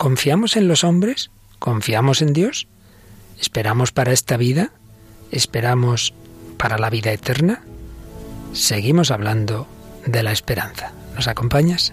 ¿Confiamos 0.00 0.56
en 0.56 0.66
los 0.66 0.82
hombres? 0.82 1.30
¿Confiamos 1.58 2.22
en 2.22 2.32
Dios? 2.32 2.68
¿Esperamos 3.38 3.92
para 3.92 4.12
esta 4.12 4.38
vida? 4.38 4.72
¿Esperamos 5.30 6.14
para 6.56 6.78
la 6.78 6.88
vida 6.88 7.12
eterna? 7.12 7.60
Seguimos 8.54 9.10
hablando 9.10 9.66
de 10.06 10.22
la 10.22 10.32
esperanza. 10.32 10.94
¿Nos 11.14 11.28
acompañas? 11.28 11.92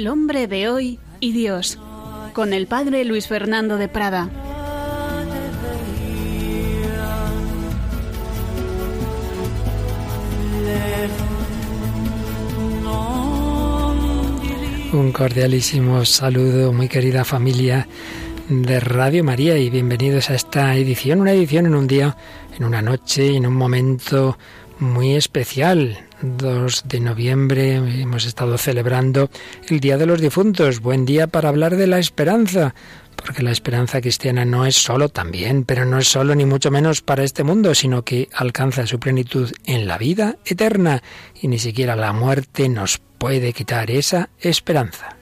El 0.00 0.08
hombre 0.08 0.46
de 0.46 0.66
hoy 0.70 0.98
y 1.20 1.32
Dios, 1.32 1.78
con 2.32 2.54
el 2.54 2.66
padre 2.66 3.04
Luis 3.04 3.28
Fernando 3.28 3.76
de 3.76 3.86
Prada. 3.86 4.30
Un 14.94 15.12
cordialísimo 15.12 16.06
saludo, 16.06 16.72
muy 16.72 16.88
querida 16.88 17.26
familia 17.26 17.86
de 18.48 18.80
Radio 18.80 19.22
María 19.22 19.58
y 19.58 19.68
bienvenidos 19.68 20.30
a 20.30 20.34
esta 20.34 20.74
edición, 20.76 21.20
una 21.20 21.32
edición 21.32 21.66
en 21.66 21.74
un 21.74 21.86
día, 21.86 22.16
en 22.56 22.64
una 22.64 22.80
noche, 22.80 23.36
en 23.36 23.46
un 23.46 23.54
momento 23.54 24.38
muy 24.78 25.14
especial, 25.14 26.08
2 26.22 26.84
de 26.86 27.00
noviembre 27.00 27.76
hemos 27.76 28.26
estado 28.26 28.58
celebrando 28.58 29.30
el 29.68 29.80
Día 29.80 29.96
de 29.96 30.06
los 30.06 30.20
Difuntos. 30.20 30.80
Buen 30.80 31.06
día 31.06 31.26
para 31.26 31.48
hablar 31.48 31.76
de 31.76 31.86
la 31.86 31.98
esperanza, 31.98 32.74
porque 33.16 33.42
la 33.42 33.50
esperanza 33.50 34.00
cristiana 34.00 34.44
no 34.44 34.66
es 34.66 34.76
solo 34.76 35.08
también, 35.08 35.64
pero 35.64 35.86
no 35.86 35.98
es 35.98 36.08
solo 36.08 36.34
ni 36.34 36.44
mucho 36.44 36.70
menos 36.70 37.00
para 37.00 37.24
este 37.24 37.42
mundo, 37.42 37.74
sino 37.74 38.04
que 38.04 38.28
alcanza 38.34 38.86
su 38.86 39.00
plenitud 39.00 39.50
en 39.64 39.86
la 39.86 39.98
vida 39.98 40.36
eterna 40.44 41.02
y 41.40 41.48
ni 41.48 41.58
siquiera 41.58 41.96
la 41.96 42.12
muerte 42.12 42.68
nos 42.68 42.98
puede 42.98 43.52
quitar 43.52 43.90
esa 43.90 44.28
esperanza. 44.40 45.16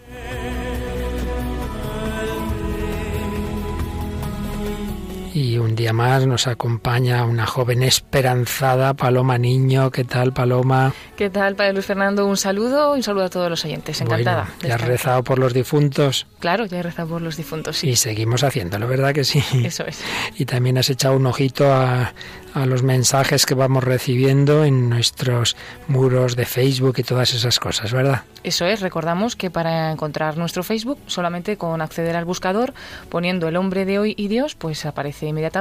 Y 5.35 5.58
un 5.69 5.77
día 5.77 5.93
más 5.93 6.27
nos 6.27 6.47
acompaña 6.47 7.25
una 7.25 7.47
joven 7.47 7.83
esperanzada, 7.83 8.95
Paloma 8.95 9.37
Niño. 9.37 9.91
¿Qué 9.91 10.03
tal, 10.03 10.33
Paloma? 10.33 10.95
¿Qué 11.15 11.29
tal, 11.29 11.57
Padre 11.57 11.75
Luis 11.75 11.85
Fernando? 11.85 12.25
Un 12.27 12.39
saludo 12.39 12.95
y 12.95 12.99
un 12.99 13.03
saludo 13.03 13.25
a 13.25 13.29
todos 13.29 13.51
los 13.51 13.65
oyentes. 13.67 14.01
Encantada. 14.01 14.49
¿Ya 14.63 14.77
has 14.77 14.81
rezado 14.81 15.23
por 15.23 15.39
los 15.39 15.53
difuntos? 15.53 16.27
Claro, 16.39 16.65
ya 16.65 16.79
he 16.79 16.83
rezado 16.83 17.09
por 17.11 17.23
los 17.23 17.37
difuntos, 17.37 17.77
sí. 17.77 17.91
Y 17.91 17.97
seguimos 17.97 18.45
haciéndolo, 18.45 18.89
¿verdad 18.89 19.13
que 19.13 19.25
sí? 19.25 19.43
Eso 19.63 19.85
es. 19.85 20.01
Y 20.37 20.47
también 20.47 20.79
has 20.79 20.89
echado 20.89 21.17
un 21.17 21.27
ojito 21.27 21.71
a, 21.71 22.15
a 22.55 22.67
los 22.67 22.83
mensajes 22.83 23.45
que 23.45 23.55
vamos 23.55 23.85
recibiendo 23.85 24.65
en 24.65 24.89
nuestros 24.89 25.55
muros 25.87 26.35
de 26.35 26.47
Facebook 26.47 26.95
y 26.99 27.03
todas 27.03 27.35
esas 27.35 27.61
cosas, 27.61 27.93
¿verdad? 27.93 28.23
Eso 28.43 28.65
es, 28.65 28.81
recordamos 28.81 29.37
que 29.37 29.51
para 29.51 29.93
encontrar 29.93 30.39
nuestro 30.39 30.63
Facebook, 30.63 30.99
solamente 31.07 31.57
con 31.57 31.83
acceder 31.83 32.17
al 32.17 32.25
buscador, 32.25 32.73
poniendo 33.11 33.49
el 33.49 33.57
hombre 33.57 33.85
de 33.85 33.99
hoy 33.99 34.15
y 34.17 34.29
Dios, 34.29 34.55
pues 34.55 34.87
aparece 34.87 35.27
inmediatamente 35.27 35.58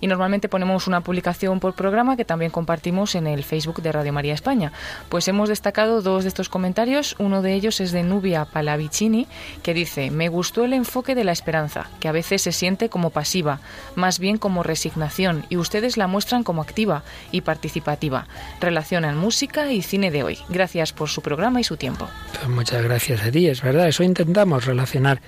y 0.00 0.06
normalmente 0.06 0.48
ponemos 0.48 0.86
una 0.86 1.00
publicación 1.02 1.60
por 1.60 1.74
programa 1.74 2.16
que 2.16 2.24
también 2.24 2.50
compartimos 2.50 3.14
en 3.14 3.26
el 3.26 3.44
Facebook 3.44 3.82
de 3.82 3.92
Radio 3.92 4.12
María 4.12 4.34
España. 4.34 4.72
Pues 5.08 5.28
hemos 5.28 5.48
destacado 5.48 6.02
dos 6.02 6.24
de 6.24 6.28
estos 6.28 6.48
comentarios, 6.48 7.14
uno 7.18 7.42
de 7.42 7.54
ellos 7.54 7.80
es 7.80 7.92
de 7.92 8.02
Nubia 8.02 8.44
Palavicini, 8.44 9.26
que 9.62 9.74
dice, 9.74 10.10
me 10.10 10.28
gustó 10.28 10.64
el 10.64 10.72
enfoque 10.72 11.14
de 11.14 11.24
la 11.24 11.32
esperanza, 11.32 11.88
que 12.00 12.08
a 12.08 12.12
veces 12.12 12.42
se 12.42 12.52
siente 12.52 12.88
como 12.88 13.10
pasiva, 13.10 13.60
más 13.94 14.18
bien 14.18 14.38
como 14.38 14.62
resignación, 14.62 15.44
y 15.48 15.56
ustedes 15.56 15.96
la 15.96 16.06
muestran 16.06 16.42
como 16.42 16.62
activa 16.62 17.02
y 17.30 17.42
participativa. 17.42 18.26
Relacionan 18.60 19.16
música 19.16 19.72
y 19.72 19.82
cine 19.82 20.10
de 20.10 20.22
hoy. 20.22 20.38
Gracias 20.48 20.92
por 20.92 21.08
su 21.08 21.22
programa 21.22 21.60
y 21.60 21.64
su 21.64 21.76
tiempo. 21.76 22.08
Pues 22.32 22.48
muchas 22.48 22.82
gracias 22.82 23.22
a 23.22 23.30
ti, 23.30 23.48
es 23.48 23.62
verdad, 23.62 23.88
eso 23.88 24.02
intentamos 24.02 24.64
relacionar 24.64 25.20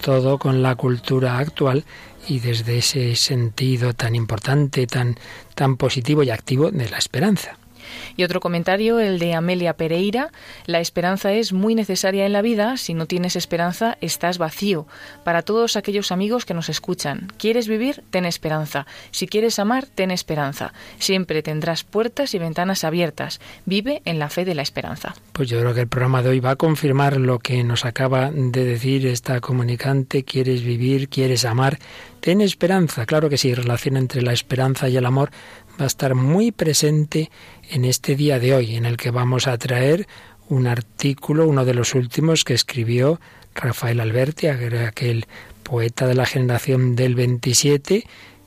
todo 0.00 0.38
con 0.38 0.62
la 0.62 0.74
cultura 0.76 1.38
actual 1.38 1.84
y 2.28 2.40
desde 2.40 2.78
ese 2.78 3.14
sentido 3.16 3.94
tan 3.94 4.14
importante, 4.14 4.86
tan, 4.86 5.16
tan 5.54 5.76
positivo 5.76 6.22
y 6.22 6.30
activo 6.30 6.70
de 6.70 6.88
la 6.88 6.98
esperanza. 6.98 7.59
Y 8.20 8.22
otro 8.22 8.40
comentario, 8.40 9.00
el 9.00 9.18
de 9.18 9.32
Amelia 9.32 9.78
Pereira, 9.78 10.30
la 10.66 10.80
esperanza 10.80 11.32
es 11.32 11.54
muy 11.54 11.74
necesaria 11.74 12.26
en 12.26 12.34
la 12.34 12.42
vida, 12.42 12.76
si 12.76 12.92
no 12.92 13.06
tienes 13.06 13.34
esperanza 13.34 13.96
estás 14.02 14.36
vacío. 14.36 14.86
Para 15.24 15.40
todos 15.40 15.74
aquellos 15.74 16.12
amigos 16.12 16.44
que 16.44 16.52
nos 16.52 16.68
escuchan, 16.68 17.32
¿quieres 17.38 17.66
vivir? 17.66 18.04
Ten 18.10 18.26
esperanza. 18.26 18.86
Si 19.10 19.26
quieres 19.26 19.58
amar, 19.58 19.86
ten 19.86 20.10
esperanza. 20.10 20.74
Siempre 20.98 21.42
tendrás 21.42 21.82
puertas 21.82 22.34
y 22.34 22.38
ventanas 22.38 22.84
abiertas. 22.84 23.40
Vive 23.64 24.02
en 24.04 24.18
la 24.18 24.28
fe 24.28 24.44
de 24.44 24.54
la 24.54 24.60
esperanza. 24.60 25.14
Pues 25.32 25.48
yo 25.48 25.58
creo 25.58 25.72
que 25.72 25.80
el 25.80 25.88
programa 25.88 26.22
de 26.22 26.28
hoy 26.28 26.40
va 26.40 26.50
a 26.50 26.56
confirmar 26.56 27.16
lo 27.16 27.38
que 27.38 27.64
nos 27.64 27.86
acaba 27.86 28.30
de 28.30 28.66
decir 28.66 29.06
esta 29.06 29.40
comunicante, 29.40 30.24
quieres 30.24 30.62
vivir, 30.62 31.08
quieres 31.08 31.46
amar, 31.46 31.78
ten 32.20 32.42
esperanza. 32.42 33.06
Claro 33.06 33.30
que 33.30 33.38
sí, 33.38 33.54
relación 33.54 33.96
entre 33.96 34.20
la 34.20 34.34
esperanza 34.34 34.90
y 34.90 34.98
el 34.98 35.06
amor 35.06 35.30
va 35.80 35.84
a 35.84 35.86
estar 35.86 36.14
muy 36.14 36.52
presente 36.52 37.30
en 37.70 37.84
este 37.84 38.14
día 38.14 38.38
de 38.38 38.54
hoy, 38.54 38.76
en 38.76 38.84
el 38.84 38.96
que 38.96 39.10
vamos 39.10 39.46
a 39.46 39.56
traer 39.56 40.06
un 40.48 40.66
artículo, 40.66 41.46
uno 41.46 41.64
de 41.64 41.74
los 41.74 41.94
últimos 41.94 42.44
que 42.44 42.54
escribió 42.54 43.20
Rafael 43.54 44.00
Alberti, 44.00 44.48
aquel 44.48 45.26
poeta 45.62 46.06
de 46.06 46.14
la 46.14 46.26
generación 46.26 46.96
del 46.96 47.14
27, 47.14 48.04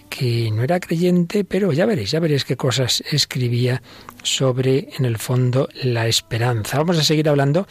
que 0.09 0.51
no 0.51 0.63
era 0.63 0.79
creyente, 0.79 1.44
pero 1.44 1.71
ya 1.71 1.88
veréis, 1.88 2.11
ya 2.11 2.19
veréis 2.19 2.45
qué 2.45 2.55
cosas 2.55 3.03
escribía 3.11 3.81
sobre, 4.21 4.89
en 4.97 5.05
el 5.05 5.17
fondo, 5.17 5.69
la 5.81 6.07
esperanza. 6.07 6.77
Vamos 6.77 7.00
a 7.00 7.03
seguir 7.03 7.29
hablando 7.29 7.67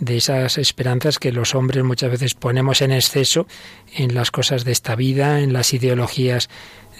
de 0.00 0.16
esas 0.16 0.58
esperanzas 0.58 1.20
que 1.20 1.30
los 1.30 1.54
hombres 1.54 1.84
muchas 1.84 2.10
veces 2.10 2.34
ponemos 2.34 2.82
en 2.82 2.90
exceso 2.90 3.46
en 3.94 4.12
las 4.12 4.32
cosas 4.32 4.64
de 4.64 4.72
esta 4.72 4.96
vida, 4.96 5.40
en 5.40 5.52
las 5.52 5.72
ideologías 5.72 6.48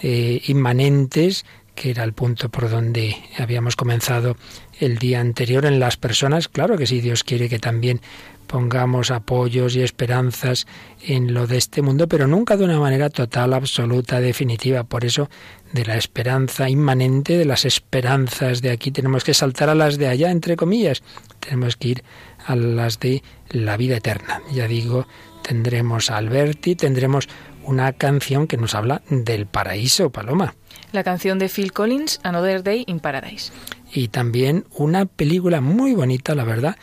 eh, 0.01 0.41
inmanentes 0.47 1.45
que 1.75 1.91
era 1.91 2.03
el 2.03 2.13
punto 2.13 2.49
por 2.49 2.69
donde 2.69 3.17
habíamos 3.37 3.75
comenzado 3.75 4.37
el 4.79 4.97
día 4.97 5.19
anterior 5.19 5.65
en 5.65 5.79
las 5.79 5.97
personas. 5.97 6.47
Claro 6.47 6.77
que 6.77 6.87
sí, 6.87 7.01
Dios 7.01 7.23
quiere 7.23 7.49
que 7.49 7.59
también 7.59 8.01
pongamos 8.47 9.11
apoyos 9.11 9.75
y 9.75 9.81
esperanzas 9.81 10.67
en 11.01 11.33
lo 11.33 11.47
de 11.47 11.57
este 11.57 11.81
mundo, 11.81 12.07
pero 12.07 12.27
nunca 12.27 12.57
de 12.57 12.63
una 12.63 12.79
manera 12.79 13.09
total, 13.09 13.53
absoluta, 13.53 14.21
definitiva. 14.21 14.83
Por 14.83 15.03
eso, 15.03 15.29
de 15.73 15.85
la 15.85 15.97
esperanza 15.97 16.69
inmanente, 16.69 17.37
de 17.37 17.45
las 17.45 17.65
esperanzas 17.65 18.61
de 18.61 18.71
aquí, 18.71 18.91
tenemos 18.91 19.23
que 19.23 19.33
saltar 19.33 19.69
a 19.69 19.75
las 19.75 19.97
de 19.97 20.07
allá, 20.07 20.31
entre 20.31 20.55
comillas. 20.55 21.03
Tenemos 21.39 21.75
que 21.75 21.87
ir 21.89 22.03
a 22.45 22.55
las 22.55 22.99
de 22.99 23.23
la 23.49 23.77
vida 23.77 23.97
eterna. 23.97 24.41
Ya 24.53 24.67
digo, 24.67 25.07
tendremos 25.41 26.09
a 26.09 26.17
Alberti, 26.17 26.75
tendremos 26.75 27.27
una 27.63 27.93
canción 27.93 28.47
que 28.47 28.57
nos 28.57 28.75
habla 28.75 29.01
del 29.09 29.47
paraíso, 29.47 30.11
Paloma 30.11 30.55
la 30.95 31.03
canción 31.03 31.37
de 31.37 31.49
Phil 31.49 31.71
Collins, 31.71 32.19
Another 32.23 32.63
Day 32.63 32.85
in 32.87 32.99
Paradise. 32.99 33.51
Y 33.93 34.07
también 34.07 34.65
una 34.71 35.05
película 35.05 35.61
muy 35.61 35.93
bonita, 35.93 36.33
la 36.33 36.43
verdad, 36.43 36.77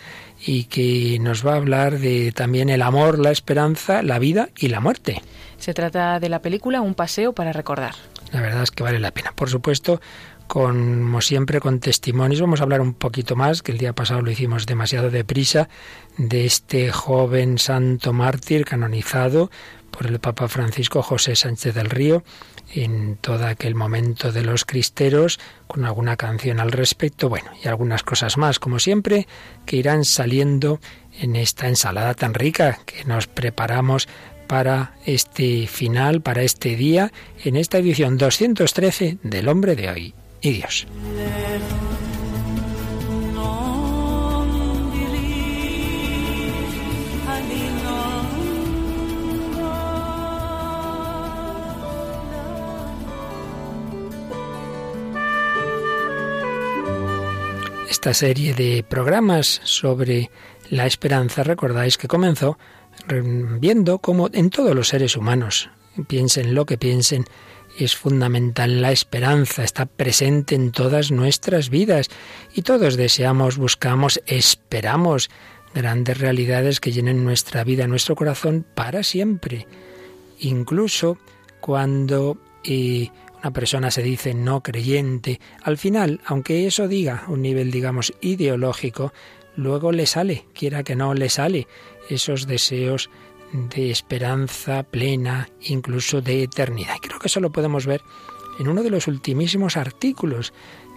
y 0.45 0.65
que 0.65 1.19
nos 1.21 1.45
va 1.47 1.55
a 1.55 1.57
hablar 1.57 1.99
de 1.99 2.33
también 2.33 2.69
el 2.69 2.83
amor, 2.83 3.19
la 3.19 3.31
esperanza, 3.31 4.03
la 4.03 4.19
vida 4.19 4.51
y 4.57 4.69
la 4.69 4.81
muerte. 4.81 5.21
Se 5.59 5.75
trata 5.75 6.21
de 6.21 6.29
la 6.29 6.43
película 6.43 6.81
Un 6.81 6.95
paseo 6.95 7.33
para 7.33 7.53
recordar. 7.53 7.95
La 8.33 8.41
verdad 8.41 8.63
es 8.63 8.71
que 8.71 8.83
vale 8.83 8.99
la 8.99 9.13
pena. 9.13 9.33
Por 9.35 9.49
supuesto, 9.51 10.01
como 10.47 11.21
siempre, 11.21 11.61
con 11.61 11.81
testimonios. 11.81 12.41
Vamos 12.41 12.61
a 12.61 12.65
hablar 12.65 12.81
un 12.81 12.95
poquito 12.95 13.37
más, 13.37 13.63
que 13.63 13.73
el 13.73 13.79
día 13.79 13.95
pasado 13.95 14.23
lo 14.23 14.31
hicimos 14.31 14.67
demasiado 14.67 15.11
deprisa, 15.11 15.69
de 16.19 16.45
este 16.45 16.93
joven 16.93 17.59
santo 17.59 18.13
mártir 18.13 18.65
canonizado 18.65 19.51
por 19.91 20.07
el 20.07 20.19
Papa 20.19 20.49
Francisco 20.49 21.03
José 21.03 21.37
Sánchez 21.37 21.75
del 21.75 21.91
Río, 21.91 22.25
en 22.75 23.17
todo 23.17 23.47
aquel 23.47 23.75
momento 23.75 24.33
de 24.33 24.43
los 24.43 24.65
cristeros, 24.65 25.39
con 25.67 25.85
alguna 25.85 26.17
canción 26.17 26.61
al 26.61 26.73
respecto, 26.73 27.29
bueno, 27.29 27.51
y 27.63 27.69
algunas 27.69 28.03
cosas 28.03 28.39
más, 28.39 28.59
como 28.59 28.79
siempre, 28.79 29.27
que 29.67 29.77
irán 29.77 30.05
saliendo 30.05 30.81
en 31.21 31.37
esta 31.37 31.69
ensalada 31.69 32.15
tan 32.15 32.35
rica 32.35 32.81
que 32.87 33.05
nos 33.05 33.27
preparamos 33.27 34.09
para 34.47 34.95
este 35.07 35.67
final, 35.67 36.21
para 36.21 36.43
este 36.43 36.77
día, 36.77 37.13
en 37.45 37.57
esta 37.57 37.79
edición 37.79 38.19
213 38.19 39.19
del 39.23 39.49
Hombre 39.49 39.77
de 39.77 39.91
Hoy 39.91 40.15
y 40.41 40.53
Dios. 40.53 40.87
Esta 58.03 58.15
serie 58.15 58.53
de 58.53 58.83
programas 58.83 59.61
sobre 59.63 60.29
la 60.71 60.87
esperanza, 60.87 61.45
recordáis 61.45 61.97
que 61.97 62.09
comenzó 62.09 62.59
viendo 63.61 63.99
cómo 63.99 64.29
en 64.33 64.51
todos 64.51 64.75
los 64.75 64.89
seres 64.89 65.17
humanos, 65.17 65.71
piensen 66.09 66.53
lo 66.53 66.67
que 66.67 66.77
piensen, 66.77 67.27
es 67.79 67.95
fundamental 67.95 68.83
la 68.83 68.91
esperanza, 68.91 69.63
está 69.63 69.87
presente 69.87 70.57
en 70.57 70.73
todas 70.73 71.13
nuestras 71.13 71.71
vidas 71.71 72.09
y 72.53 72.63
todos 72.63 72.97
deseamos, 72.97 73.57
buscamos, 73.57 74.21
esperamos 74.27 75.31
grandes 75.73 76.19
realidades 76.19 76.81
que 76.81 76.91
llenen 76.91 77.23
nuestra 77.23 77.63
vida, 77.63 77.87
nuestro 77.87 78.17
corazón 78.17 78.67
para 78.75 79.05
siempre. 79.05 79.69
Incluso 80.41 81.19
cuando 81.61 82.37
eh, 82.65 83.11
una 83.43 83.53
persona 83.53 83.91
se 83.91 84.03
dice 84.03 84.35
no 84.35 84.63
creyente, 84.63 85.41
al 85.63 85.77
final, 85.77 86.21
aunque 86.27 86.67
eso 86.67 86.87
diga 86.87 87.25
un 87.27 87.43
nivel, 87.43 87.73
digamos, 87.73 88.15
ideológico, 88.21 89.13
luego 89.57 89.91
le 89.91 90.07
sale, 90.07 90.47
quiera 90.55 90.85
que 90.85 90.95
no 90.95 91.13
le 91.15 91.29
sale, 91.29 91.67
esos 92.09 92.47
deseos 92.47 93.11
de 93.53 93.91
esperanza 93.91 94.85
plena, 94.85 95.49
incluso 95.61 96.23
de 96.23 96.45
eternidad. 96.45 96.95
Y 96.97 97.09
creo 97.09 97.19
que 97.19 97.27
eso 97.27 97.41
lo 97.41 97.51
podemos 97.51 97.85
ver 97.85 98.01
en 98.61 98.69
uno 98.69 98.83
de 98.83 98.91
los 98.91 99.09
ultimísimos 99.09 99.77
artículos 99.77 100.53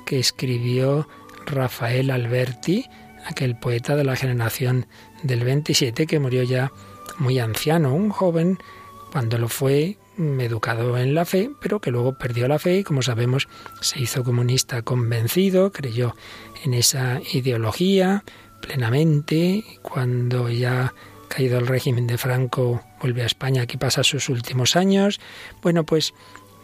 que 0.05 0.19
escribió 0.19 1.07
Rafael 1.47 2.11
Alberti, 2.11 2.85
aquel 3.25 3.57
poeta 3.57 3.95
de 3.95 4.03
la 4.03 4.15
generación 4.15 4.85
del 5.23 5.43
27 5.43 6.05
que 6.05 6.19
murió 6.19 6.43
ya 6.43 6.71
muy 7.17 7.39
anciano, 7.39 7.93
un 7.93 8.11
joven, 8.11 8.59
cuando 9.11 9.37
lo 9.37 9.47
fue 9.47 9.97
educado 10.17 10.97
en 10.97 11.13
la 11.13 11.25
fe, 11.25 11.51
pero 11.59 11.79
que 11.79 11.91
luego 11.91 12.13
perdió 12.13 12.47
la 12.47 12.59
fe 12.59 12.79
y 12.79 12.83
como 12.83 13.01
sabemos 13.01 13.47
se 13.81 14.01
hizo 14.01 14.23
comunista 14.23 14.81
convencido, 14.81 15.71
creyó 15.71 16.15
en 16.63 16.73
esa 16.73 17.19
ideología 17.33 18.23
plenamente, 18.61 19.63
cuando 19.81 20.49
ya 20.49 20.93
caído 21.27 21.59
el 21.59 21.67
régimen 21.67 22.07
de 22.07 22.17
Franco 22.17 22.81
vuelve 23.01 23.23
a 23.23 23.25
España, 23.25 23.63
aquí 23.63 23.77
pasa 23.77 24.03
sus 24.03 24.29
últimos 24.29 24.75
años, 24.75 25.19
bueno 25.61 25.83
pues 25.83 26.13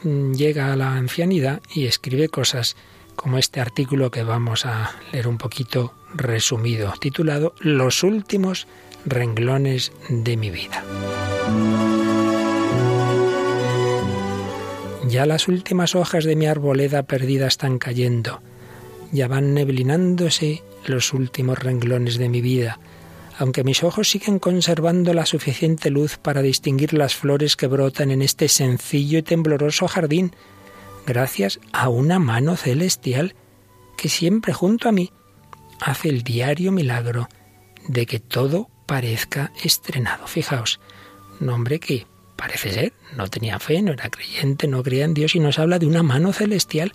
mm, 0.03 0.33
llega 0.33 0.71
a 0.71 0.75
la 0.75 0.93
ancianidad 0.93 1.61
y 1.73 1.85
escribe 1.85 2.29
cosas 2.29 2.75
como 3.15 3.37
este 3.37 3.59
artículo 3.59 4.09
que 4.09 4.23
vamos 4.23 4.65
a 4.65 4.95
leer 5.11 5.27
un 5.27 5.37
poquito 5.37 5.93
resumido, 6.13 6.93
titulado 6.99 7.53
Los 7.59 8.03
últimos 8.03 8.67
renglones 9.05 9.91
de 10.09 10.37
mi 10.37 10.49
vida. 10.49 10.83
Ya 15.11 15.25
las 15.25 15.49
últimas 15.49 15.93
hojas 15.93 16.23
de 16.23 16.37
mi 16.37 16.45
arboleda 16.45 17.03
perdida 17.03 17.45
están 17.45 17.79
cayendo, 17.79 18.41
ya 19.11 19.27
van 19.27 19.53
neblinándose 19.53 20.63
los 20.85 21.11
últimos 21.11 21.59
renglones 21.59 22.17
de 22.17 22.29
mi 22.29 22.39
vida, 22.39 22.79
aunque 23.37 23.65
mis 23.65 23.83
ojos 23.83 24.09
siguen 24.09 24.39
conservando 24.39 25.13
la 25.13 25.25
suficiente 25.25 25.89
luz 25.89 26.17
para 26.17 26.41
distinguir 26.41 26.93
las 26.93 27.13
flores 27.13 27.57
que 27.57 27.67
brotan 27.67 28.09
en 28.09 28.21
este 28.21 28.47
sencillo 28.47 29.17
y 29.17 29.21
tembloroso 29.21 29.85
jardín, 29.89 30.33
gracias 31.05 31.59
a 31.73 31.89
una 31.89 32.17
mano 32.17 32.55
celestial 32.55 33.35
que 33.97 34.07
siempre 34.07 34.53
junto 34.53 34.87
a 34.87 34.93
mí 34.93 35.11
hace 35.81 36.07
el 36.07 36.23
diario 36.23 36.71
milagro 36.71 37.27
de 37.85 38.05
que 38.05 38.21
todo 38.21 38.69
parezca 38.85 39.51
estrenado. 39.61 40.25
Fijaos, 40.27 40.79
un 41.41 41.49
hombre 41.49 41.81
que 41.81 42.07
parece 42.41 42.73
ser 42.73 42.93
no 43.15 43.27
tenía 43.27 43.59
fe, 43.59 43.83
no 43.83 43.91
era 43.91 44.09
creyente, 44.09 44.67
no 44.67 44.81
creía 44.81 45.05
en 45.05 45.13
Dios 45.13 45.35
y 45.35 45.39
nos 45.39 45.59
habla 45.59 45.77
de 45.77 45.85
una 45.85 46.01
mano 46.01 46.33
celestial 46.33 46.93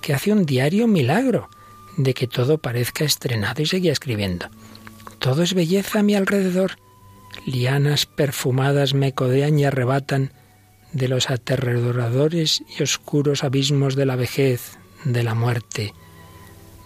que 0.00 0.14
hace 0.14 0.30
un 0.30 0.46
diario 0.46 0.86
milagro 0.86 1.50
de 1.96 2.14
que 2.14 2.28
todo 2.28 2.58
parezca 2.58 3.04
estrenado 3.04 3.60
y 3.60 3.66
seguía 3.66 3.90
escribiendo. 3.90 4.46
Todo 5.18 5.42
es 5.42 5.52
belleza 5.52 5.98
a 5.98 6.02
mi 6.04 6.14
alrededor. 6.14 6.76
Lianas 7.44 8.06
perfumadas 8.06 8.94
me 8.94 9.12
codean 9.12 9.58
y 9.58 9.64
arrebatan 9.64 10.32
de 10.92 11.08
los 11.08 11.28
aterradores 11.28 12.62
y 12.78 12.82
oscuros 12.84 13.42
abismos 13.42 13.96
de 13.96 14.06
la 14.06 14.14
vejez, 14.14 14.78
de 15.04 15.24
la 15.24 15.34
muerte. 15.34 15.92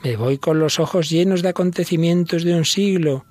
Me 0.02 0.16
voy 0.16 0.38
con 0.38 0.60
los 0.60 0.80
ojos 0.80 1.10
llenos 1.10 1.42
de 1.42 1.50
acontecimientos 1.50 2.42
de 2.42 2.54
un 2.54 2.64
siglo, 2.64 3.26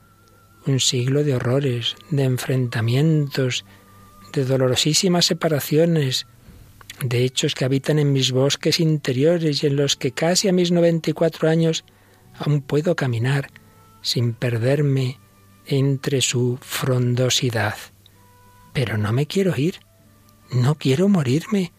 un 0.67 0.79
siglo 0.79 1.23
de 1.23 1.33
horrores, 1.33 1.95
de 2.11 2.25
enfrentamientos, 2.25 3.65
de 4.37 4.45
dolorosísimas 4.45 5.25
separaciones, 5.25 6.27
de 7.01 7.23
hechos 7.23 7.55
que 7.55 7.65
habitan 7.65 7.97
en 7.97 8.13
mis 8.13 8.31
bosques 8.31 8.79
interiores 8.79 9.63
y 9.63 9.67
en 9.67 9.75
los 9.75 9.95
que 9.95 10.11
casi 10.11 10.47
a 10.47 10.53
mis 10.53 10.71
noventa 10.71 11.09
y 11.09 11.13
cuatro 11.13 11.49
años 11.49 11.83
aún 12.37 12.61
puedo 12.61 12.95
caminar 12.95 13.49
sin 14.01 14.33
perderme 14.33 15.19
entre 15.65 16.21
su 16.21 16.59
frondosidad. 16.61 17.75
Pero 18.73 18.97
no 18.97 19.11
me 19.11 19.25
quiero 19.25 19.57
ir, 19.57 19.79
no 20.51 20.75
quiero 20.75 21.09
morirme, 21.09 21.73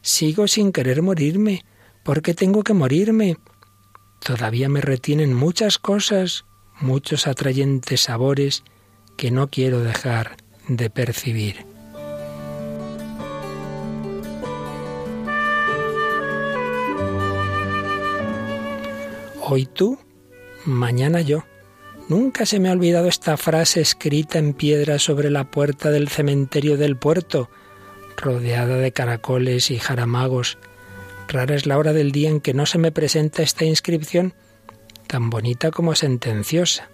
sigo 0.00 0.46
sin 0.46 0.70
querer 0.70 1.02
morirme, 1.02 1.64
porque 2.04 2.32
tengo 2.32 2.62
que 2.62 2.74
morirme. 2.74 3.38
Todavía 4.24 4.68
me 4.68 4.80
retienen 4.80 5.34
muchas 5.34 5.78
cosas, 5.78 6.44
muchos 6.80 7.26
atrayentes 7.26 8.02
sabores 8.02 8.62
que 9.16 9.32
no 9.32 9.48
quiero 9.48 9.80
dejar 9.80 10.36
de 10.68 10.90
percibir. 10.90 11.73
Hoy 19.46 19.66
tú, 19.66 19.98
mañana 20.64 21.20
yo. 21.20 21.44
Nunca 22.08 22.46
se 22.46 22.58
me 22.58 22.70
ha 22.70 22.72
olvidado 22.72 23.08
esta 23.08 23.36
frase 23.36 23.82
escrita 23.82 24.38
en 24.38 24.54
piedra 24.54 24.98
sobre 24.98 25.28
la 25.28 25.50
puerta 25.50 25.90
del 25.90 26.08
cementerio 26.08 26.78
del 26.78 26.96
puerto, 26.96 27.50
rodeada 28.16 28.78
de 28.78 28.92
caracoles 28.92 29.70
y 29.70 29.78
jaramagos. 29.78 30.56
Rara 31.28 31.54
es 31.54 31.66
la 31.66 31.76
hora 31.76 31.92
del 31.92 32.10
día 32.10 32.30
en 32.30 32.40
que 32.40 32.54
no 32.54 32.64
se 32.64 32.78
me 32.78 32.90
presenta 32.90 33.42
esta 33.42 33.66
inscripción, 33.66 34.32
tan 35.08 35.28
bonita 35.28 35.70
como 35.70 35.94
sentenciosa. 35.94 36.88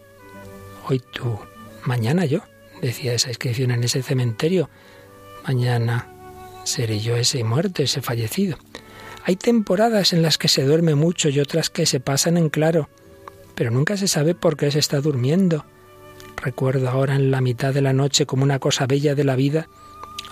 Hoy 0.88 1.00
tú, 1.12 1.38
mañana 1.84 2.24
yo, 2.24 2.40
decía 2.82 3.14
esa 3.14 3.28
inscripción 3.28 3.70
en 3.70 3.84
ese 3.84 4.02
cementerio. 4.02 4.70
Mañana 5.46 6.08
seré 6.64 6.98
yo 6.98 7.16
ese 7.16 7.44
muerto, 7.44 7.84
ese 7.84 8.02
fallecido. 8.02 8.58
Hay 9.30 9.36
temporadas 9.36 10.12
en 10.12 10.22
las 10.22 10.38
que 10.38 10.48
se 10.48 10.64
duerme 10.64 10.96
mucho 10.96 11.28
y 11.28 11.38
otras 11.38 11.70
que 11.70 11.86
se 11.86 12.00
pasan 12.00 12.36
en 12.36 12.48
claro 12.48 12.88
pero 13.54 13.70
nunca 13.70 13.96
se 13.96 14.08
sabe 14.08 14.34
por 14.34 14.56
qué 14.56 14.72
se 14.72 14.80
está 14.80 15.00
durmiendo. 15.00 15.64
Recuerdo 16.42 16.88
ahora 16.88 17.14
en 17.14 17.30
la 17.30 17.40
mitad 17.40 17.72
de 17.72 17.80
la 17.80 17.92
noche 17.92 18.26
como 18.26 18.42
una 18.42 18.58
cosa 18.58 18.86
bella 18.86 19.14
de 19.14 19.22
la 19.22 19.36
vida 19.36 19.68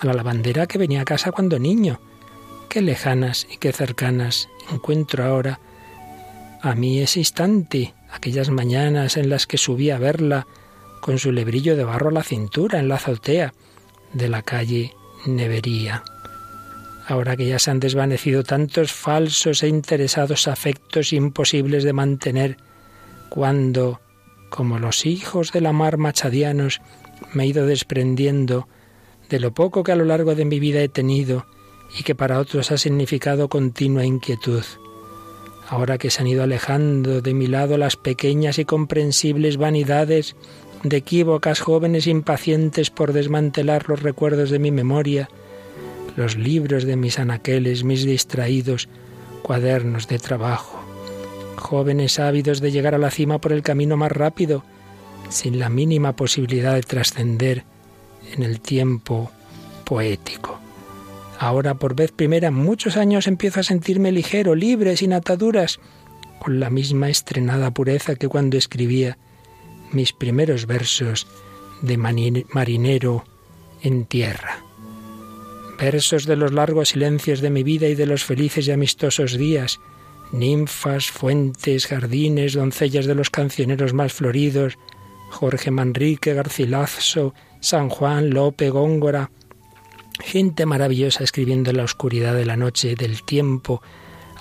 a 0.01 0.05
la 0.05 0.13
lavandera 0.13 0.67
que 0.67 0.77
venía 0.77 1.01
a 1.01 1.05
casa 1.05 1.31
cuando 1.31 1.59
niño. 1.59 2.01
Qué 2.67 2.81
lejanas 2.81 3.47
y 3.49 3.55
qué 3.55 3.71
cercanas 3.71 4.49
encuentro 4.69 5.23
ahora 5.23 5.61
a 6.61 6.75
mí 6.75 6.99
ese 6.99 7.19
instante, 7.19 7.93
aquellas 8.11 8.49
mañanas 8.49 9.15
en 9.15 9.29
las 9.29 9.47
que 9.47 9.57
subí 9.57 9.91
a 9.91 9.97
verla 9.97 10.45
con 10.99 11.19
su 11.19 11.31
lebrillo 11.31 11.77
de 11.77 11.85
barro 11.85 12.09
a 12.09 12.13
la 12.13 12.23
cintura 12.23 12.79
en 12.79 12.89
la 12.89 12.95
azotea 12.95 13.53
de 14.11 14.27
la 14.27 14.41
calle 14.41 14.91
Nevería. 15.25 16.03
Ahora 17.09 17.35
que 17.35 17.47
ya 17.47 17.57
se 17.57 17.71
han 17.71 17.79
desvanecido 17.79 18.43
tantos 18.43 18.93
falsos 18.93 19.63
e 19.63 19.67
interesados 19.67 20.47
afectos 20.47 21.11
imposibles 21.11 21.83
de 21.83 21.91
mantener, 21.91 22.57
cuando, 23.29 23.99
como 24.51 24.77
los 24.77 25.07
hijos 25.07 25.51
de 25.51 25.59
la 25.59 25.73
mar 25.73 25.97
machadianos, 25.97 26.81
me 27.33 27.45
he 27.45 27.47
ido 27.47 27.65
desprendiendo 27.65 28.67
de 29.27 29.39
lo 29.39 29.55
poco 29.55 29.83
que 29.83 29.91
a 29.91 29.95
lo 29.95 30.05
largo 30.05 30.35
de 30.35 30.45
mi 30.45 30.59
vida 30.59 30.83
he 30.83 30.87
tenido 30.87 31.47
y 31.97 32.03
que 32.03 32.13
para 32.13 32.37
otros 32.37 32.71
ha 32.71 32.77
significado 32.77 33.49
continua 33.49 34.05
inquietud. 34.05 34.63
Ahora 35.67 35.97
que 35.97 36.11
se 36.11 36.21
han 36.21 36.27
ido 36.27 36.43
alejando 36.43 37.21
de 37.21 37.33
mi 37.33 37.47
lado 37.47 37.79
las 37.79 37.95
pequeñas 37.95 38.59
y 38.59 38.65
comprensibles 38.65 39.57
vanidades 39.57 40.35
de 40.83 40.97
equívocas 40.97 41.59
jóvenes 41.59 42.05
impacientes 42.05 42.91
por 42.91 43.13
desmantelar 43.13 43.89
los 43.89 44.03
recuerdos 44.03 44.51
de 44.51 44.59
mi 44.59 44.69
memoria, 44.69 45.27
los 46.19 46.35
libros 46.35 46.83
de 46.83 46.97
mis 46.97 47.17
anaqueles, 47.17 47.85
mis 47.85 48.03
distraídos 48.03 48.89
cuadernos 49.41 50.09
de 50.09 50.19
trabajo, 50.19 50.77
jóvenes 51.55 52.19
ávidos 52.19 52.59
de 52.59 52.71
llegar 52.71 52.93
a 52.93 52.97
la 52.97 53.09
cima 53.09 53.39
por 53.39 53.53
el 53.53 53.61
camino 53.61 53.95
más 53.95 54.11
rápido, 54.11 54.65
sin 55.29 55.59
la 55.59 55.69
mínima 55.69 56.17
posibilidad 56.17 56.75
de 56.75 56.81
trascender 56.81 57.63
en 58.33 58.43
el 58.43 58.59
tiempo 58.59 59.31
poético. 59.85 60.59
Ahora 61.39 61.75
por 61.75 61.95
vez 61.95 62.11
primera 62.11 62.51
muchos 62.51 62.97
años 62.97 63.25
empiezo 63.25 63.61
a 63.61 63.63
sentirme 63.63 64.11
ligero, 64.11 64.55
libre, 64.55 64.97
sin 64.97 65.13
ataduras, 65.13 65.79
con 66.37 66.59
la 66.59 66.69
misma 66.69 67.07
estrenada 67.07 67.71
pureza 67.71 68.15
que 68.15 68.27
cuando 68.27 68.57
escribía 68.57 69.17
mis 69.93 70.11
primeros 70.11 70.65
versos 70.65 71.27
de 71.81 71.95
marinero 71.97 73.23
en 73.81 74.03
tierra. 74.03 74.68
Versos 75.79 76.25
de 76.25 76.35
los 76.35 76.53
largos 76.53 76.89
silencios 76.89 77.41
de 77.41 77.49
mi 77.49 77.63
vida 77.63 77.87
y 77.87 77.95
de 77.95 78.05
los 78.05 78.23
felices 78.23 78.67
y 78.67 78.71
amistosos 78.71 79.37
días 79.37 79.79
ninfas, 80.31 81.09
fuentes, 81.09 81.87
jardines, 81.87 82.53
doncellas 82.53 83.05
de 83.05 83.15
los 83.15 83.29
cancioneros 83.29 83.93
más 83.93 84.13
floridos, 84.13 84.77
Jorge 85.31 85.71
Manrique, 85.71 86.33
Garcilaso, 86.33 87.33
San 87.61 87.89
Juan, 87.89 88.31
Lope, 88.31 88.69
Góngora, 88.69 89.31
gente 90.19 90.65
maravillosa 90.65 91.23
escribiendo 91.23 91.69
en 91.69 91.77
la 91.77 91.83
oscuridad 91.83 92.35
de 92.35 92.45
la 92.45 92.57
noche, 92.57 92.95
del 92.95 93.23
tiempo, 93.23 93.81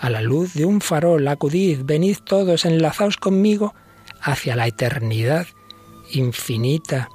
a 0.01 0.11
la 0.11 0.23
luz 0.23 0.55
de 0.55 0.65
un 0.65 0.81
farol, 0.81 1.27
acudid, 1.27 1.81
venid 1.83 2.19
todos, 2.25 2.65
enlazaos 2.65 3.17
conmigo 3.17 3.75
hacia 4.21 4.57
la 4.57 4.67
eternidad 4.67 5.47
infinita 6.13 7.09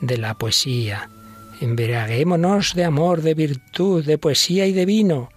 de 0.00 0.18
la 0.18 0.34
poesía. 0.34 1.10
Embriaguémonos 1.60 2.74
de 2.74 2.84
amor, 2.84 3.22
de 3.22 3.34
virtud, 3.34 4.04
de 4.04 4.18
poesía 4.18 4.66
y 4.66 4.72
de 4.72 4.86
vino. 4.86 5.28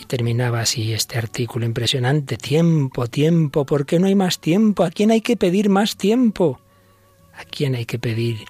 Y 0.00 0.04
terminaba 0.04 0.60
así 0.60 0.92
este 0.92 1.18
artículo 1.18 1.64
impresionante. 1.64 2.36
Tiempo, 2.36 3.06
tiempo, 3.06 3.64
¿por 3.64 3.86
qué 3.86 3.98
no 3.98 4.06
hay 4.06 4.14
más 4.14 4.40
tiempo? 4.40 4.84
¿A 4.84 4.90
quién 4.90 5.10
hay 5.10 5.20
que 5.20 5.36
pedir 5.36 5.68
más 5.68 5.96
tiempo? 5.96 6.60
¿A 7.34 7.44
quién 7.44 7.74
hay 7.74 7.86
que 7.86 7.98
pedir 7.98 8.44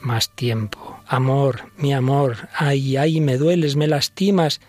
más 0.00 0.30
tiempo? 0.30 0.98
Amor, 1.06 1.70
mi 1.76 1.92
amor, 1.92 2.48
ay, 2.54 2.96
ay, 2.96 3.20
me 3.20 3.36
dueles, 3.36 3.76
me 3.76 3.86
lastimas. 3.86 4.60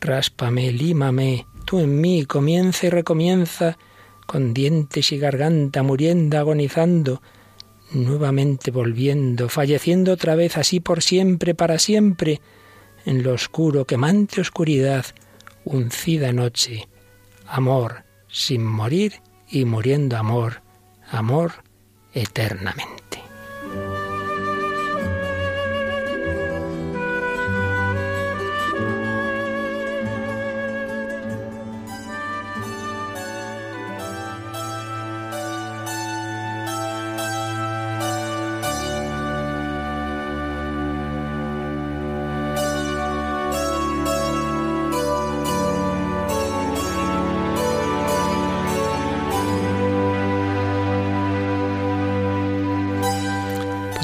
Ráspame, 0.00 0.70
límame, 0.70 1.46
tú 1.64 1.80
en 1.80 2.00
mí, 2.00 2.26
comienza 2.26 2.86
y 2.86 2.90
recomienza, 2.90 3.78
con 4.26 4.52
dientes 4.52 5.12
y 5.12 5.18
garganta, 5.18 5.82
muriendo, 5.82 6.38
agonizando, 6.38 7.22
nuevamente 7.92 8.70
volviendo, 8.70 9.48
falleciendo 9.48 10.12
otra 10.12 10.34
vez 10.34 10.56
así 10.56 10.80
por 10.80 11.02
siempre, 11.02 11.54
para 11.54 11.78
siempre, 11.78 12.40
en 13.04 13.22
lo 13.22 13.32
oscuro, 13.32 13.86
quemante 13.86 14.40
oscuridad, 14.40 15.04
uncida 15.64 16.32
noche. 16.32 16.88
Amor, 17.46 18.04
sin 18.28 18.64
morir 18.64 19.20
y 19.48 19.64
muriendo 19.64 20.16
amor, 20.16 20.62
amor 21.10 21.52
eternamente. 22.12 23.23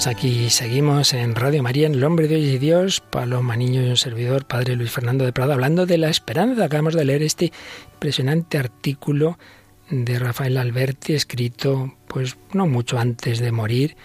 Pues 0.00 0.16
aquí 0.16 0.48
seguimos 0.48 1.12
en 1.12 1.34
Radio 1.34 1.62
María, 1.62 1.86
en 1.86 1.92
El 1.92 2.04
Hombre 2.04 2.26
de 2.26 2.36
Hoy 2.36 2.46
y 2.46 2.56
Dios, 2.58 3.02
Paloma 3.02 3.54
Niño 3.54 3.82
y 3.82 3.90
un 3.90 3.98
servidor, 3.98 4.46
Padre 4.46 4.74
Luis 4.74 4.90
Fernando 4.90 5.26
de 5.26 5.32
Prado, 5.34 5.52
hablando 5.52 5.84
de 5.84 5.98
la 5.98 6.08
esperanza. 6.08 6.64
Acabamos 6.64 6.94
de 6.94 7.04
leer 7.04 7.22
este 7.22 7.52
impresionante 7.92 8.56
artículo 8.56 9.38
de 9.90 10.18
Rafael 10.18 10.56
Alberti, 10.56 11.12
escrito 11.12 11.96
pues 12.08 12.38
no 12.54 12.66
mucho 12.66 12.98
antes 12.98 13.40
de 13.40 13.52
morir, 13.52 13.98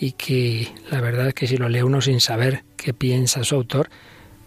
y 0.00 0.12
que 0.12 0.72
la 0.90 1.02
verdad 1.02 1.28
es 1.28 1.34
que 1.34 1.46
si 1.46 1.58
lo 1.58 1.68
lee 1.68 1.82
uno 1.82 2.00
sin 2.00 2.22
saber 2.22 2.64
qué 2.78 2.94
piensa 2.94 3.44
su 3.44 3.54
autor, 3.56 3.90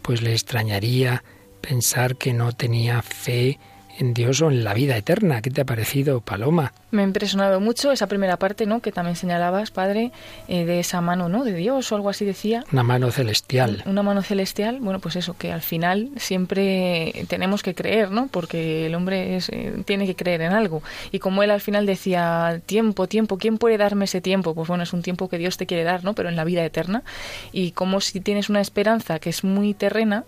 pues 0.02 0.24
le 0.24 0.32
extrañaría 0.32 1.24
pensar 1.62 2.16
que 2.16 2.34
no 2.34 2.52
tenía 2.52 3.04
fe 3.04 3.60
en 3.98 4.14
Dios 4.14 4.42
o 4.42 4.50
en 4.50 4.64
la 4.64 4.74
vida 4.74 4.98
eterna. 4.98 5.42
¿Qué 5.42 5.50
te 5.50 5.62
ha 5.62 5.66
parecido, 5.66 6.22
Paloma? 6.22 6.74
Me 6.92 7.02
ha 7.02 7.06
impresionado 7.06 7.60
mucho 7.60 7.92
esa 7.92 8.08
primera 8.08 8.38
parte, 8.38 8.66
¿no? 8.66 8.82
Que 8.82 8.92
también 8.92 9.16
señalabas, 9.16 9.72
padre, 9.72 10.12
eh, 10.48 10.66
de 10.66 10.80
esa 10.80 11.02
mano, 11.02 11.30
¿no? 11.30 11.44
De 11.44 11.54
Dios 11.54 11.92
o 11.92 11.96
algo 11.96 12.10
así 12.10 12.26
decía. 12.26 12.64
Una 12.72 12.84
mano 12.84 13.12
celestial. 13.12 13.84
Una 13.86 14.04
mano 14.04 14.22
celestial. 14.22 14.80
Bueno, 14.80 15.00
pues 15.00 15.16
eso, 15.16 15.36
que 15.38 15.52
al 15.52 15.62
final 15.62 16.10
siempre 16.18 17.26
tenemos 17.28 17.64
que 17.64 17.76
creer, 17.76 18.12
¿no? 18.12 18.28
Porque 18.28 18.86
el 18.86 18.96
hombre 18.96 19.38
eh, 19.38 19.84
tiene 19.86 20.06
que 20.06 20.16
creer 20.16 20.42
en 20.42 20.54
algo. 20.54 20.82
Y 21.12 21.20
como 21.20 21.44
él 21.44 21.52
al 21.52 21.62
final 21.62 21.86
decía, 21.86 22.62
tiempo, 22.66 23.08
tiempo, 23.08 23.38
¿quién 23.38 23.58
puede 23.58 23.78
darme 23.78 24.06
ese 24.06 24.22
tiempo? 24.22 24.56
Pues 24.56 24.68
bueno, 24.68 24.84
es 24.84 24.94
un 24.94 25.02
tiempo 25.02 25.30
que 25.30 25.38
Dios 25.38 25.58
te 25.58 25.66
quiere 25.66 25.84
dar, 25.84 26.04
¿no? 26.04 26.14
Pero 26.14 26.30
en 26.30 26.36
la 26.36 26.44
vida 26.44 26.64
eterna. 26.64 27.04
Y 27.52 27.72
como 27.72 28.02
si 28.02 28.20
tienes 28.20 28.50
una 28.50 28.62
esperanza 28.62 29.20
que 29.20 29.30
es 29.30 29.44
muy 29.44 29.74
terrena, 29.74 30.24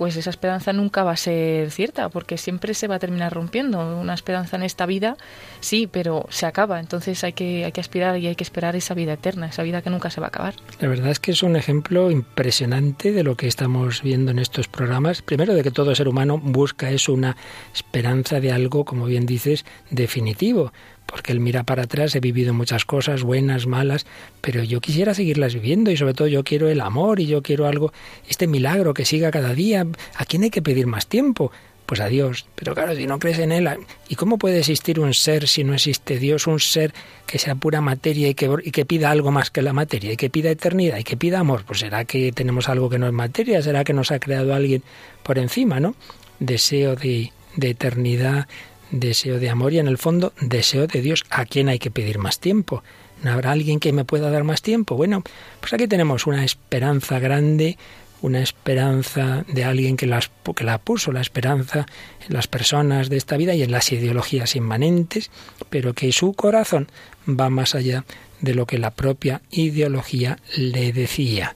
pues 0.00 0.16
esa 0.16 0.30
esperanza 0.30 0.72
nunca 0.72 1.04
va 1.04 1.12
a 1.12 1.16
ser 1.18 1.70
cierta, 1.70 2.08
porque 2.08 2.38
siempre 2.38 2.72
se 2.72 2.88
va 2.88 2.94
a 2.94 2.98
terminar 2.98 3.34
rompiendo. 3.34 4.00
Una 4.00 4.14
esperanza 4.14 4.56
en 4.56 4.62
esta 4.62 4.86
vida, 4.86 5.18
sí, 5.60 5.86
pero 5.92 6.24
se 6.30 6.46
acaba. 6.46 6.80
Entonces 6.80 7.22
hay 7.22 7.34
que, 7.34 7.66
hay 7.66 7.72
que 7.72 7.82
aspirar 7.82 8.16
y 8.16 8.26
hay 8.26 8.34
que 8.34 8.42
esperar 8.42 8.74
esa 8.76 8.94
vida 8.94 9.12
eterna, 9.12 9.48
esa 9.48 9.62
vida 9.62 9.82
que 9.82 9.90
nunca 9.90 10.08
se 10.08 10.22
va 10.22 10.28
a 10.28 10.30
acabar. 10.30 10.54
La 10.78 10.88
verdad 10.88 11.10
es 11.10 11.20
que 11.20 11.32
es 11.32 11.42
un 11.42 11.54
ejemplo 11.54 12.10
impresionante 12.10 13.12
de 13.12 13.22
lo 13.22 13.36
que 13.36 13.46
estamos 13.46 14.00
viendo 14.00 14.30
en 14.30 14.38
estos 14.38 14.68
programas. 14.68 15.20
Primero, 15.20 15.52
de 15.52 15.62
que 15.62 15.70
todo 15.70 15.94
ser 15.94 16.08
humano 16.08 16.38
busca 16.38 16.88
es 16.88 17.06
una 17.10 17.36
esperanza 17.74 18.40
de 18.40 18.52
algo, 18.52 18.86
como 18.86 19.04
bien 19.04 19.26
dices, 19.26 19.66
definitivo 19.90 20.72
porque 21.06 21.32
él 21.32 21.40
mira 21.40 21.64
para 21.64 21.84
atrás, 21.84 22.14
he 22.14 22.20
vivido 22.20 22.54
muchas 22.54 22.84
cosas, 22.84 23.22
buenas, 23.22 23.66
malas, 23.66 24.06
pero 24.40 24.62
yo 24.62 24.80
quisiera 24.80 25.14
seguirlas 25.14 25.54
viviendo 25.54 25.90
y 25.90 25.96
sobre 25.96 26.14
todo 26.14 26.28
yo 26.28 26.44
quiero 26.44 26.68
el 26.68 26.80
amor 26.80 27.20
y 27.20 27.26
yo 27.26 27.42
quiero 27.42 27.66
algo, 27.66 27.92
este 28.28 28.46
milagro 28.46 28.94
que 28.94 29.04
siga 29.04 29.30
cada 29.30 29.54
día. 29.54 29.86
¿A 30.14 30.24
quién 30.24 30.44
hay 30.44 30.50
que 30.50 30.62
pedir 30.62 30.86
más 30.86 31.06
tiempo? 31.06 31.50
Pues 31.86 32.00
a 32.00 32.06
Dios. 32.06 32.46
Pero 32.54 32.74
claro, 32.74 32.94
si 32.94 33.08
no 33.08 33.18
crees 33.18 33.40
en 33.40 33.50
Él, 33.50 33.68
¿y 34.08 34.14
cómo 34.14 34.38
puede 34.38 34.60
existir 34.60 35.00
un 35.00 35.12
ser 35.12 35.48
si 35.48 35.64
no 35.64 35.74
existe 35.74 36.20
Dios? 36.20 36.46
Un 36.46 36.60
ser 36.60 36.94
que 37.26 37.40
sea 37.40 37.56
pura 37.56 37.80
materia 37.80 38.28
y 38.28 38.34
que, 38.34 38.48
y 38.62 38.70
que 38.70 38.86
pida 38.86 39.10
algo 39.10 39.32
más 39.32 39.50
que 39.50 39.60
la 39.62 39.72
materia, 39.72 40.12
y 40.12 40.16
que 40.16 40.30
pida 40.30 40.50
eternidad, 40.50 40.98
y 40.98 41.04
que 41.04 41.16
pida 41.16 41.40
amor. 41.40 41.64
Pues 41.66 41.80
será 41.80 42.04
que 42.04 42.30
tenemos 42.30 42.68
algo 42.68 42.88
que 42.88 43.00
no 43.00 43.08
es 43.08 43.12
materia, 43.12 43.60
será 43.60 43.82
que 43.82 43.92
nos 43.92 44.12
ha 44.12 44.20
creado 44.20 44.54
alguien 44.54 44.84
por 45.24 45.38
encima, 45.38 45.80
¿no? 45.80 45.96
Deseo 46.38 46.94
de, 46.94 47.32
de 47.56 47.70
eternidad, 47.70 48.46
deseo 48.90 49.38
de 49.38 49.50
amor 49.50 49.72
y 49.72 49.78
en 49.78 49.88
el 49.88 49.98
fondo 49.98 50.32
deseo 50.40 50.86
de 50.86 51.00
Dios. 51.00 51.24
¿A 51.30 51.44
quién 51.44 51.68
hay 51.68 51.78
que 51.78 51.90
pedir 51.90 52.18
más 52.18 52.40
tiempo? 52.40 52.82
¿No 53.22 53.32
habrá 53.32 53.52
alguien 53.52 53.80
que 53.80 53.92
me 53.92 54.04
pueda 54.04 54.30
dar 54.30 54.44
más 54.44 54.62
tiempo? 54.62 54.96
Bueno, 54.96 55.22
pues 55.60 55.72
aquí 55.72 55.86
tenemos 55.86 56.26
una 56.26 56.44
esperanza 56.44 57.18
grande, 57.18 57.76
una 58.22 58.40
esperanza 58.40 59.44
de 59.48 59.64
alguien 59.64 59.96
que, 59.96 60.06
las, 60.06 60.30
que 60.56 60.64
la 60.64 60.78
puso, 60.78 61.12
la 61.12 61.20
esperanza 61.20 61.86
en 62.26 62.34
las 62.34 62.46
personas 62.46 63.08
de 63.08 63.16
esta 63.16 63.36
vida 63.36 63.54
y 63.54 63.62
en 63.62 63.70
las 63.70 63.92
ideologías 63.92 64.56
inmanentes, 64.56 65.30
pero 65.68 65.94
que 65.94 66.12
su 66.12 66.32
corazón 66.32 66.88
va 67.28 67.50
más 67.50 67.74
allá 67.74 68.04
de 68.40 68.54
lo 68.54 68.66
que 68.66 68.78
la 68.78 68.90
propia 68.90 69.42
ideología 69.50 70.38
le 70.56 70.92
decía. 70.92 71.54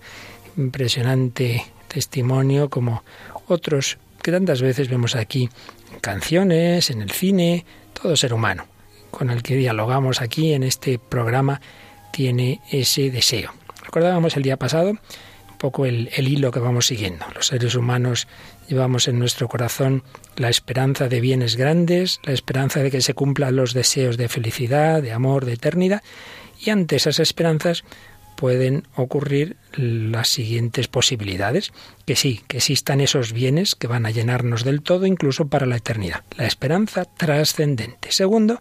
Impresionante 0.56 1.64
testimonio 1.88 2.68
como 2.68 3.04
otros 3.46 3.98
que 4.22 4.32
tantas 4.32 4.62
veces 4.62 4.88
vemos 4.88 5.16
aquí 5.16 5.50
canciones, 6.04 6.90
en 6.90 7.00
el 7.00 7.10
cine, 7.10 7.64
todo 7.94 8.14
ser 8.14 8.34
humano 8.34 8.66
con 9.14 9.30
el 9.30 9.42
que 9.42 9.56
dialogamos 9.56 10.20
aquí 10.20 10.52
en 10.52 10.62
este 10.64 10.98
programa 10.98 11.60
tiene 12.12 12.60
ese 12.70 13.10
deseo. 13.10 13.54
Recordábamos 13.84 14.36
el 14.36 14.42
día 14.42 14.56
pasado 14.56 14.90
un 14.90 15.58
poco 15.58 15.86
el, 15.86 16.10
el, 16.14 16.28
hilo 16.28 16.50
que 16.50 16.60
vamos 16.60 16.86
siguiendo. 16.86 17.24
Los 17.34 17.46
seres 17.46 17.74
humanos 17.74 18.26
llevamos 18.68 19.08
en 19.08 19.18
nuestro 19.18 19.48
corazón 19.48 20.02
la 20.36 20.48
esperanza 20.48 21.08
de 21.08 21.20
bienes 21.20 21.56
grandes, 21.56 22.20
la 22.24 22.32
esperanza 22.32 22.82
de 22.82 22.90
que 22.90 23.00
se 23.00 23.14
cumplan 23.14 23.56
los 23.56 23.72
deseos 23.72 24.16
de 24.16 24.28
felicidad, 24.28 25.00
de 25.00 25.12
amor, 25.12 25.44
de 25.44 25.54
eternidad, 25.54 26.02
y 26.60 26.70
ante 26.70 26.96
esas 26.96 27.20
esperanzas 27.20 27.84
pueden 28.36 28.84
ocurrir 28.96 29.56
las 29.72 30.28
siguientes 30.28 30.88
posibilidades. 30.88 31.72
Que 32.04 32.16
sí, 32.16 32.42
que 32.48 32.58
existan 32.58 33.00
esos 33.00 33.32
bienes 33.32 33.74
que 33.74 33.86
van 33.86 34.06
a 34.06 34.10
llenarnos 34.10 34.64
del 34.64 34.82
todo, 34.82 35.06
incluso 35.06 35.48
para 35.48 35.66
la 35.66 35.76
eternidad. 35.76 36.22
La 36.36 36.46
esperanza 36.46 37.04
trascendente. 37.04 38.12
Segundo, 38.12 38.60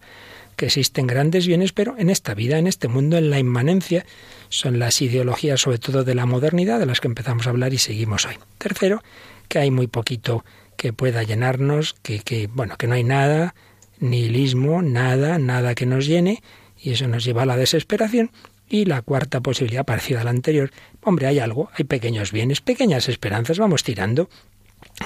que 0.55 0.67
existen 0.67 1.07
grandes 1.07 1.47
bienes, 1.47 1.71
pero 1.73 1.95
en 1.97 2.09
esta 2.09 2.33
vida, 2.33 2.57
en 2.57 2.67
este 2.67 2.87
mundo, 2.87 3.17
en 3.17 3.29
la 3.29 3.39
inmanencia, 3.39 4.05
son 4.49 4.79
las 4.79 5.01
ideologías, 5.01 5.61
sobre 5.61 5.79
todo 5.79 6.03
de 6.03 6.15
la 6.15 6.25
modernidad, 6.25 6.79
de 6.79 6.85
las 6.85 6.99
que 6.99 7.07
empezamos 7.07 7.47
a 7.47 7.49
hablar 7.49 7.73
y 7.73 7.77
seguimos 7.77 8.25
hoy. 8.25 8.35
Tercero, 8.57 9.03
que 9.47 9.59
hay 9.59 9.71
muy 9.71 9.87
poquito 9.87 10.45
que 10.77 10.93
pueda 10.93 11.23
llenarnos, 11.23 11.95
que, 12.01 12.19
que 12.19 12.47
bueno, 12.47 12.77
que 12.77 12.87
no 12.87 12.93
hay 12.93 13.03
nada, 13.03 13.55
nihilismo, 13.99 14.81
nada, 14.81 15.37
nada 15.39 15.75
que 15.75 15.85
nos 15.85 16.05
llene, 16.05 16.43
y 16.79 16.91
eso 16.91 17.07
nos 17.07 17.23
lleva 17.23 17.43
a 17.43 17.45
la 17.45 17.57
desesperación. 17.57 18.31
Y 18.73 18.85
la 18.85 19.03
cuarta 19.03 19.39
posibilidad, 19.41 19.85
parecida 19.85 20.21
a 20.21 20.23
la 20.23 20.31
anterior, 20.31 20.71
hombre, 21.03 21.27
hay 21.27 21.37
algo, 21.37 21.69
hay 21.75 21.85
pequeños 21.85 22.31
bienes, 22.31 22.59
pequeñas 22.59 23.07
esperanzas, 23.07 23.59
vamos 23.59 23.83
tirando, 23.83 24.31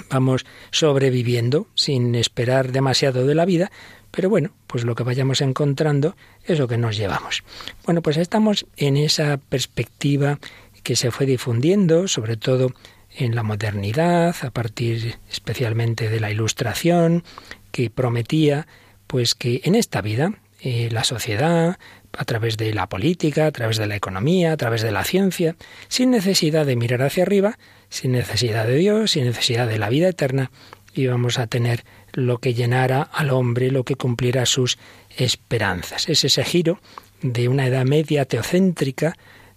vamos 0.10 0.46
sobreviviendo 0.72 1.68
sin 1.76 2.16
esperar 2.16 2.72
demasiado 2.72 3.28
de 3.28 3.36
la 3.36 3.44
vida, 3.44 3.70
pero 4.10 4.30
bueno, 4.30 4.52
pues 4.68 4.86
lo 4.86 4.96
que 4.96 5.04
vayamos 5.04 5.42
encontrando 5.42 6.16
es 6.46 6.60
lo 6.60 6.70
que 6.70 6.78
nos 6.78 6.96
llevamos. 6.96 7.44
Bueno, 7.84 8.02
pues 8.02 8.16
estamos 8.16 8.66
en 8.78 8.96
esa 8.96 9.36
perspectiva 9.36 10.40
que 10.82 10.96
se 10.96 11.12
fue 11.12 11.26
difundiendo, 11.26 12.08
sobre 12.08 12.38
todo 12.38 12.72
en 13.18 13.36
la 13.36 13.44
modernidad, 13.44 14.34
a 14.44 14.50
partir 14.50 15.18
especialmente 15.30 16.08
de 16.08 16.22
la 16.22 16.32
Ilustración, 16.32 17.26
que 17.74 17.90
prometía 17.90 18.66
pues 19.08 19.36
que 19.36 19.60
en 19.66 19.76
esta 19.76 20.00
vida 20.00 20.36
eh, 20.60 20.90
la 20.92 21.04
sociedad, 21.04 21.78
a 22.18 22.26
través 22.26 22.58
de 22.58 22.74
la 22.74 22.90
política, 22.90 23.46
a 23.46 23.52
través 23.52 23.78
de 23.78 23.88
la 23.88 23.96
economía, 23.96 24.52
a 24.52 24.58
través 24.58 24.82
de 24.82 24.92
la 24.92 25.04
ciencia, 25.04 25.56
sin 25.88 26.12
necesidad 26.12 26.66
de 26.66 26.76
mirar 26.76 27.04
hacia 27.04 27.24
arriba, 27.24 27.58
sin 27.90 28.12
necesidad 28.12 28.66
de 28.66 28.76
Dios, 28.76 29.12
sin 29.12 29.26
necesidad 29.26 29.68
de 29.68 29.78
la 29.78 29.90
vida 29.90 30.10
eterna, 30.10 30.52
íbamos 30.94 31.38
a 31.38 31.48
tener 31.48 31.84
lo 32.14 32.40
que 32.40 32.54
llenara 32.54 33.02
al 33.02 33.30
hombre, 33.30 33.72
lo 33.72 33.84
que 33.84 33.96
cumpliera 33.96 34.46
sus 34.46 34.78
esperanzas. 35.16 36.10
Es 36.10 36.24
ese 36.24 36.44
giro 36.44 36.80
de 37.22 37.48
una 37.48 37.68
edad 37.68 37.86
media 37.86 38.26
teocéntrica 38.26 39.16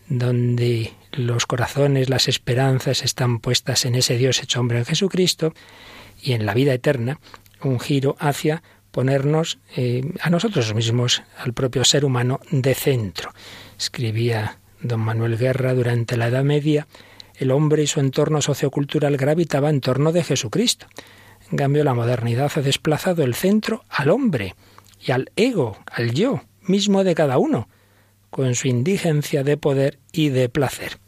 donde 0.08 0.92
los 1.12 1.46
corazones, 1.46 2.10
las 2.10 2.28
esperanzas 2.28 3.02
están 3.02 3.38
puestas 3.38 3.84
en 3.84 3.94
ese 3.94 4.16
Dios 4.16 4.42
hecho 4.42 4.60
hombre 4.60 4.78
en 4.78 4.84
Jesucristo 4.84 5.54
y 6.22 6.32
en 6.32 6.46
la 6.46 6.54
vida 6.54 6.74
eterna, 6.74 7.18
un 7.62 7.80
giro 7.80 8.16
hacia 8.18 8.62
ponernos 8.90 9.58
eh, 9.76 10.02
a 10.20 10.30
nosotros 10.30 10.74
mismos, 10.74 11.22
al 11.38 11.52
propio 11.52 11.84
ser 11.84 12.04
humano, 12.04 12.40
de 12.50 12.74
centro. 12.74 13.32
Escribía 13.78 14.58
don 14.80 15.00
Manuel 15.00 15.36
Guerra 15.36 15.74
durante 15.74 16.16
la 16.16 16.28
Edad 16.28 16.44
Media, 16.44 16.86
el 17.36 17.50
hombre 17.50 17.82
y 17.82 17.86
su 17.86 18.00
entorno 18.00 18.42
sociocultural 18.42 19.16
gravitaba 19.16 19.70
en 19.70 19.80
torno 19.80 20.12
de 20.12 20.24
Jesucristo. 20.24 20.86
En 21.50 21.56
cambio, 21.56 21.84
la 21.84 21.94
modernidad 21.94 22.52
ha 22.54 22.60
desplazado 22.60 23.22
el 23.24 23.34
centro 23.34 23.84
al 23.88 24.10
hombre 24.10 24.54
y 25.04 25.12
al 25.12 25.30
ego, 25.36 25.78
al 25.86 26.12
yo 26.12 26.42
mismo 26.62 27.02
de 27.02 27.14
cada 27.14 27.38
uno, 27.38 27.68
con 28.28 28.54
su 28.54 28.68
indigencia 28.68 29.42
de 29.42 29.56
poder 29.56 29.98
y 30.12 30.28
de 30.28 30.48
placer. 30.48 30.98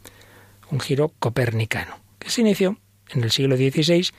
Un 0.71 0.81
giro 0.81 1.13
copernicano, 1.19 2.01
que 2.19 2.31
se 2.31 2.41
inició 2.41 2.79
en 3.11 3.23
el 3.23 3.31
siglo 3.31 3.57
XVI 3.57 4.11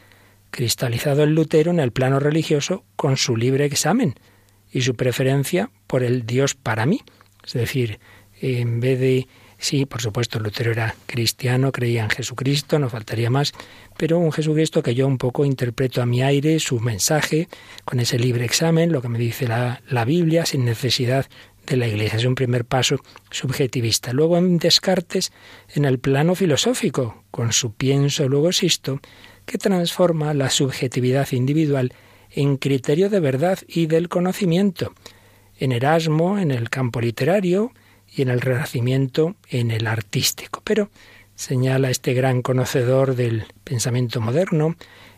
cristalizado 0.54 1.24
el 1.24 1.34
Lutero 1.34 1.72
en 1.72 1.80
el 1.80 1.92
plano 1.92 2.20
religioso 2.20 2.86
con 2.96 3.18
su 3.18 3.36
libre 3.36 3.66
examen 3.66 4.14
y 4.72 4.82
su 4.82 4.94
preferencia 4.94 5.72
por 5.88 6.04
el 6.04 6.28
Dios 6.28 6.54
para 6.54 6.86
mí. 6.86 7.02
Es 7.44 7.54
decir, 7.54 8.00
en 8.40 8.80
vez 8.80 9.00
de 9.00 9.28
Sí, 9.58 9.86
por 9.86 10.02
supuesto, 10.02 10.40
Lutero 10.40 10.74
era 10.74 10.94
cristiano, 11.06 11.72
creía 11.72 12.04
en 12.04 12.10
Jesucristo, 12.10 12.80
no 12.80 12.90
faltaría 12.90 13.30
más, 13.30 13.54
pero 13.96 14.18
un 14.18 14.34
Jesucristo 14.34 14.84
que 14.84 14.94
yo 14.94 15.08
un 15.08 15.18
poco 15.18 15.46
interpreto 15.46 16.02
a 16.02 16.06
mi 16.06 16.22
aire 16.22 16.60
su 16.60 16.82
mensaje, 16.82 17.48
con 17.86 18.02
ese 18.02 18.20
libre 18.20 18.44
examen, 18.44 18.92
lo 18.92 19.02
que 19.02 19.08
me 19.08 19.18
dice 19.18 19.48
la, 19.48 19.82
la 19.88 20.04
Biblia, 20.04 20.46
sin 20.46 20.66
necesidad 20.66 21.28
de 21.66 21.78
la 21.78 21.88
Iglesia. 21.88 22.20
Es 22.20 22.26
un 22.26 22.36
primer 22.36 22.66
paso 22.66 22.98
subjetivista. 23.32 24.12
Luego 24.12 24.38
en 24.38 24.58
Descartes, 24.58 25.32
en 25.74 25.86
el 25.86 25.98
plano 25.98 26.36
filosófico, 26.36 27.24
con 27.32 27.54
su 27.54 27.74
pienso, 27.74 28.28
luego 28.28 28.50
existo, 28.50 29.00
que 29.46 29.58
transforma 29.58 30.34
la 30.34 30.50
subjetividad 30.50 31.32
individual 31.32 31.94
en 32.32 32.58
criterio 32.58 33.10
de 33.10 33.20
verdad 33.20 33.60
y 33.68 33.86
del 33.86 34.10
conocimiento. 34.10 34.94
En 35.58 35.72
Erasmo, 35.72 36.40
en 36.40 36.52
el 36.52 36.70
campo 36.70 37.00
literario, 37.00 37.72
y 38.16 38.22
en 38.22 38.30
el 38.30 38.42
Renacimiento, 38.42 39.36
en 39.50 39.72
el 39.72 39.88
artístico. 39.88 40.62
Pero 40.64 40.90
señala 41.36 41.90
este 41.90 42.14
gran 42.14 42.42
conocedor 42.42 43.16
del 43.16 43.46
pensamiento 43.64 44.22
moderno 44.22 44.76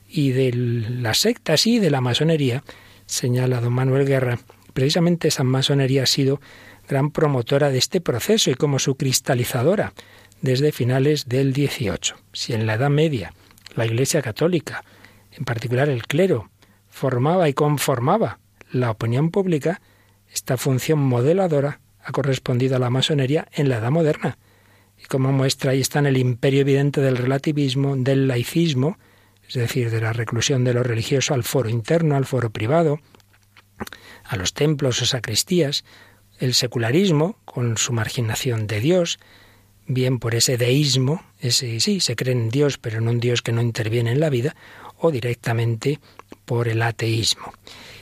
y 0.07 0.31
de 0.31 0.53
las 0.53 1.19
sectas 1.19 1.67
y 1.67 1.79
de 1.79 1.91
la 1.91 2.01
masonería, 2.01 2.63
señala 3.05 3.59
don 3.59 3.73
Manuel 3.73 4.05
Guerra, 4.05 4.39
precisamente 4.73 5.27
esa 5.27 5.43
masonería 5.43 6.03
ha 6.03 6.07
sido 6.07 6.39
gran 6.87 7.11
promotora 7.11 7.69
de 7.69 7.79
este 7.79 8.01
proceso 8.01 8.49
y 8.49 8.55
como 8.55 8.79
su 8.79 8.95
cristalizadora 8.95 9.93
desde 10.41 10.71
finales 10.71 11.27
del 11.27 11.53
XVIII. 11.53 12.15
Si 12.33 12.53
en 12.53 12.65
la 12.65 12.75
Edad 12.75 12.89
Media 12.89 13.33
la 13.75 13.85
Iglesia 13.85 14.21
Católica, 14.21 14.83
en 15.31 15.45
particular 15.45 15.89
el 15.89 16.07
clero, 16.07 16.49
formaba 16.87 17.49
y 17.49 17.53
conformaba 17.53 18.39
la 18.71 18.91
opinión 18.91 19.31
pública, 19.31 19.81
esta 20.33 20.57
función 20.57 20.99
modeladora 20.99 21.79
ha 22.03 22.11
correspondido 22.11 22.75
a 22.75 22.79
la 22.79 22.89
masonería 22.89 23.47
en 23.51 23.69
la 23.69 23.77
Edad 23.77 23.91
Moderna. 23.91 24.37
Y 24.97 25.05
como 25.05 25.31
muestra 25.31 25.71
ahí 25.71 25.81
está 25.81 25.99
en 25.99 26.05
el 26.05 26.17
imperio 26.17 26.61
evidente 26.61 27.01
del 27.01 27.17
relativismo, 27.17 27.95
del 27.97 28.27
laicismo, 28.27 28.97
es 29.47 29.55
decir, 29.55 29.91
de 29.91 30.01
la 30.01 30.13
reclusión 30.13 30.63
de 30.63 30.73
lo 30.73 30.83
religioso 30.83 31.33
al 31.33 31.43
foro 31.43 31.69
interno, 31.69 32.15
al 32.15 32.25
foro 32.25 32.49
privado, 32.49 32.99
a 34.23 34.37
los 34.37 34.53
templos 34.53 35.01
o 35.01 35.05
sacristías, 35.05 35.83
el 36.39 36.53
secularismo, 36.53 37.37
con 37.45 37.77
su 37.77 37.93
marginación 37.93 38.67
de 38.67 38.79
Dios, 38.79 39.19
bien 39.87 40.19
por 40.19 40.35
ese 40.35 40.57
deísmo, 40.57 41.23
ese 41.45 41.79
sí, 41.79 41.99
se 41.99 42.15
cree 42.15 42.33
en 42.33 42.49
Dios, 42.49 42.77
pero 42.77 42.97
en 42.97 43.07
un 43.07 43.19
Dios 43.19 43.41
que 43.41 43.51
no 43.51 43.61
interviene 43.61 44.11
en 44.11 44.19
la 44.19 44.29
vida, 44.29 44.55
o 44.97 45.11
directamente 45.11 45.99
por 46.45 46.67
el 46.67 46.81
ateísmo. 46.81 47.53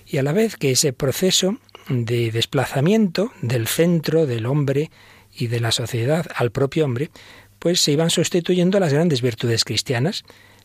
Y 0.06 0.18
a 0.18 0.24
la 0.24 0.34
vez 0.34 0.58
que 0.58 0.72
ese 0.72 0.94
proceso 0.94 1.58
de 1.90 2.32
desplazamiento 2.32 3.32
del 3.42 3.68
centro 3.68 4.26
del 4.26 4.46
hombre 4.46 4.92
y 5.36 5.48
de 5.48 5.60
la 5.60 5.72
sociedad 5.72 6.26
al 6.36 6.52
propio 6.52 6.86
hombre, 6.86 7.10
pues 7.60 7.82
se 7.82 7.92
iban 7.92 8.10
sustituyendo 8.10 8.80
las 8.80 8.94
grandes 8.94 9.22
virtudes 9.22 9.64
cristianas. 9.64 10.24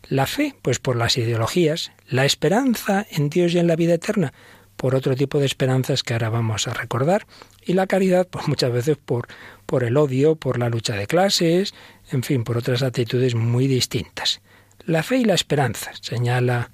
La 0.08 0.26
fe, 0.26 0.54
pues 0.62 0.78
por 0.78 0.96
las 0.96 1.16
ideologías, 1.16 1.92
la 2.08 2.24
esperanza 2.24 3.06
en 3.10 3.30
Dios 3.30 3.54
y 3.54 3.58
en 3.58 3.66
la 3.66 3.76
vida 3.76 3.94
eterna, 3.94 4.32
por 4.78 4.94
otro 4.94 5.16
tipo 5.16 5.40
de 5.40 5.46
esperanzas 5.46 6.04
que 6.04 6.14
ahora 6.14 6.30
vamos 6.30 6.68
a 6.68 6.72
recordar, 6.72 7.26
y 7.66 7.72
la 7.72 7.88
caridad, 7.88 8.28
pues 8.28 8.46
muchas 8.46 8.72
veces 8.72 8.96
por, 8.96 9.26
por 9.66 9.82
el 9.82 9.96
odio, 9.96 10.36
por 10.36 10.58
la 10.58 10.68
lucha 10.68 10.94
de 10.94 11.08
clases, 11.08 11.74
en 12.12 12.22
fin, 12.22 12.44
por 12.44 12.56
otras 12.56 12.82
actitudes 12.84 13.34
muy 13.34 13.66
distintas. 13.66 14.40
La 14.86 15.02
fe 15.02 15.16
y 15.18 15.24
la 15.24 15.34
esperanza, 15.34 15.90
señala 16.00 16.70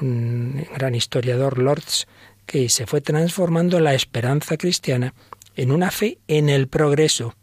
un 0.00 0.64
gran 0.76 0.94
historiador 0.94 1.58
Lords, 1.58 2.06
que 2.46 2.68
se 2.68 2.86
fue 2.86 3.00
transformando 3.00 3.80
la 3.80 3.92
esperanza 3.92 4.56
cristiana 4.56 5.12
en 5.56 5.72
una 5.72 5.90
fe 5.90 6.18
en 6.28 6.48
el 6.48 6.68
progreso, 6.68 7.34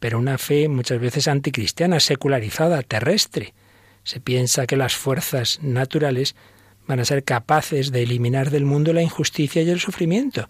pero 0.00 0.18
una 0.18 0.36
fe 0.36 0.68
muchas 0.68 1.00
veces 1.00 1.28
anticristiana, 1.28 2.00
secularizada, 2.00 2.82
terrestre. 2.82 3.54
Se 4.02 4.20
piensa 4.20 4.66
que 4.66 4.76
las 4.76 4.96
fuerzas 4.96 5.60
naturales 5.62 6.34
van 6.86 7.00
a 7.00 7.04
ser 7.04 7.24
capaces 7.24 7.92
de 7.92 8.02
eliminar 8.02 8.50
del 8.50 8.64
mundo 8.64 8.92
la 8.92 9.02
injusticia 9.02 9.62
y 9.62 9.70
el 9.70 9.80
sufrimiento 9.80 10.48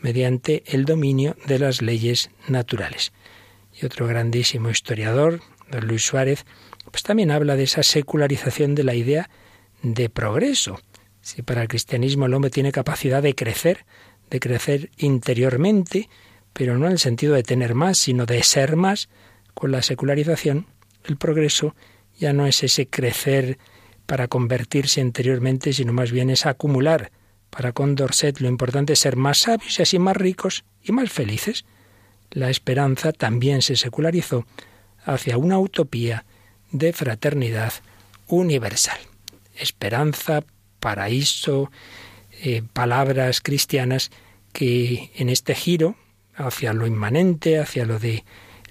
mediante 0.00 0.62
el 0.66 0.84
dominio 0.84 1.36
de 1.46 1.58
las 1.58 1.82
leyes 1.82 2.30
naturales. 2.48 3.12
Y 3.80 3.86
otro 3.86 4.06
grandísimo 4.06 4.70
historiador, 4.70 5.40
don 5.70 5.86
Luis 5.86 6.04
Suárez, 6.04 6.44
pues 6.90 7.02
también 7.02 7.30
habla 7.30 7.56
de 7.56 7.64
esa 7.64 7.82
secularización 7.82 8.74
de 8.74 8.84
la 8.84 8.94
idea 8.94 9.30
de 9.82 10.08
progreso. 10.08 10.80
Si 11.20 11.42
para 11.42 11.62
el 11.62 11.68
cristianismo 11.68 12.26
el 12.26 12.34
hombre 12.34 12.50
tiene 12.50 12.72
capacidad 12.72 13.22
de 13.22 13.34
crecer, 13.34 13.84
de 14.30 14.40
crecer 14.40 14.90
interiormente, 14.96 16.08
pero 16.52 16.78
no 16.78 16.86
en 16.86 16.92
el 16.92 16.98
sentido 16.98 17.34
de 17.34 17.42
tener 17.42 17.74
más, 17.74 17.98
sino 17.98 18.26
de 18.26 18.42
ser 18.42 18.76
más, 18.76 19.08
con 19.54 19.70
la 19.70 19.82
secularización, 19.82 20.66
el 21.04 21.16
progreso 21.16 21.74
ya 22.18 22.32
no 22.32 22.46
es 22.46 22.62
ese 22.62 22.88
crecer 22.88 23.58
para 24.10 24.26
convertirse 24.26 25.00
interiormente, 25.00 25.72
sino 25.72 25.92
más 25.92 26.10
bien 26.10 26.30
es 26.30 26.44
acumular. 26.44 27.12
Para 27.48 27.70
Condorcet 27.70 28.40
lo 28.40 28.48
importante 28.48 28.94
es 28.94 28.98
ser 28.98 29.14
más 29.14 29.38
sabios 29.38 29.78
y 29.78 29.82
así 29.82 30.00
más 30.00 30.16
ricos 30.16 30.64
y 30.82 30.90
más 30.90 31.12
felices. 31.12 31.64
La 32.32 32.50
esperanza 32.50 33.12
también 33.12 33.62
se 33.62 33.76
secularizó 33.76 34.46
hacia 35.04 35.38
una 35.38 35.60
utopía 35.60 36.24
de 36.72 36.92
fraternidad 36.92 37.72
universal. 38.26 38.98
Esperanza, 39.54 40.42
paraíso, 40.80 41.70
eh, 42.42 42.64
palabras 42.72 43.40
cristianas 43.40 44.10
que 44.52 45.12
en 45.14 45.28
este 45.28 45.54
giro 45.54 45.94
hacia 46.34 46.72
lo 46.72 46.88
inmanente, 46.88 47.60
hacia 47.60 47.84
lo 47.84 48.00
de 48.00 48.24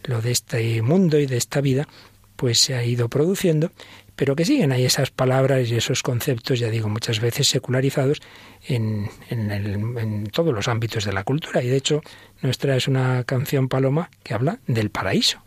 lo 0.04 0.21
de 0.21 0.32
este 0.32 0.82
mundo 0.82 1.17
y 1.17 1.28
de 1.28 1.38
esta 1.38 1.62
vida, 1.62 1.88
pues 2.36 2.60
se 2.60 2.75
ha 2.75 2.84
ido 2.84 3.08
produciendo, 3.08 3.71
pero 4.19 4.36
que 4.36 4.43
siguen 4.43 4.73
ahí 4.73 4.84
esas 4.84 5.12
palabras 5.12 5.69
y 5.69 5.77
esos 5.77 6.03
conceptos, 6.03 6.60
ya 6.60 6.69
digo, 6.69 6.89
muchas 6.89 7.21
veces 7.21 7.47
secularizados 7.47 8.19
en, 8.67 9.10
en 9.29 10.25
todos 10.25 10.53
los 10.53 10.67
ámbitos 10.67 11.05
de 11.05 11.13
la 11.13 11.23
cultura. 11.23 11.63
Y 11.63 11.69
de 11.69 11.77
hecho, 11.77 12.01
nuestra 12.41 12.75
es 12.75 12.89
una 12.89 13.23
canción 13.23 13.69
paloma 13.69 14.10
que 14.21 14.34
habla 14.34 14.60
del 14.67 14.89
paraíso. 14.89 15.41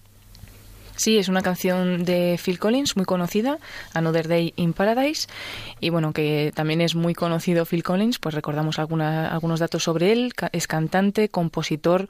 Sí, 0.96 1.18
es 1.18 1.28
una 1.28 1.42
canción 1.42 2.06
de 2.06 2.40
Phil 2.42 2.58
Collins 2.58 2.96
muy 2.96 3.04
conocida, 3.04 3.58
Another 3.92 4.26
Day 4.26 4.54
in 4.56 4.72
Paradise. 4.72 5.28
Y 5.78 5.90
bueno, 5.90 6.14
que 6.14 6.50
también 6.54 6.80
es 6.80 6.94
muy 6.94 7.12
conocido 7.12 7.66
Phil 7.66 7.82
Collins, 7.82 8.18
pues 8.18 8.34
recordamos 8.34 8.78
alguna, 8.78 9.28
algunos 9.28 9.60
datos 9.60 9.84
sobre 9.84 10.12
él. 10.12 10.32
Es 10.52 10.66
cantante, 10.66 11.28
compositor, 11.28 12.08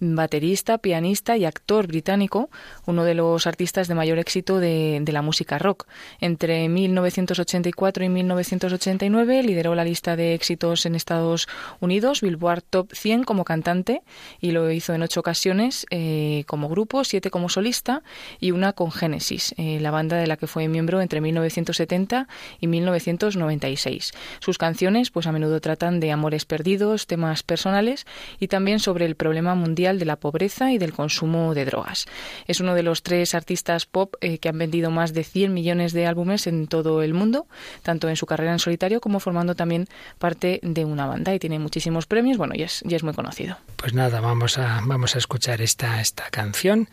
baterista, 0.00 0.78
pianista 0.78 1.36
y 1.36 1.44
actor 1.44 1.86
británico, 1.86 2.50
uno 2.86 3.04
de 3.04 3.14
los 3.14 3.46
artistas 3.46 3.88
de 3.88 3.94
mayor 3.94 4.18
éxito 4.18 4.58
de, 4.58 5.02
la 5.08 5.22
música 5.22 5.58
rock. 5.58 5.86
Entre 6.20 6.68
1984 6.68 8.04
y 8.04 8.08
1989 8.08 9.42
lideró 9.42 9.74
la 9.74 9.84
lista 9.84 10.16
de 10.16 10.34
éxitos 10.34 10.84
en 10.86 10.94
Estados 10.94 11.48
Unidos, 11.80 12.20
Billboard 12.20 12.62
Top 12.62 12.92
100 12.92 13.24
como 13.24 13.44
cantante, 13.44 14.02
y 14.40 14.50
lo 14.50 14.70
hizo 14.70 14.92
en 14.92 15.02
ocho 15.02 15.20
ocasiones 15.20 15.86
eh, 15.90 16.44
como 16.46 16.68
grupo, 16.68 17.04
siete 17.04 17.30
como 17.30 17.48
solista 17.48 18.02
y 18.38 18.50
una 18.50 18.74
con 18.74 18.92
Genesis, 18.92 19.54
eh, 19.56 19.80
la 19.80 19.90
banda 19.90 20.18
de 20.18 20.26
la 20.26 20.36
que 20.36 20.46
fue 20.46 20.68
miembro 20.68 21.00
entre 21.00 21.20
1970 21.20 22.28
y 22.60 22.66
1996. 22.66 24.12
Sus 24.40 24.58
canciones, 24.58 25.10
pues 25.10 25.26
a 25.26 25.32
menudo 25.32 25.60
tratan 25.60 26.00
de 26.00 26.12
amores 26.12 26.44
perdidos, 26.44 27.06
temas 27.06 27.42
personales 27.42 28.06
y 28.38 28.48
también 28.48 28.78
sobre 28.78 29.06
el 29.06 29.16
problema 29.16 29.54
mundial 29.54 29.87
de 29.96 30.04
la 30.04 30.16
pobreza 30.16 30.72
y 30.72 30.78
del 30.78 30.92
consumo 30.92 31.54
de 31.54 31.64
drogas. 31.64 32.06
Es 32.46 32.60
uno 32.60 32.74
de 32.74 32.82
los 32.82 33.02
tres 33.02 33.34
artistas 33.34 33.86
pop 33.86 34.14
eh, 34.20 34.38
que 34.38 34.48
han 34.48 34.58
vendido 34.58 34.90
más 34.90 35.14
de 35.14 35.24
100 35.24 35.54
millones 35.54 35.92
de 35.92 36.06
álbumes 36.06 36.46
en 36.46 36.66
todo 36.66 37.02
el 37.02 37.14
mundo, 37.14 37.46
tanto 37.82 38.08
en 38.08 38.16
su 38.16 38.26
carrera 38.26 38.52
en 38.52 38.58
solitario 38.58 39.00
como 39.00 39.20
formando 39.20 39.54
también 39.54 39.86
parte 40.18 40.60
de 40.62 40.84
una 40.84 41.06
banda 41.06 41.34
y 41.34 41.38
tiene 41.38 41.58
muchísimos 41.58 42.06
premios, 42.06 42.36
bueno, 42.36 42.54
ya 42.54 42.66
es, 42.66 42.82
ya 42.84 42.96
es 42.96 43.02
muy 43.02 43.14
conocido. 43.14 43.56
Pues 43.76 43.94
nada, 43.94 44.20
vamos 44.20 44.58
a, 44.58 44.80
vamos 44.84 45.14
a 45.14 45.18
escuchar 45.18 45.62
esta, 45.62 46.00
esta 46.00 46.28
canción 46.30 46.88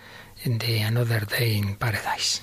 de 0.46 0.84
Another 0.84 1.26
Day 1.28 1.54
in 1.54 1.76
Paradise. 1.76 2.42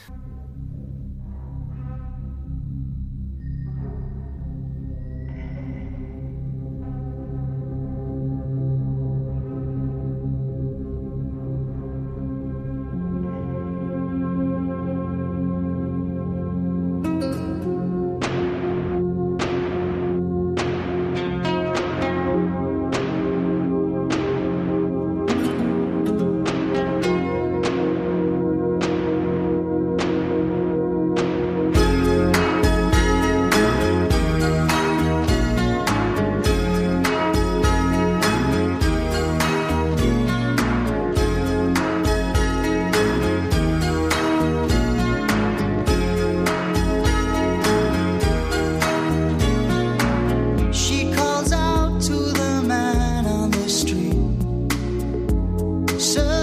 So 56.03 56.42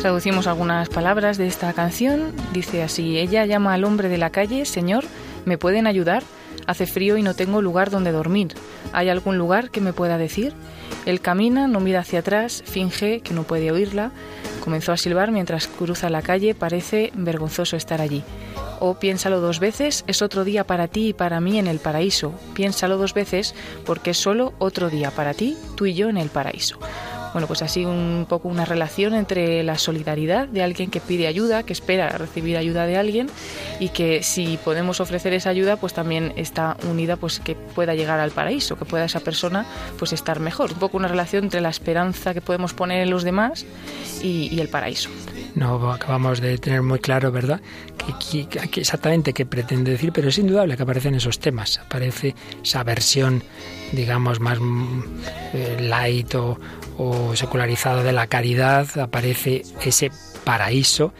Traducimos 0.00 0.46
algunas 0.46 0.88
palabras 0.88 1.36
de 1.36 1.46
esta 1.46 1.74
canción. 1.74 2.32
Dice 2.54 2.82
así, 2.82 3.18
ella 3.18 3.44
llama 3.44 3.74
al 3.74 3.84
hombre 3.84 4.08
de 4.08 4.16
la 4.16 4.30
calle, 4.30 4.64
Señor, 4.64 5.04
¿me 5.44 5.58
pueden 5.58 5.86
ayudar? 5.86 6.22
Hace 6.66 6.86
frío 6.86 7.18
y 7.18 7.22
no 7.22 7.34
tengo 7.34 7.60
lugar 7.60 7.90
donde 7.90 8.10
dormir. 8.10 8.54
¿Hay 8.94 9.10
algún 9.10 9.36
lugar 9.36 9.70
que 9.70 9.82
me 9.82 9.92
pueda 9.92 10.16
decir? 10.16 10.54
Él 11.04 11.20
camina, 11.20 11.68
no 11.68 11.80
mira 11.80 12.00
hacia 12.00 12.20
atrás, 12.20 12.62
finge 12.64 13.20
que 13.20 13.34
no 13.34 13.42
puede 13.42 13.72
oírla. 13.72 14.10
Comenzó 14.64 14.92
a 14.92 14.96
silbar 14.96 15.32
mientras 15.32 15.66
cruza 15.66 16.08
la 16.08 16.22
calle, 16.22 16.54
parece 16.54 17.12
vergonzoso 17.14 17.76
estar 17.76 18.00
allí. 18.00 18.22
O 18.78 18.94
piénsalo 18.94 19.42
dos 19.42 19.60
veces, 19.60 20.04
es 20.06 20.22
otro 20.22 20.44
día 20.44 20.64
para 20.64 20.88
ti 20.88 21.08
y 21.08 21.12
para 21.12 21.42
mí 21.42 21.58
en 21.58 21.66
el 21.66 21.78
paraíso. 21.78 22.32
Piénsalo 22.54 22.96
dos 22.96 23.12
veces 23.12 23.54
porque 23.84 24.12
es 24.12 24.16
solo 24.16 24.54
otro 24.58 24.88
día 24.88 25.10
para 25.10 25.34
ti, 25.34 25.58
tú 25.76 25.84
y 25.84 25.92
yo 25.92 26.08
en 26.08 26.16
el 26.16 26.30
paraíso 26.30 26.78
bueno, 27.32 27.46
pues 27.46 27.62
así 27.62 27.84
un 27.84 28.26
poco 28.28 28.48
una 28.48 28.64
relación 28.64 29.14
entre 29.14 29.62
la 29.62 29.78
solidaridad 29.78 30.48
de 30.48 30.62
alguien 30.62 30.90
que 30.90 31.00
pide 31.00 31.26
ayuda, 31.26 31.62
que 31.62 31.72
espera 31.72 32.08
recibir 32.08 32.56
ayuda 32.56 32.86
de 32.86 32.96
alguien 32.96 33.28
y 33.78 33.90
que 33.90 34.22
si 34.22 34.58
podemos 34.64 35.00
ofrecer 35.00 35.32
esa 35.32 35.50
ayuda, 35.50 35.76
pues 35.76 35.94
también 35.94 36.32
está 36.36 36.76
unida 36.88 37.16
pues 37.16 37.40
que 37.40 37.54
pueda 37.54 37.94
llegar 37.94 38.20
al 38.20 38.30
paraíso, 38.30 38.76
que 38.76 38.84
pueda 38.84 39.04
esa 39.04 39.20
persona 39.20 39.66
pues 39.98 40.12
estar 40.12 40.40
mejor. 40.40 40.72
Un 40.72 40.78
poco 40.78 40.96
una 40.96 41.08
relación 41.08 41.44
entre 41.44 41.60
la 41.60 41.68
esperanza 41.68 42.34
que 42.34 42.40
podemos 42.40 42.74
poner 42.74 43.02
en 43.02 43.10
los 43.10 43.22
demás 43.22 43.66
y, 44.22 44.60
el 44.60 44.68
paraíso. 44.68 45.08
No 45.54 45.90
acabamos 45.90 46.40
de 46.40 46.58
tener 46.58 46.82
muy 46.82 46.98
claro, 46.98 47.32
¿verdad? 47.32 47.60
Que, 48.20 48.46
exactamente 48.76 49.32
qué 49.32 49.46
pretende 49.46 49.92
decir, 49.92 50.12
pero 50.12 50.28
es 50.28 50.38
indudable 50.38 50.76
que 50.76 50.82
aparecen 50.82 51.14
esos 51.14 51.38
temas. 51.38 51.78
Aparece 51.78 52.34
esa 52.62 52.84
versión, 52.84 53.42
digamos, 53.92 54.38
más 54.38 54.60
mm, 54.60 55.02
eh, 55.54 55.76
light 55.80 56.34
o, 56.34 56.58
o 57.02 57.34
secularizado 57.34 58.02
de 58.02 58.12
la 58.12 58.26
caridad, 58.26 58.86
aparece 58.98 59.62
ese 59.82 60.10
paraíso, 60.44 61.14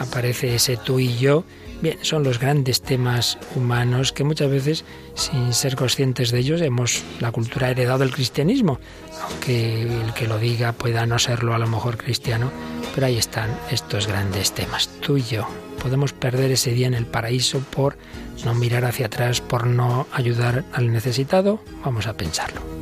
aparece 0.00 0.54
ese 0.54 0.78
tú 0.78 0.98
y 0.98 1.18
yo. 1.18 1.44
Bien, 1.82 1.98
son 2.00 2.22
los 2.22 2.38
grandes 2.38 2.80
temas 2.80 3.36
humanos 3.54 4.12
que 4.12 4.24
muchas 4.24 4.48
veces, 4.50 4.86
sin 5.14 5.52
ser 5.52 5.76
conscientes 5.76 6.30
de 6.30 6.38
ellos, 6.38 6.62
hemos 6.62 7.04
la 7.20 7.32
cultura 7.32 7.68
heredado 7.68 7.98
del 7.98 8.14
cristianismo, 8.14 8.80
aunque 9.28 9.82
el 9.82 10.14
que 10.14 10.26
lo 10.26 10.38
diga 10.38 10.72
pueda 10.72 11.04
no 11.04 11.18
serlo 11.18 11.54
a 11.54 11.58
lo 11.58 11.66
mejor 11.66 11.98
cristiano, 11.98 12.50
pero 12.94 13.06
ahí 13.06 13.18
están 13.18 13.50
estos 13.70 14.06
grandes 14.06 14.52
temas, 14.52 14.88
tú 15.02 15.18
y 15.18 15.22
yo. 15.22 15.46
Podemos 15.82 16.14
perder 16.14 16.50
ese 16.50 16.70
día 16.70 16.86
en 16.86 16.94
el 16.94 17.04
paraíso 17.04 17.60
por 17.60 17.98
no 18.46 18.54
mirar 18.54 18.86
hacia 18.86 19.06
atrás, 19.06 19.42
por 19.42 19.66
no 19.66 20.06
ayudar 20.12 20.64
al 20.72 20.90
necesitado. 20.90 21.60
Vamos 21.84 22.06
a 22.06 22.14
pensarlo. 22.14 22.75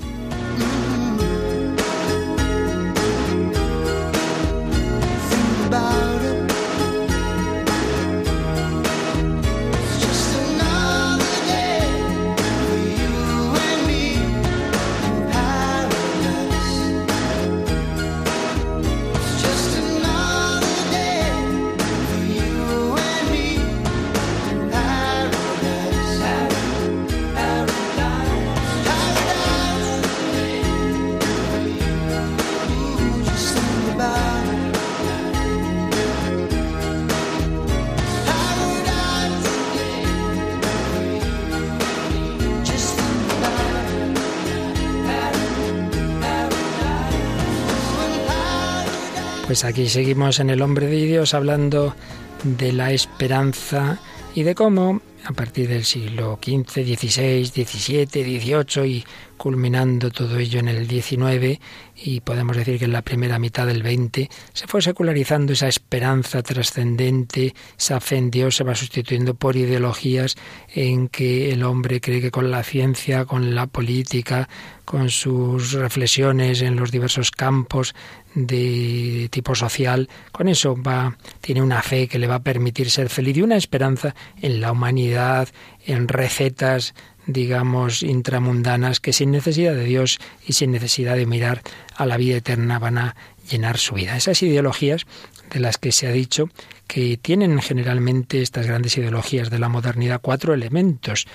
Pues 49.55 49.65
aquí 49.65 49.89
seguimos 49.89 50.41
en 50.41 50.51
El 50.51 50.63
Hombre 50.63 50.89
de 50.89 51.07
Dios 51.07 51.33
hablando 51.33 51.95
de 52.43 52.73
la 52.73 52.91
esperanza 52.91 54.01
y 54.35 54.43
de 54.43 54.53
cómo 54.57 55.01
a 55.25 55.33
partir 55.33 55.69
del 55.69 55.85
siglo 55.85 56.41
XV, 56.43 56.85
XVI, 56.85 57.47
XVII, 57.47 58.07
XVIII 58.41 58.87
y 58.87 59.05
culminando 59.37 60.11
todo 60.11 60.39
ello 60.39 60.59
en 60.59 60.69
el 60.69 60.89
XIX 60.89 61.61
y 61.97 62.21
podemos 62.21 62.57
decir 62.57 62.79
que 62.79 62.85
en 62.85 62.93
la 62.93 63.03
primera 63.03 63.39
mitad 63.39 63.67
del 63.67 63.83
XX 63.83 64.29
se 64.53 64.67
fue 64.67 64.83
secularizando 64.83 65.53
esa 65.53 65.69
esperanza 65.69 66.43
trascendente, 66.43 67.55
esa 67.79 68.01
fe 68.01 68.17
en 68.17 68.31
Dios 68.31 68.57
se 68.57 68.65
va 68.65 68.75
sustituyendo 68.75 69.35
por 69.35 69.57
ideologías 69.57 70.37
en 70.75 71.09
que 71.09 71.53
el 71.53 71.63
hombre 71.63 72.01
cree 72.01 72.21
que 72.21 72.31
con 72.31 72.51
la 72.51 72.65
ciencia, 72.65 73.25
con 73.25 73.55
la 73.55 73.67
política, 73.67 74.49
con 74.85 75.11
sus 75.11 75.73
reflexiones 75.73 76.63
en 76.63 76.77
los 76.77 76.91
diversos 76.91 77.31
campos 77.31 77.95
de 78.35 79.29
tipo 79.31 79.55
social, 79.55 80.09
con 80.33 80.49
eso 80.49 80.77
va 80.81 81.17
tiene 81.41 81.63
una 81.63 81.83
fe 81.83 82.09
que 82.09 82.19
le 82.19 82.27
va 82.27 82.37
a 82.37 82.43
permitir 82.43 82.91
ser 82.91 83.09
feliz 83.09 83.37
y 83.37 83.43
una 83.43 83.57
esperanza 83.57 84.15
en 84.41 84.61
la 84.61 84.73
humanidad, 84.73 85.49
en 85.87 86.09
recetas 86.09 86.95
digamos, 87.27 88.03
intramundanas 88.03 89.01
que 89.01 89.13
sin 89.13 89.31
necesidad 89.31 89.75
de 89.75 89.85
Dios 89.85 90.19
y 90.47 90.53
sin 90.53 90.73
necesidad 90.73 91.17
de 91.17 91.27
mirar 91.27 91.63
a 91.97 92.07
la 92.07 92.17
vida 92.17 92.37
eterna 92.37 92.79
van 92.79 92.99
a 92.99 93.17
llenar 93.51 93.79
su 93.79 93.95
vida. 93.95 94.17
Esas 94.17 94.43
ideologías 94.43 95.07
de 95.51 95.61
las 95.61 95.79
que 95.79 95.93
se 95.93 96.07
ha 96.07 96.13
dicho 96.13 96.49
que 96.87 97.17
tienen 97.17 97.61
generalmente 97.61 98.43
estas 98.43 98.67
grandes 98.67 98.97
ideologías 98.99 99.51
de 99.51 99.59
la 99.59 99.69
modernidad 99.69 100.21
cuatro 100.21 100.55
elementos. 100.55 101.27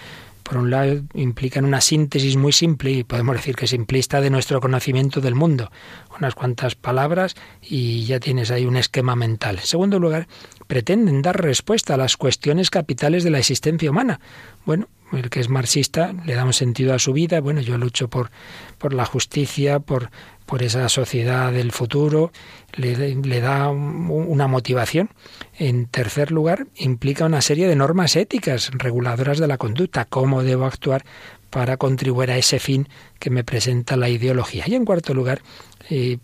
Por 0.49 0.57
un 0.57 0.71
lado, 0.71 1.03
implican 1.13 1.63
una 1.63 1.79
síntesis 1.79 2.35
muy 2.35 2.51
simple, 2.51 2.89
y 2.89 3.03
podemos 3.03 3.35
decir 3.35 3.55
que 3.55 3.67
simplista, 3.67 4.19
de 4.19 4.31
nuestro 4.31 4.59
conocimiento 4.59 5.21
del 5.21 5.35
mundo. 5.35 5.71
Unas 6.17 6.33
cuantas 6.33 6.73
palabras 6.73 7.35
y 7.61 8.05
ya 8.05 8.19
tienes 8.19 8.49
ahí 8.49 8.65
un 8.65 8.75
esquema 8.75 9.15
mental. 9.15 9.57
En 9.59 9.67
segundo 9.67 9.99
lugar, 9.99 10.27
pretenden 10.69 11.23
dar 11.23 11.41
respuesta 11.41 11.95
a 11.95 11.97
las 11.97 12.15
cuestiones 12.15 12.69
capitales 12.69 13.23
de 13.23 13.31
la 13.31 13.39
existencia 13.39 13.89
humana. 13.89 14.19
Bueno, 14.67 14.87
el 15.11 15.31
que 15.31 15.39
es 15.39 15.49
marxista 15.49 16.13
le 16.27 16.35
da 16.35 16.45
un 16.45 16.53
sentido 16.53 16.93
a 16.93 16.99
su 16.99 17.11
vida. 17.11 17.41
Bueno, 17.41 17.59
yo 17.59 17.75
lucho 17.79 18.07
por, 18.07 18.29
por 18.77 18.93
la 18.93 19.03
justicia, 19.03 19.79
por, 19.79 20.11
por 20.45 20.61
esa 20.61 20.87
sociedad 20.87 21.51
del 21.51 21.71
futuro, 21.71 22.31
le, 22.75 23.15
le, 23.15 23.41
da 23.41 23.69
una 23.69 24.45
motivación. 24.45 25.09
En 25.57 25.87
tercer 25.87 26.31
lugar, 26.31 26.67
implica 26.75 27.25
una 27.25 27.41
serie 27.41 27.67
de 27.67 27.75
normas 27.75 28.15
éticas 28.15 28.69
reguladoras 28.71 29.39
de 29.39 29.47
la 29.47 29.57
conducta, 29.57 30.05
cómo 30.05 30.43
debo 30.43 30.65
actuar 30.65 31.03
para 31.49 31.77
contribuir 31.77 32.29
a 32.29 32.37
ese 32.37 32.59
fin 32.59 32.87
que 33.17 33.31
me 33.31 33.43
presenta 33.43 33.97
la 33.97 34.09
ideología. 34.09 34.65
Y 34.67 34.75
en 34.75 34.85
cuarto 34.85 35.15
lugar, 35.15 35.41
eh, 35.89 36.17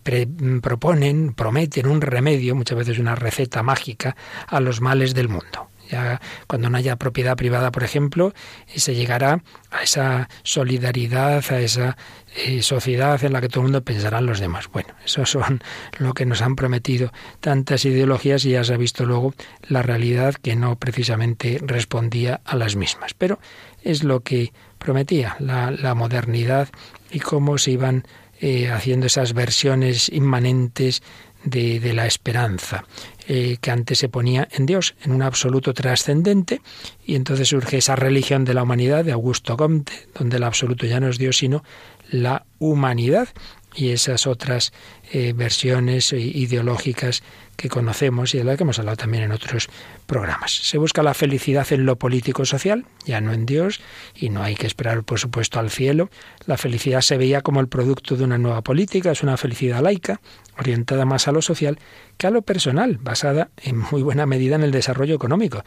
proponen, 0.62 1.34
prometen 1.34 1.88
un 1.88 2.02
remedio, 2.02 2.56
muchas 2.56 2.78
veces 2.78 3.00
una 3.00 3.16
receta 3.16 3.64
mágica, 3.64 4.16
a 4.48 4.60
los 4.60 4.82
males 4.82 5.14
del 5.14 5.30
mundo. 5.30 5.70
Ya 5.90 6.20
cuando 6.48 6.70
no 6.70 6.78
haya 6.78 6.96
propiedad 6.96 7.36
privada, 7.36 7.72
por 7.72 7.84
ejemplo, 7.84 8.34
eh, 8.68 8.80
se 8.80 8.96
llegará 8.96 9.44
a 9.72 9.84
esa 9.84 10.30
solidaridad, 10.44 11.44
a 11.52 11.60
esa 11.60 11.98
eh, 12.36 12.62
sociedad 12.62 13.24
en 13.24 13.34
la 13.34 13.42
que 13.42 13.50
todo 13.50 13.62
el 13.62 13.66
mundo 13.66 13.84
pensará 13.84 14.20
en 14.20 14.26
los 14.26 14.40
demás. 14.40 14.70
Bueno, 14.72 14.94
eso 15.04 15.26
son 15.26 15.62
lo 16.00 16.14
que 16.14 16.26
nos 16.26 16.42
han 16.42 16.56
prometido 16.56 17.12
tantas 17.40 17.86
ideologías 17.86 18.46
y 18.46 18.52
ya 18.52 18.64
se 18.64 18.74
ha 18.74 18.78
visto 18.78 19.06
luego 19.06 19.34
la 19.68 19.82
realidad 19.82 20.36
que 20.36 20.56
no 20.56 20.76
precisamente 20.78 21.60
respondía 21.62 22.42
a 22.46 22.56
las 22.56 22.76
mismas. 22.76 23.14
Pero 23.14 23.40
es 23.84 24.04
lo 24.04 24.22
que 24.22 24.54
prometía 24.80 25.36
la, 25.40 25.72
la 25.72 25.94
modernidad 25.94 26.70
y 27.12 27.20
cómo 27.20 27.58
se 27.58 27.72
iban 27.72 28.06
eh, 28.46 28.70
haciendo 28.70 29.08
esas 29.08 29.34
versiones 29.34 30.08
inmanentes 30.08 31.02
de, 31.44 31.80
de 31.80 31.94
la 31.94 32.06
esperanza. 32.06 32.86
Eh, 33.28 33.58
que 33.60 33.72
antes 33.72 33.98
se 33.98 34.08
ponía 34.08 34.48
en 34.52 34.68
Dios, 34.68 34.94
en 35.04 35.14
un 35.14 35.24
absoluto 35.24 35.74
trascendente, 35.74 36.62
y 37.04 37.16
entonces 37.16 37.48
surge 37.48 37.78
esa 37.78 37.96
religión 37.96 38.46
de 38.46 38.54
la 38.54 38.62
humanidad 38.62 39.04
de 39.04 39.14
Augusto 39.14 39.58
Comte, 39.58 39.94
donde 40.14 40.38
el 40.38 40.44
absoluto 40.44 40.86
ya 40.86 41.00
no 41.00 41.10
es 41.10 41.18
Dios, 41.18 41.38
sino 41.38 41.64
la 42.12 42.46
humanidad, 42.60 43.30
y 43.74 43.90
esas 43.90 44.28
otras 44.28 44.74
eh, 45.12 45.34
versiones 45.36 46.14
ideológicas 46.14 47.24
que 47.56 47.70
conocemos 47.70 48.34
y 48.34 48.40
de 48.40 48.44
las 48.44 48.58
que 48.58 48.64
hemos 48.64 48.80
hablado 48.80 48.98
también 48.98 49.24
en 49.24 49.32
otros 49.32 49.70
programas. 50.06 50.52
Se 50.52 50.78
busca 50.78 51.04
la 51.04 51.14
felicidad 51.14 51.66
en 51.72 51.86
lo 51.86 51.98
político-social, 51.98 52.86
ya 53.06 53.22
no 53.22 53.34
en 53.34 53.46
Dios, 53.46 53.82
y 54.16 54.30
no 54.30 54.44
hay 54.44 54.56
que 54.56 54.68
esperar, 54.68 55.04
por 55.04 55.20
supuesto, 55.20 55.60
al 55.60 55.70
cielo. 55.70 56.10
La 56.46 56.58
felicidad 56.58 57.02
se 57.02 57.18
veía 57.18 57.42
como 57.42 57.60
el 57.60 57.68
producto 57.68 58.16
de 58.16 58.24
una 58.24 58.38
nueva 58.38 58.62
política, 58.62 59.12
es 59.12 59.24
una 59.24 59.38
felicidad 59.38 59.82
laica, 59.82 60.20
orientada 60.58 61.06
más 61.06 61.28
a 61.28 61.32
lo 61.32 61.42
social 61.42 61.80
que 62.18 62.28
a 62.28 62.32
lo 62.32 62.42
personal, 62.42 62.98
basada 63.02 63.50
en 63.58 63.78
muy 63.78 64.02
buena 64.02 64.26
medida 64.26 64.56
en 64.56 64.64
el 64.64 64.72
desarrollo 64.72 65.16
económico. 65.16 65.64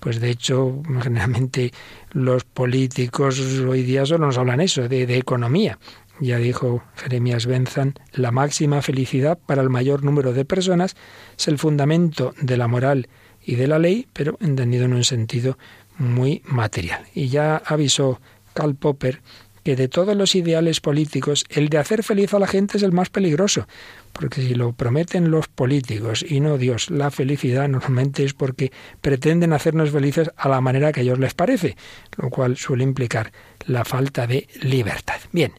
Pues 0.00 0.20
de 0.20 0.30
hecho, 0.30 0.82
generalmente 1.02 1.72
los 2.12 2.44
políticos 2.44 3.38
hoy 3.40 3.82
día 3.82 4.06
solo 4.06 4.26
nos 4.26 4.38
hablan 4.38 4.60
eso, 4.60 4.88
de, 4.88 5.06
de 5.06 5.16
economía. 5.16 5.78
Ya 6.20 6.36
dijo 6.36 6.82
Jeremías 6.96 7.46
Benzan, 7.46 7.94
la 8.12 8.30
máxima 8.30 8.82
felicidad 8.82 9.38
para 9.38 9.62
el 9.62 9.70
mayor 9.70 10.04
número 10.04 10.32
de 10.32 10.44
personas 10.44 10.94
es 11.38 11.48
el 11.48 11.58
fundamento 11.58 12.34
de 12.40 12.58
la 12.58 12.68
moral 12.68 13.08
y 13.42 13.54
de 13.54 13.66
la 13.66 13.78
ley, 13.78 14.06
pero 14.12 14.36
entendido 14.40 14.84
en 14.84 14.92
un 14.92 15.04
sentido 15.04 15.56
muy 15.98 16.42
material. 16.44 17.06
Y 17.14 17.28
ya 17.28 17.56
avisó 17.64 18.20
Karl 18.52 18.74
Popper 18.74 19.20
que 19.64 19.76
de 19.76 19.88
todos 19.88 20.16
los 20.16 20.34
ideales 20.34 20.80
políticos, 20.80 21.44
el 21.50 21.68
de 21.68 21.78
hacer 21.78 22.02
feliz 22.02 22.32
a 22.34 22.38
la 22.38 22.46
gente 22.46 22.78
es 22.78 22.82
el 22.82 22.92
más 22.92 23.10
peligroso, 23.10 23.66
porque 24.12 24.40
si 24.40 24.54
lo 24.54 24.72
prometen 24.72 25.30
los 25.30 25.48
políticos 25.48 26.24
y 26.26 26.40
no 26.40 26.58
Dios, 26.58 26.90
la 26.90 27.10
felicidad 27.10 27.68
normalmente 27.68 28.24
es 28.24 28.32
porque 28.32 28.72
pretenden 29.00 29.52
hacernos 29.52 29.90
felices 29.90 30.30
a 30.36 30.48
la 30.48 30.60
manera 30.60 30.92
que 30.92 31.00
a 31.00 31.02
ellos 31.02 31.18
les 31.18 31.34
parece, 31.34 31.76
lo 32.16 32.30
cual 32.30 32.56
suele 32.56 32.84
implicar 32.84 33.32
la 33.66 33.84
falta 33.84 34.26
de 34.26 34.48
libertad. 34.62 35.20
Bien, 35.32 35.52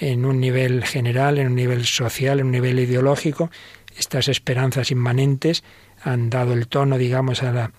en 0.00 0.24
un 0.24 0.40
nivel 0.40 0.84
general, 0.84 1.38
en 1.38 1.48
un 1.48 1.54
nivel 1.54 1.84
social, 1.84 2.40
en 2.40 2.46
un 2.46 2.52
nivel 2.52 2.80
ideológico, 2.80 3.50
estas 3.96 4.28
esperanzas 4.28 4.90
inmanentes 4.90 5.62
han 6.02 6.30
dado 6.30 6.54
el 6.54 6.68
tono, 6.68 6.96
digamos, 6.96 7.42
a 7.42 7.52
la, 7.52 7.72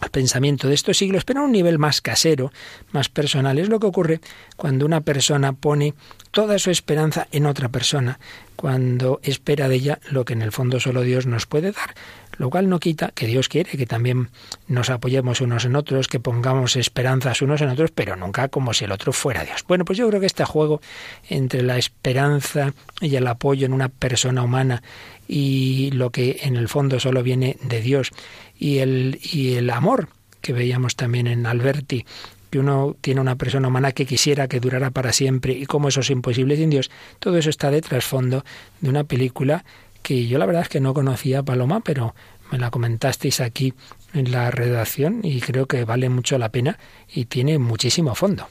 al 0.00 0.10
pensamiento 0.10 0.68
de 0.68 0.74
estos 0.74 0.96
siglos, 0.96 1.24
pero 1.24 1.40
a 1.40 1.44
un 1.44 1.52
nivel 1.52 1.78
más 1.78 2.00
casero, 2.00 2.52
más 2.92 3.08
personal. 3.08 3.58
Es 3.58 3.68
lo 3.68 3.80
que 3.80 3.88
ocurre 3.88 4.20
cuando 4.56 4.86
una 4.86 5.00
persona 5.00 5.52
pone 5.52 5.94
toda 6.30 6.58
su 6.58 6.70
esperanza 6.70 7.26
en 7.32 7.46
otra 7.46 7.68
persona, 7.68 8.20
cuando 8.54 9.18
espera 9.24 9.68
de 9.68 9.74
ella 9.74 9.98
lo 10.10 10.24
que 10.24 10.34
en 10.34 10.42
el 10.42 10.52
fondo 10.52 10.78
solo 10.78 11.02
Dios 11.02 11.26
nos 11.26 11.46
puede 11.46 11.72
dar 11.72 11.94
lo 12.38 12.50
cual 12.50 12.68
no 12.68 12.78
quita 12.78 13.10
que 13.14 13.26
Dios 13.26 13.48
quiere 13.48 13.70
que 13.70 13.86
también 13.86 14.30
nos 14.66 14.90
apoyemos 14.90 15.40
unos 15.40 15.64
en 15.64 15.76
otros, 15.76 16.08
que 16.08 16.20
pongamos 16.20 16.76
esperanzas 16.76 17.42
unos 17.42 17.60
en 17.60 17.68
otros, 17.68 17.90
pero 17.90 18.16
nunca 18.16 18.48
como 18.48 18.72
si 18.72 18.84
el 18.84 18.92
otro 18.92 19.12
fuera 19.12 19.44
Dios. 19.44 19.64
Bueno, 19.66 19.84
pues 19.84 19.98
yo 19.98 20.08
creo 20.08 20.20
que 20.20 20.26
este 20.26 20.44
juego 20.44 20.80
entre 21.28 21.62
la 21.62 21.76
esperanza 21.76 22.72
y 23.00 23.16
el 23.16 23.26
apoyo 23.26 23.66
en 23.66 23.72
una 23.72 23.88
persona 23.88 24.42
humana 24.42 24.82
y 25.26 25.90
lo 25.92 26.10
que 26.10 26.40
en 26.42 26.56
el 26.56 26.68
fondo 26.68 27.00
solo 27.00 27.22
viene 27.22 27.58
de 27.62 27.80
Dios 27.80 28.12
y 28.58 28.78
el, 28.78 29.18
y 29.22 29.54
el 29.54 29.68
amor 29.70 30.08
que 30.40 30.52
veíamos 30.52 30.96
también 30.96 31.26
en 31.26 31.44
Alberti, 31.46 32.06
que 32.50 32.58
uno 32.58 32.96
tiene 33.00 33.20
una 33.20 33.36
persona 33.36 33.68
humana 33.68 33.92
que 33.92 34.06
quisiera 34.06 34.48
que 34.48 34.60
durara 34.60 34.90
para 34.90 35.12
siempre 35.12 35.52
y 35.52 35.66
cómo 35.66 35.88
eso 35.88 36.00
es 36.00 36.10
imposible 36.10 36.56
sin 36.56 36.70
Dios, 36.70 36.90
todo 37.18 37.36
eso 37.36 37.50
está 37.50 37.70
de 37.70 37.82
trasfondo 37.82 38.44
de 38.80 38.88
una 38.88 39.04
película 39.04 39.64
que 40.02 40.26
yo 40.26 40.38
la 40.38 40.46
verdad 40.46 40.62
es 40.62 40.68
que 40.68 40.80
no 40.80 40.94
conocía 40.94 41.40
a 41.40 41.42
Paloma, 41.42 41.80
pero 41.80 42.14
me 42.50 42.58
la 42.58 42.70
comentasteis 42.70 43.40
aquí 43.40 43.74
en 44.14 44.32
la 44.32 44.50
redacción 44.50 45.20
y 45.22 45.40
creo 45.40 45.66
que 45.66 45.84
vale 45.84 46.08
mucho 46.08 46.38
la 46.38 46.48
pena 46.50 46.78
y 47.12 47.26
tiene 47.26 47.58
muchísimo 47.58 48.14
fondo. 48.14 48.48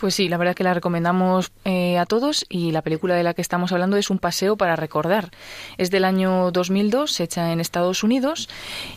Pues 0.00 0.14
sí, 0.14 0.30
la 0.30 0.38
verdad 0.38 0.54
que 0.54 0.64
la 0.64 0.72
recomendamos 0.72 1.52
eh, 1.66 1.98
a 1.98 2.06
todos 2.06 2.46
y 2.48 2.72
la 2.72 2.80
película 2.80 3.16
de 3.16 3.22
la 3.22 3.34
que 3.34 3.42
estamos 3.42 3.70
hablando 3.70 3.98
es 3.98 4.08
Un 4.08 4.18
paseo 4.18 4.56
para 4.56 4.74
recordar. 4.74 5.28
Es 5.76 5.90
del 5.90 6.06
año 6.06 6.50
2002, 6.52 7.20
hecha 7.20 7.52
en 7.52 7.60
Estados 7.60 8.02
Unidos 8.02 8.48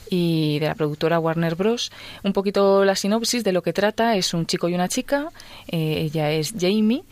y 0.10 0.60
de 0.60 0.68
la 0.68 0.76
productora 0.76 1.20
Warner 1.20 1.56
Bros. 1.56 1.92
Un 2.24 2.32
poquito 2.32 2.86
la 2.86 2.96
sinopsis 2.96 3.44
de 3.44 3.52
lo 3.52 3.64
que 3.64 3.74
trata 3.74 4.16
es 4.16 4.34
un 4.34 4.46
chico 4.46 4.70
y 4.70 4.76
una 4.76 4.88
chica. 4.88 5.28
Eh, 5.68 6.04
ella 6.06 6.32
es 6.32 6.54
Jamie 6.58 7.04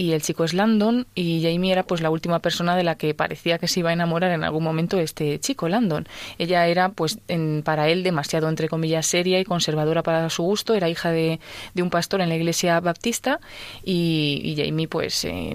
y 0.00 0.12
el 0.12 0.22
chico 0.22 0.44
es 0.44 0.54
Landon 0.54 1.06
y 1.14 1.42
Jamie 1.42 1.72
era 1.72 1.82
pues 1.82 2.00
la 2.00 2.08
última 2.08 2.38
persona 2.38 2.74
de 2.74 2.84
la 2.84 2.94
que 2.94 3.12
parecía 3.12 3.58
que 3.58 3.68
se 3.68 3.80
iba 3.80 3.90
a 3.90 3.92
enamorar 3.92 4.32
en 4.32 4.44
algún 4.44 4.64
momento 4.64 4.98
este 4.98 5.38
chico 5.40 5.68
Landon. 5.68 6.08
Ella 6.38 6.66
era 6.68 6.88
pues 6.88 7.18
para 7.64 7.86
él 7.90 8.02
demasiado 8.02 8.48
entre 8.48 8.70
comillas 8.70 9.04
seria 9.04 9.38
y 9.40 9.44
conservadora 9.44 10.02
para 10.02 10.30
su 10.30 10.42
gusto, 10.42 10.72
era 10.72 10.88
hija 10.88 11.10
de, 11.10 11.38
de 11.74 11.82
un 11.82 11.90
pastor 11.90 12.22
en 12.22 12.30
la 12.30 12.36
iglesia 12.36 12.80
baptista 12.80 13.40
y, 13.84 14.54
Jamie 14.56 14.88
pues 14.88 15.22
eh, 15.26 15.54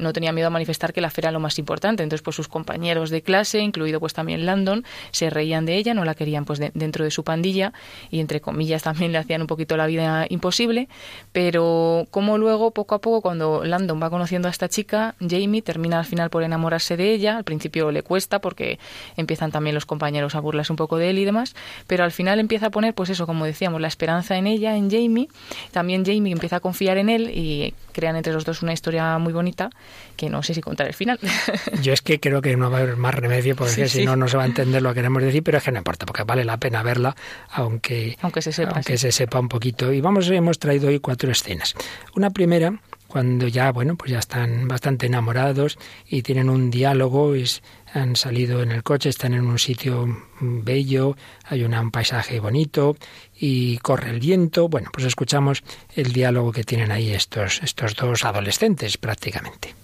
no 0.00 0.12
tenía 0.12 0.32
miedo 0.32 0.48
a 0.48 0.50
manifestar 0.50 0.92
que 0.92 1.00
la 1.00 1.10
fe 1.10 1.20
era 1.20 1.30
lo 1.30 1.38
más 1.38 1.56
importante, 1.60 2.02
entonces 2.02 2.22
pues 2.22 2.34
sus 2.34 2.48
compañeros 2.48 3.10
de 3.10 3.22
clase, 3.22 3.60
incluido 3.60 4.00
pues 4.00 4.14
también 4.14 4.46
Landon, 4.46 4.84
se 5.12 5.30
reían 5.30 5.64
de 5.64 5.76
ella, 5.76 5.94
no 5.94 6.04
la 6.04 6.16
querían 6.16 6.44
pues 6.44 6.58
dentro 6.58 7.04
de 7.04 7.12
su 7.12 7.22
pandilla 7.22 7.72
y 8.10 8.18
entre 8.18 8.40
comillas 8.40 8.82
también 8.82 9.12
le 9.12 9.18
hacían 9.18 9.42
un 9.42 9.46
poquito 9.46 9.76
la 9.76 9.86
vida 9.86 10.26
imposible, 10.28 10.88
pero 11.30 12.08
como 12.10 12.36
luego 12.36 12.72
poco 12.72 12.96
a 12.96 13.00
poco 13.00 13.20
cuando 13.20 13.64
Landon 13.64 13.75
va 13.80 14.10
conociendo 14.10 14.48
a 14.48 14.50
esta 14.50 14.68
chica, 14.68 15.14
Jamie 15.20 15.62
termina 15.62 15.98
al 15.98 16.04
final 16.04 16.30
por 16.30 16.42
enamorarse 16.42 16.96
de 16.96 17.12
ella. 17.12 17.36
Al 17.36 17.44
principio 17.44 17.90
le 17.90 18.02
cuesta 18.02 18.40
porque 18.40 18.78
empiezan 19.16 19.50
también 19.50 19.74
los 19.74 19.86
compañeros 19.86 20.34
a 20.34 20.40
burlarse 20.40 20.72
un 20.72 20.76
poco 20.76 20.96
de 20.96 21.10
él 21.10 21.18
y 21.18 21.24
demás, 21.24 21.54
pero 21.86 22.04
al 22.04 22.12
final 22.12 22.40
empieza 22.40 22.66
a 22.66 22.70
poner, 22.70 22.94
pues 22.94 23.10
eso, 23.10 23.26
como 23.26 23.44
decíamos, 23.44 23.80
la 23.80 23.88
esperanza 23.88 24.36
en 24.36 24.46
ella, 24.46 24.76
en 24.76 24.90
Jamie. 24.90 25.28
También 25.72 26.04
Jamie 26.04 26.32
empieza 26.32 26.56
a 26.56 26.60
confiar 26.60 26.98
en 26.98 27.08
él 27.08 27.30
y 27.30 27.74
crean 27.92 28.16
entre 28.16 28.32
los 28.32 28.44
dos 28.44 28.62
una 28.62 28.72
historia 28.72 29.18
muy 29.18 29.32
bonita 29.32 29.70
que 30.16 30.30
no 30.30 30.42
sé 30.42 30.54
si 30.54 30.60
contar 30.60 30.86
el 30.86 30.94
final. 30.94 31.18
Yo 31.82 31.92
es 31.92 32.02
que 32.02 32.18
creo 32.20 32.42
que 32.42 32.56
no 32.56 32.70
va 32.70 32.78
a 32.78 32.80
haber 32.82 32.96
más 32.96 33.14
remedio 33.14 33.54
porque 33.56 33.88
si 33.88 34.04
no, 34.04 34.16
no 34.16 34.28
se 34.28 34.36
va 34.36 34.44
a 34.44 34.46
entender 34.46 34.82
lo 34.82 34.90
que 34.90 34.96
queremos 34.96 35.22
decir, 35.22 35.42
pero 35.42 35.58
es 35.58 35.64
que 35.64 35.72
no 35.72 35.78
importa, 35.78 36.06
porque 36.06 36.24
vale 36.24 36.44
la 36.44 36.56
pena 36.58 36.82
verla, 36.82 37.14
aunque, 37.50 38.16
aunque, 38.20 38.42
se, 38.42 38.52
sepa, 38.52 38.72
aunque 38.72 38.98
se 38.98 39.12
sepa 39.12 39.38
un 39.38 39.48
poquito. 39.48 39.92
Y 39.92 40.00
vamos, 40.00 40.28
hemos 40.30 40.58
traído 40.58 40.88
hoy 40.88 41.00
cuatro 41.00 41.30
escenas. 41.30 41.74
Una 42.14 42.30
primera 42.30 42.80
cuando 43.16 43.48
ya, 43.48 43.72
bueno, 43.72 43.96
pues 43.96 44.10
ya 44.10 44.18
están 44.18 44.68
bastante 44.68 45.06
enamorados 45.06 45.78
y 46.06 46.20
tienen 46.20 46.50
un 46.50 46.70
diálogo, 46.70 47.34
es, 47.34 47.62
han 47.94 48.14
salido 48.14 48.62
en 48.62 48.70
el 48.70 48.82
coche, 48.82 49.08
están 49.08 49.32
en 49.32 49.46
un 49.46 49.58
sitio 49.58 50.06
bello, 50.38 51.16
hay 51.44 51.64
un 51.64 51.90
paisaje 51.90 52.40
bonito 52.40 52.94
y 53.34 53.78
corre 53.78 54.10
el 54.10 54.20
viento. 54.20 54.68
Bueno, 54.68 54.90
pues 54.92 55.06
escuchamos 55.06 55.64
el 55.94 56.12
diálogo 56.12 56.52
que 56.52 56.62
tienen 56.62 56.92
ahí 56.92 57.10
estos, 57.10 57.62
estos 57.62 57.94
dos 57.94 58.22
adolescentes 58.22 58.98
prácticamente. 58.98 59.74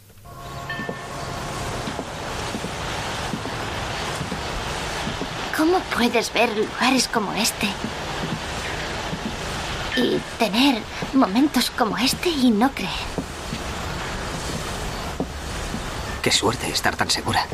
¿Cómo 5.57 5.79
puedes 5.97 6.31
ver 6.35 6.51
lugares 6.55 7.09
como 7.09 7.33
este 7.33 7.69
y 9.97 10.21
tener 10.39 10.83
momentos 11.13 11.71
como 11.71 11.97
este 11.99 12.29
y 12.29 12.51
no 12.51 12.71
creer. 12.71 12.91
Qué 16.23 16.31
suerte 16.31 16.69
estar 16.69 16.97
tan 16.97 17.11
segura. 17.11 17.45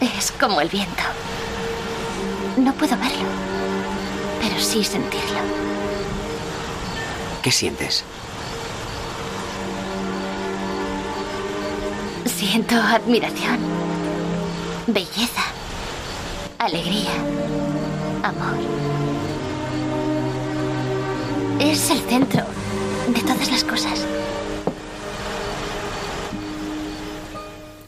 Es 0.00 0.32
como 0.32 0.60
el 0.60 0.68
viento. 0.68 1.02
No 2.56 2.72
puedo 2.74 2.96
verlo, 2.96 3.28
pero 4.40 4.60
sí 4.60 4.84
sentirlo. 4.84 5.40
¿Qué 7.42 7.50
sientes? 7.50 8.04
Siento 12.26 12.76
admiración, 12.76 13.58
belleza 14.86 15.42
alegría, 16.64 17.12
amor. 18.22 18.56
Es 21.60 21.90
el 21.90 21.98
centro 21.98 22.44
de 23.08 23.20
todas 23.20 23.50
las 23.50 23.64
cosas. 23.64 24.06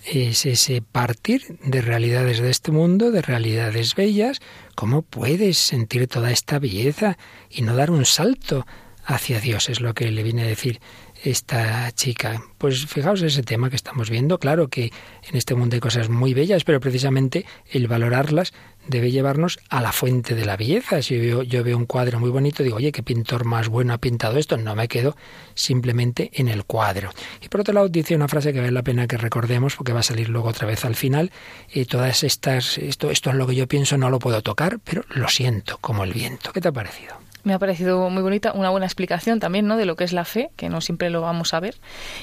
Es 0.05 0.45
ese 0.47 0.83
partir 0.83 1.59
de 1.63 1.83
realidades 1.83 2.41
de 2.41 2.51
este 2.51 2.73
mundo, 2.73 3.11
de 3.13 3.23
realidades 3.23 3.95
bellas. 3.95 4.41
¿Cómo 4.75 5.03
puedes 5.03 5.59
sentir 5.59 6.09
toda 6.09 6.33
esta 6.33 6.59
belleza 6.59 7.17
y 7.51 7.63
no 7.63 7.77
dar 7.77 7.91
un 7.93 8.05
salto 8.05 8.67
hacia 9.05 9.41
Dios? 9.41 9.69
Es 9.69 9.81
lo 9.81 9.95
que 9.95 10.11
le 10.11 10.23
viene 10.25 10.43
a 10.43 10.47
decir 10.47 10.81
esta 11.25 11.91
chica. 11.93 12.43
Pues 12.59 12.87
fijaos 12.87 13.23
ese 13.23 13.43
tema 13.43 13.71
que 13.71 13.77
estamos 13.77 14.11
viendo. 14.11 14.39
Claro 14.39 14.69
que 14.69 14.93
en 15.29 15.37
este 15.37 15.55
mundo 15.55 15.75
hay 15.75 15.81
cosas 15.81 16.09
muy 16.09 16.35
bellas, 16.35 16.65
pero 16.65 16.81
precisamente 16.81 17.47
el 17.71 17.89
valorarlas 17.89 18.53
debe 18.87 19.11
llevarnos 19.11 19.59
a 19.71 19.81
la 19.81 19.93
fuente 19.93 20.35
de 20.35 20.45
la 20.45 20.57
belleza. 20.57 21.01
Si 21.03 21.19
yo, 21.47 21.65
veo 21.65 21.77
un 21.77 21.87
cuadro 21.87 22.21
muy 22.21 22.31
bonito, 22.31 22.63
digo, 22.63 22.77
oye, 22.77 22.93
qué 22.93 23.03
pintor 23.03 23.45
más 23.45 23.69
bueno 23.69 23.95
ha 23.95 23.99
pintado 23.99 24.37
esto. 24.39 24.57
No 24.57 24.75
me 24.75 24.89
quedo 24.89 25.17
simplemente 25.55 26.31
en 26.35 26.49
el 26.49 26.65
cuadro. 26.65 27.11
Y 27.41 27.49
por 27.49 27.63
otro 27.63 27.73
lado, 27.73 27.89
dice 27.89 28.15
una 28.15 28.29
frase 28.29 28.53
que 28.53 28.61
vale 28.61 28.73
la 28.73 28.83
pena 28.83 29.07
que 29.07 29.17
recordemos, 29.17 29.77
porque 29.77 29.93
va 29.93 30.01
a 30.01 30.05
salir 30.05 30.29
luego 30.29 30.49
otra 30.49 30.67
vez 30.67 30.85
al 30.85 30.95
final. 30.95 31.33
Y 31.73 31.87
todas 31.87 32.23
estas, 32.23 32.79
esto, 32.79 33.11
esto 33.11 33.31
es 33.31 33.37
lo 33.37 33.47
que 33.47 33.55
yo 33.55 33.67
pienso, 33.67 33.97
no 33.97 34.11
lo 34.11 34.19
puedo 34.19 34.43
tocar, 34.43 34.79
pero 34.85 35.05
lo 35.09 35.29
siento 35.29 35.79
como 35.79 36.05
el 36.05 36.13
viento. 36.13 36.53
¿Qué 36.53 36.61
te 36.61 36.69
ha 36.69 36.73
parecido? 36.73 37.24
Me 37.45 37.55
ha 37.55 37.59
parecido 37.59 38.11
muy 38.11 38.23
bonita, 38.23 38.53
una 38.53 38.71
buena 38.71 38.87
explicación 38.87 39.41
también, 39.41 39.67
¿no? 39.67 39.77
De 39.77 39.85
lo 39.85 39.97
que 39.97 40.05
es 40.05 40.13
la 40.13 40.25
fe, 40.25 40.51
que 40.57 40.69
no 40.69 40.81
siempre 40.81 41.11
lo 41.11 41.21
vamos 41.21 41.55
a 41.55 41.61
ver, 41.61 41.77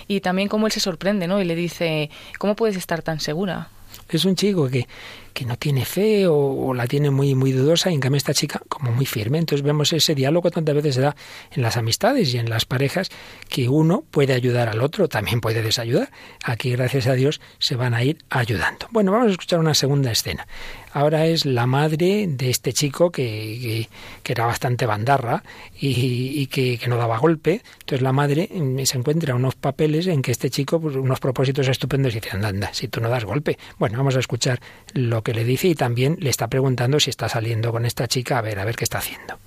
y 0.07 0.21
también 0.21 0.49
cómo 0.49 0.67
él 0.67 0.73
se 0.73 0.79
sorprende, 0.79 1.27
¿no? 1.27 1.41
Y 1.41 1.45
le 1.45 1.55
dice, 1.55 2.09
¿cómo 2.37 2.55
puedes 2.55 2.75
estar 2.75 3.01
tan 3.01 3.19
segura? 3.19 3.69
Es 4.09 4.25
un 4.25 4.35
chico 4.35 4.69
que, 4.69 4.87
que 5.33 5.45
no 5.45 5.57
tiene 5.57 5.85
fe 5.85 6.27
o, 6.27 6.73
la 6.73 6.87
tiene 6.87 7.11
muy, 7.11 7.35
muy 7.35 7.51
dudosa 7.51 7.91
y 7.91 7.93
en 7.93 7.99
cambio 7.99 8.17
esta 8.17 8.33
chica 8.33 8.61
como 8.67 8.91
muy 8.91 9.05
firme. 9.05 9.37
Entonces 9.37 9.63
vemos 9.63 9.93
ese 9.93 10.15
diálogo 10.15 10.51
tantas 10.51 10.75
veces 10.75 10.95
se 10.95 11.01
da 11.01 11.15
en 11.51 11.61
las 11.61 11.77
amistades 11.77 12.33
y 12.33 12.37
en 12.37 12.49
las 12.49 12.65
parejas 12.65 13.09
que 13.49 13.69
uno 13.69 14.03
puede 14.11 14.33
ayudar 14.33 14.69
al 14.69 14.81
otro, 14.81 15.07
también 15.07 15.39
puede 15.39 15.61
desayudar. 15.61 16.11
Aquí, 16.43 16.71
gracias 16.71 17.07
a 17.07 17.13
Dios, 17.13 17.39
se 17.59 17.75
van 17.75 17.93
a 17.93 18.03
ir 18.03 18.17
ayudando. 18.29 18.87
Bueno, 18.91 19.11
vamos 19.11 19.29
a 19.29 19.31
escuchar 19.31 19.59
una 19.59 19.73
segunda 19.73 20.11
escena 20.11 20.47
ahora 20.93 21.25
es 21.25 21.45
la 21.45 21.65
madre 21.65 22.25
de 22.27 22.49
este 22.49 22.73
chico 22.73 23.11
que, 23.11 23.87
que, 24.23 24.31
era 24.31 24.45
bastante 24.45 24.85
bandarra 24.85 25.43
y, 25.79 26.47
que, 26.47 26.79
no 26.87 26.97
daba 26.97 27.17
golpe. 27.17 27.61
Entonces 27.79 28.01
la 28.01 28.11
madre 28.11 28.49
mm, 28.53 28.83
se 28.83 28.97
encuentra 28.97 29.35
unos 29.35 29.55
papeles 29.55 30.07
en 30.07 30.21
que 30.21 30.31
este 30.31 30.49
chico, 30.49 30.79
pues, 30.79 30.95
unos 30.95 31.19
propósitos 31.19 31.67
estupendos, 31.67 32.13
y 32.13 32.19
dice, 32.19 32.35
anda, 32.35 32.49
anda, 32.49 32.73
si 32.73 32.87
tú 32.87 33.01
no 33.01 33.09
das 33.09 33.25
golpe. 33.25 33.57
Bueno, 33.77 33.97
vamos 33.97 34.15
a 34.15 34.19
escuchar 34.19 34.59
lo 34.93 35.21
que 35.21 35.33
le 35.33 35.43
dice 35.43 35.67
y 35.67 35.75
también 35.75 36.17
le 36.19 36.29
está 36.29 36.47
preguntando 36.47 36.99
si 36.99 37.09
está 37.09 37.29
saliendo 37.29 37.71
con 37.71 37.85
esta 37.85 38.07
chica, 38.07 38.37
a 38.37 38.41
ver, 38.41 38.59
a 38.59 38.65
ver 38.65 38.75
qué 38.75 38.83
está 38.83 38.99
haciendo. 38.99 39.37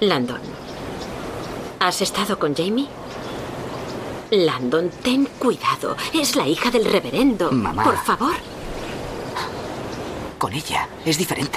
Landon, 0.00 0.40
¿has 1.80 2.02
estado 2.02 2.38
con 2.38 2.54
Jamie? 2.54 2.86
Landon, 4.30 4.90
ten 5.02 5.28
cuidado. 5.38 5.96
Es 6.14 6.36
la 6.36 6.48
hija 6.48 6.70
del 6.70 6.86
reverendo. 6.86 7.52
Mamá. 7.52 7.84
Por 7.84 7.98
favor 7.98 8.51
con 10.42 10.52
ella. 10.54 10.88
Es 11.06 11.18
diferente. 11.18 11.56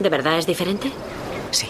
¿De 0.00 0.08
verdad 0.08 0.36
es 0.36 0.46
diferente? 0.46 0.90
Sí. 1.52 1.68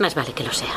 Más 0.00 0.16
vale 0.16 0.32
que 0.32 0.42
lo 0.42 0.52
sea. 0.52 0.74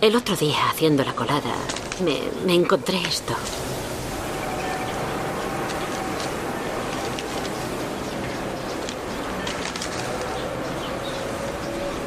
El 0.00 0.16
otro 0.16 0.34
día, 0.34 0.70
haciendo 0.70 1.04
la 1.04 1.14
colada, 1.14 1.52
me, 2.02 2.20
me 2.46 2.54
encontré 2.54 3.02
esto. 3.02 3.34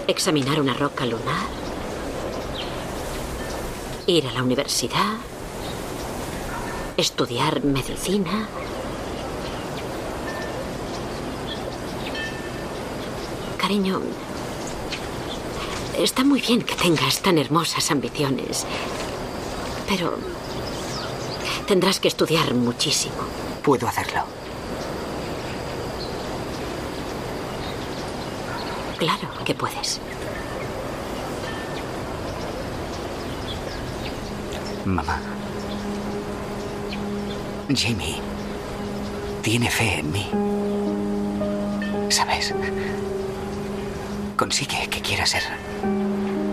Examinar 0.07 0.59
una 0.59 0.73
roca 0.73 1.05
lunar. 1.05 1.45
Ir 4.07 4.25
a 4.25 4.31
la 4.31 4.41
universidad 4.41 5.34
estudiar 6.97 7.63
medicina. 7.63 8.47
Cariño, 13.57 14.01
está 15.97 16.23
muy 16.23 16.39
bien 16.41 16.61
que 16.61 16.75
tengas 16.75 17.19
tan 17.21 17.37
hermosas 17.37 17.89
ambiciones, 17.91 18.65
pero 19.89 20.17
tendrás 21.67 21.99
que 21.99 22.07
estudiar 22.07 22.53
muchísimo. 22.53 23.15
Puedo 23.63 23.87
hacerlo. 23.87 24.23
Claro 28.97 29.27
que 29.43 29.53
puedes. 29.55 29.99
Mamá. 34.85 35.34
Jamie 37.73 38.17
tiene 39.41 39.69
fe 39.69 39.99
en 39.99 40.11
mí. 40.11 40.29
¿Sabes? 42.09 42.53
Consigue 44.35 44.87
que 44.89 45.01
quiera 45.01 45.25
ser 45.25 45.43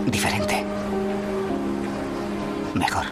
diferente. 0.07 0.63
Mejor. 2.73 3.05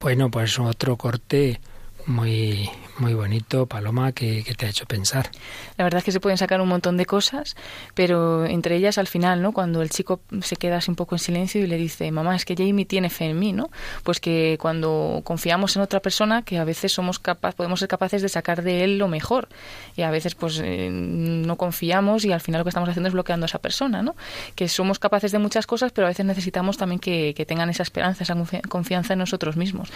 Bueno, 0.00 0.30
pues 0.30 0.58
otro 0.58 0.96
corte 0.96 1.60
muy 2.06 2.70
muy 3.00 3.14
bonito, 3.14 3.66
Paloma, 3.66 4.12
que, 4.12 4.44
te 4.56 4.66
ha 4.66 4.68
hecho 4.68 4.86
pensar. 4.86 5.30
La 5.76 5.84
verdad 5.84 5.98
es 5.98 6.04
que 6.04 6.12
se 6.12 6.20
pueden 6.20 6.38
sacar 6.38 6.60
un 6.60 6.68
montón 6.68 6.96
de 6.96 7.06
cosas, 7.06 7.56
pero 7.94 8.44
entre 8.44 8.76
ellas 8.76 8.98
al 8.98 9.06
final, 9.06 9.42
¿no? 9.42 9.52
Cuando 9.52 9.82
el 9.82 9.90
chico 9.90 10.20
se 10.42 10.56
queda 10.56 10.76
así 10.76 10.90
un 10.90 10.96
poco 10.96 11.14
en 11.14 11.18
silencio 11.18 11.62
y 11.62 11.66
le 11.66 11.76
dice, 11.76 12.10
mamá, 12.12 12.36
es 12.36 12.44
que 12.44 12.54
Jamie 12.54 12.84
tiene 12.84 13.10
fe 13.10 13.26
en 13.26 13.38
mí, 13.38 13.52
¿no? 13.52 13.70
Pues 14.04 14.20
que 14.20 14.58
cuando 14.60 15.22
confiamos 15.24 15.76
en 15.76 15.82
otra 15.82 16.00
persona, 16.00 16.42
que 16.42 16.58
a 16.58 16.64
veces 16.64 16.92
somos 16.92 17.18
capaz, 17.18 17.54
podemos 17.54 17.80
ser 17.80 17.88
capaces 17.88 18.22
de 18.22 18.28
sacar 18.28 18.62
de 18.62 18.84
él 18.84 18.98
lo 18.98 19.08
mejor. 19.08 19.48
Y 19.96 20.02
a 20.02 20.10
veces, 20.10 20.34
pues, 20.34 20.60
eh, 20.62 20.90
no 20.90 21.56
confiamos 21.56 22.24
y 22.24 22.32
al 22.32 22.40
final 22.40 22.60
lo 22.60 22.64
que 22.64 22.70
estamos 22.70 22.88
haciendo 22.88 23.08
es 23.08 23.14
bloqueando 23.14 23.44
a 23.44 23.48
esa 23.48 23.58
persona, 23.58 24.02
¿no? 24.02 24.14
Que 24.54 24.68
somos 24.68 24.98
capaces 24.98 25.32
de 25.32 25.38
muchas 25.38 25.66
cosas, 25.66 25.92
pero 25.92 26.06
a 26.06 26.10
veces 26.10 26.26
necesitamos 26.26 26.76
también 26.76 27.00
que, 27.00 27.34
que 27.34 27.46
tengan 27.46 27.70
esa 27.70 27.82
esperanza, 27.82 28.24
esa 28.24 28.36
confianza 28.68 29.14
en 29.14 29.18
nosotros 29.18 29.56
mismos. 29.56 29.90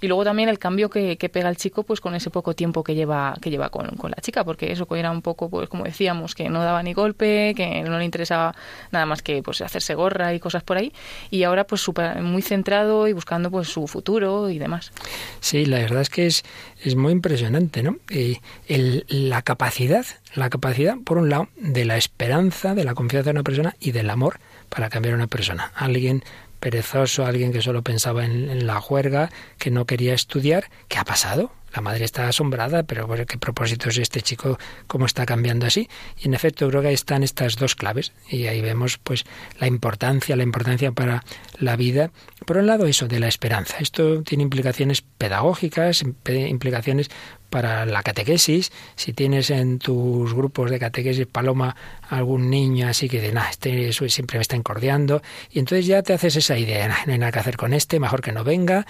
Y 0.00 0.08
luego 0.08 0.24
también 0.24 0.48
el 0.48 0.58
cambio 0.58 0.90
que, 0.90 1.16
que, 1.16 1.28
pega 1.28 1.48
el 1.48 1.56
chico 1.56 1.82
pues 1.82 2.00
con 2.00 2.14
ese 2.14 2.30
poco 2.30 2.54
tiempo 2.54 2.84
que 2.84 2.94
lleva 2.94 3.36
que 3.40 3.50
lleva 3.50 3.70
con, 3.70 3.88
con, 3.96 4.10
la 4.10 4.16
chica, 4.20 4.44
porque 4.44 4.72
eso 4.72 4.86
era 4.94 5.10
un 5.10 5.22
poco, 5.22 5.48
pues 5.48 5.68
como 5.68 5.84
decíamos, 5.84 6.34
que 6.34 6.48
no 6.48 6.62
daba 6.62 6.82
ni 6.82 6.92
golpe, 6.92 7.54
que 7.56 7.82
no 7.82 7.98
le 7.98 8.04
interesaba 8.04 8.54
nada 8.90 9.06
más 9.06 9.22
que 9.22 9.42
pues 9.42 9.60
hacerse 9.60 9.94
gorra 9.94 10.34
y 10.34 10.40
cosas 10.40 10.62
por 10.62 10.76
ahí, 10.76 10.92
y 11.30 11.42
ahora 11.44 11.64
pues 11.64 11.80
super, 11.80 12.20
muy 12.22 12.42
centrado 12.42 13.08
y 13.08 13.12
buscando 13.12 13.50
pues 13.50 13.68
su 13.68 13.86
futuro 13.86 14.50
y 14.50 14.58
demás. 14.58 14.92
Sí, 15.40 15.66
la 15.66 15.78
verdad 15.78 16.02
es 16.02 16.10
que 16.10 16.26
es, 16.26 16.44
es 16.82 16.96
muy 16.96 17.12
impresionante, 17.12 17.82
¿no? 17.82 17.96
El, 18.08 19.04
la 19.08 19.42
capacidad, 19.42 20.04
la 20.34 20.50
capacidad, 20.50 20.96
por 21.04 21.18
un 21.18 21.30
lado, 21.30 21.48
de 21.56 21.84
la 21.84 21.96
esperanza, 21.96 22.74
de 22.74 22.84
la 22.84 22.94
confianza 22.94 23.30
de 23.30 23.32
una 23.32 23.42
persona 23.42 23.74
y 23.80 23.92
del 23.92 24.10
amor 24.10 24.38
para 24.68 24.90
cambiar 24.90 25.14
a 25.14 25.16
una 25.16 25.26
persona. 25.26 25.72
Alguien 25.74 26.24
perezoso, 26.64 27.26
alguien 27.26 27.52
que 27.52 27.60
solo 27.60 27.82
pensaba 27.82 28.24
en, 28.24 28.66
la 28.66 28.80
juerga, 28.80 29.30
que 29.58 29.70
no 29.70 29.84
quería 29.84 30.14
estudiar. 30.14 30.70
¿Qué 30.88 30.96
ha 30.96 31.04
pasado? 31.04 31.52
La 31.74 31.82
madre 31.82 32.06
está 32.06 32.26
asombrada, 32.26 32.84
pero 32.84 33.06
¿qué 33.26 33.36
propósito 33.36 33.90
es 33.90 33.98
este 33.98 34.22
chico? 34.22 34.58
¿Cómo 34.86 35.04
está 35.04 35.26
cambiando 35.26 35.66
así? 35.66 35.90
Y 36.18 36.28
en 36.28 36.32
efecto, 36.32 36.66
creo 36.70 36.80
que 36.80 36.88
ahí 36.88 36.94
están 36.94 37.22
estas 37.22 37.56
dos 37.56 37.74
claves. 37.74 38.12
Y 38.30 38.46
ahí 38.46 38.62
vemos 38.62 38.96
pues 38.96 39.26
la 39.58 39.66
importancia, 39.66 40.36
la 40.36 40.42
importancia 40.42 40.90
para 40.92 41.22
la 41.58 41.76
vida. 41.76 42.12
Por 42.46 42.56
un 42.56 42.66
lado, 42.66 42.86
eso 42.86 43.08
de 43.08 43.20
la 43.20 43.28
esperanza. 43.28 43.76
Esto 43.80 44.22
tiene 44.22 44.44
implicaciones 44.44 45.02
pedagógicas, 45.02 46.02
implicaciones 46.26 47.10
para 47.54 47.86
la 47.86 48.02
catequesis. 48.02 48.72
Si 48.96 49.12
tienes 49.12 49.48
en 49.50 49.78
tus 49.78 50.34
grupos 50.34 50.72
de 50.72 50.80
catequesis, 50.80 51.28
Paloma, 51.28 51.76
algún 52.08 52.50
niño 52.50 52.88
así 52.88 53.08
que 53.08 53.20
de 53.20 53.30
nada, 53.30 53.48
este 53.48 53.92
siempre 53.92 54.38
me 54.38 54.42
está 54.42 54.56
encordeando, 54.56 55.22
y 55.52 55.60
entonces 55.60 55.86
ya 55.86 56.02
te 56.02 56.14
haces 56.14 56.34
esa 56.34 56.58
idea, 56.58 56.88
no 57.06 57.12
hay 57.12 57.18
nada 57.20 57.30
que 57.30 57.38
hacer 57.38 57.56
con 57.56 57.72
este, 57.72 58.00
mejor 58.00 58.22
que 58.22 58.32
no 58.32 58.42
venga, 58.42 58.88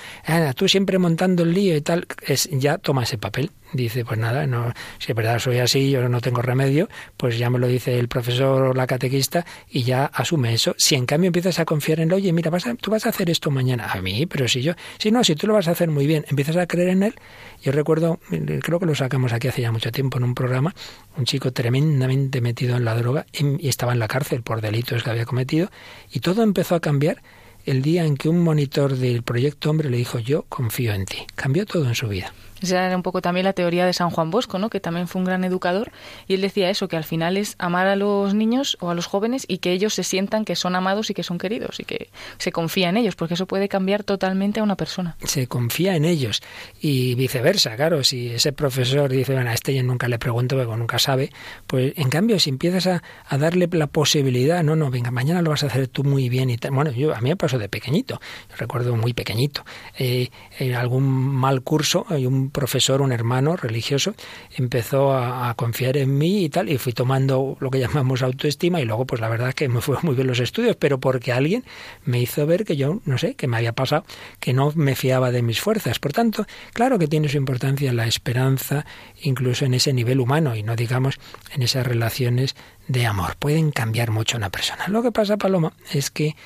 tú 0.57 0.67
siempre 0.67 0.97
montando 0.99 1.43
el 1.43 1.53
lío 1.53 1.77
y 1.77 1.83
tal, 1.83 2.07
es, 2.27 2.49
ya 2.53 2.79
toma 2.79 3.03
ese 3.03 3.19
papel 3.19 3.51
dice, 3.75 4.05
pues 4.05 4.19
nada, 4.19 4.47
no, 4.47 4.73
si 4.99 5.13
es 5.13 5.17
verdad 5.17 5.39
soy 5.39 5.59
así, 5.59 5.91
yo 5.91 6.09
no 6.09 6.21
tengo 6.21 6.43
remedio, 6.43 6.89
pues 7.17 7.39
ya 7.39 7.51
me 7.51 7.59
lo 7.59 7.67
dice 7.67 7.99
el 7.99 8.09
profesor 8.09 8.63
o 8.63 8.75
la 8.75 8.87
catequista 8.87 9.45
y 9.69 9.83
ya 9.83 10.07
asume 10.07 10.55
eso. 10.55 10.75
Si 10.79 10.95
en 10.95 11.07
cambio 11.07 11.29
empiezas 11.29 11.59
a 11.59 11.65
confiar 11.65 12.01
en 12.01 12.09
él, 12.09 12.15
oye, 12.15 12.33
mira, 12.33 12.51
vas 12.51 12.65
tú 12.81 12.91
vas 12.91 13.07
a 13.07 13.11
hacer 13.11 13.31
esto 13.31 13.51
mañana, 13.51 13.87
a 13.93 14.01
mí, 14.01 14.27
pero 14.27 14.49
si 14.49 14.63
yo, 14.63 14.75
si 14.99 15.11
no, 15.11 15.23
si 15.25 15.35
tú 15.35 15.47
lo 15.47 15.55
vas 15.55 15.69
a 15.69 15.73
hacer 15.73 15.91
muy 15.91 16.07
bien, 16.07 16.25
empiezas 16.29 16.57
a 16.57 16.67
creer 16.67 16.89
en 16.89 17.03
él. 17.03 17.15
Yo 17.63 17.73
recuerdo, 17.73 18.19
creo 18.63 18.79
que 18.79 18.87
lo 18.87 18.95
sacamos 18.95 19.33
aquí 19.33 19.49
hace 19.49 19.63
ya 19.63 19.73
mucho 19.73 19.91
tiempo 19.93 20.19
en 20.19 20.25
un 20.25 20.35
programa, 20.35 20.75
un 21.17 21.25
chico 21.25 21.53
tremendamente 21.53 22.41
metido 22.41 22.77
en 22.77 22.85
la 22.85 22.95
droga 22.95 23.27
y 23.33 23.69
estaba 23.69 23.93
en 23.93 23.99
la 23.99 24.09
cárcel 24.09 24.43
por 24.43 24.61
delitos 24.61 25.03
que 25.03 25.11
había 25.11 25.25
cometido 25.25 25.71
y 26.13 26.21
todo 26.21 26.43
empezó 26.43 26.75
a 26.75 26.81
cambiar 26.81 27.23
el 27.65 27.83
día 27.83 28.05
en 28.05 28.17
que 28.17 28.29
un 28.29 28.43
monitor 28.43 28.97
del 28.97 29.23
proyecto 29.23 29.71
Hombre 29.71 29.91
le 29.91 29.97
dijo 29.97 30.19
yo 30.19 30.43
confío 30.49 30.93
en 30.93 31.07
ti. 31.07 31.27
Cambió 31.35 31.65
todo 31.67 31.89
en 31.89 31.95
su 31.95 32.09
vida. 32.09 32.33
Esa 32.65 32.87
era 32.87 32.97
un 32.97 33.03
poco 33.03 33.21
también 33.21 33.45
la 33.45 33.53
teoría 33.53 33.85
de 33.85 33.93
San 33.93 34.11
Juan 34.11 34.31
Bosco, 34.31 34.59
¿no? 34.59 34.71
que 34.71 34.81
también 34.81 35.07
fue 35.07 35.21
un 35.21 35.27
gran 35.27 35.45
educador, 35.45 35.93
y 36.27 36.35
él 36.35 36.41
decía 36.41 36.71
eso, 36.71 36.89
que 36.89 36.97
al 36.97 37.05
final 37.05 37.37
es 37.37 37.57
amar 37.59 37.87
a 37.87 37.97
los 37.97 38.35
niños 38.35 38.77
o 38.81 38.91
a 38.91 38.95
los 38.95 39.07
jóvenes 39.07 39.45
y 39.49 39.59
que 39.59 39.73
ellos 39.73 39.95
se 39.95 40.03
sientan 40.03 40.45
que 40.45 40.57
son 40.57 40.75
amados 40.75 41.11
y 41.11 41.15
que 41.15 41.23
son 41.23 41.39
queridos 41.39 41.81
y 41.81 41.85
que 41.85 42.09
se 42.39 42.53
confía 42.53 42.89
en 42.89 42.97
ellos, 42.97 43.17
porque 43.17 43.35
eso 43.35 43.47
puede 43.47 43.69
cambiar 43.69 44.03
totalmente 44.03 44.61
a 44.61 44.63
una 44.63 44.77
persona. 44.77 45.17
Se 45.25 45.47
confía 45.47 45.95
en 45.97 46.05
ellos 46.05 46.43
y 46.81 47.15
viceversa, 47.15 47.77
claro, 47.77 48.03
si 48.03 48.31
ese 48.31 48.53
profesor 48.53 49.11
dice, 49.11 49.35
bueno, 49.35 49.51
a 49.51 49.55
este 49.55 49.75
yo 49.75 49.83
nunca 49.83 50.09
le 50.09 50.19
pregunto, 50.19 50.57
porque 50.57 50.77
nunca 50.77 50.99
sabe, 50.99 51.31
pues 51.67 51.93
en 51.97 52.09
cambio 52.09 52.39
si 52.39 52.51
empiezas 52.51 52.87
a, 52.87 53.03
darle 53.39 53.69
la 53.73 53.89
posibilidad, 53.89 54.63
no, 54.63 54.77
no, 54.77 54.91
venga, 54.91 55.11
mañana 55.11 55.43
lo 55.43 55.51
vas 55.51 55.65
a 55.65 55.67
hacer 55.67 55.89
tú 55.89 56.05
muy 56.05 56.29
bien 56.29 56.51
y 56.51 56.57
tal. 56.57 56.71
Bueno, 56.71 56.93
yo 56.93 57.15
a 57.15 57.21
mí 57.21 57.29
me 57.29 57.37
pasó 57.37 57.59
de 57.59 57.69
pequeñito, 57.69 58.21
recuerdo 58.57 58.97
muy 58.97 59.13
pequeñito, 59.13 59.65
eh, 59.99 60.31
en 60.59 60.75
algún 60.75 61.05
mal 61.05 61.63
curso 61.63 62.07
hay 62.09 62.27
un 62.27 62.51
profesor, 62.55 63.03
un 63.03 63.13
hermano 63.13 63.57
religioso, 63.57 64.15
empezó 64.57 65.13
a, 65.13 65.53
confiar 65.57 65.97
en 65.99 66.17
mí 66.17 66.45
y 66.45 66.49
tal, 66.49 66.71
y 66.71 66.79
fui 66.79 66.93
tomando 66.93 67.59
lo 67.61 67.71
que 67.71 67.81
llamamos 67.85 68.23
autoestima 68.23 68.81
y 68.81 68.87
luego 68.87 69.05
pues 69.05 69.21
la 69.21 69.29
verdad 69.29 69.53
que 69.53 69.69
me 69.69 69.83
fue 69.83 69.99
muy 70.03 70.15
bien 70.15 70.29
los 70.29 70.41
estudios, 70.41 70.77
pero 70.77 70.99
porque 70.99 71.33
alguien 71.33 71.65
me 72.05 72.21
hizo 72.21 72.47
ver 72.47 72.65
que 72.65 72.77
yo, 72.77 73.01
no 73.05 73.19
sé, 73.19 73.35
que 73.35 73.47
me 73.47 73.59
había 73.59 73.73
pasado, 73.73 74.05
que 74.41 74.55
no 74.55 74.73
me 74.75 74.95
fiaba 74.95 75.31
de 75.31 75.43
mis 75.43 75.61
fuerzas. 75.61 75.99
Por 75.99 76.13
tanto, 76.13 76.47
claro 76.73 76.99
que 76.99 77.09
tiene 77.09 77.29
su 77.29 77.37
importancia 77.37 77.93
la 77.93 78.07
esperanza, 78.07 78.87
incluso 79.21 79.65
en 79.65 79.75
ese 79.75 79.93
nivel 79.93 80.21
humano 80.21 80.57
y 80.57 80.63
no 80.63 80.77
digamos 80.77 81.19
en 81.53 81.63
esas 81.63 81.87
relaciones 81.87 82.55
de 82.87 83.07
amor. 83.07 83.37
Pueden 83.37 83.73
cambiar 83.73 84.11
mucho 84.11 84.37
a 84.37 84.39
una 84.39 84.51
persona. 84.51 84.87
Lo 84.89 85.03
que 85.03 85.13
pasa, 85.13 85.37
Paloma, 85.37 85.73
es 85.93 86.11
que 86.11 86.37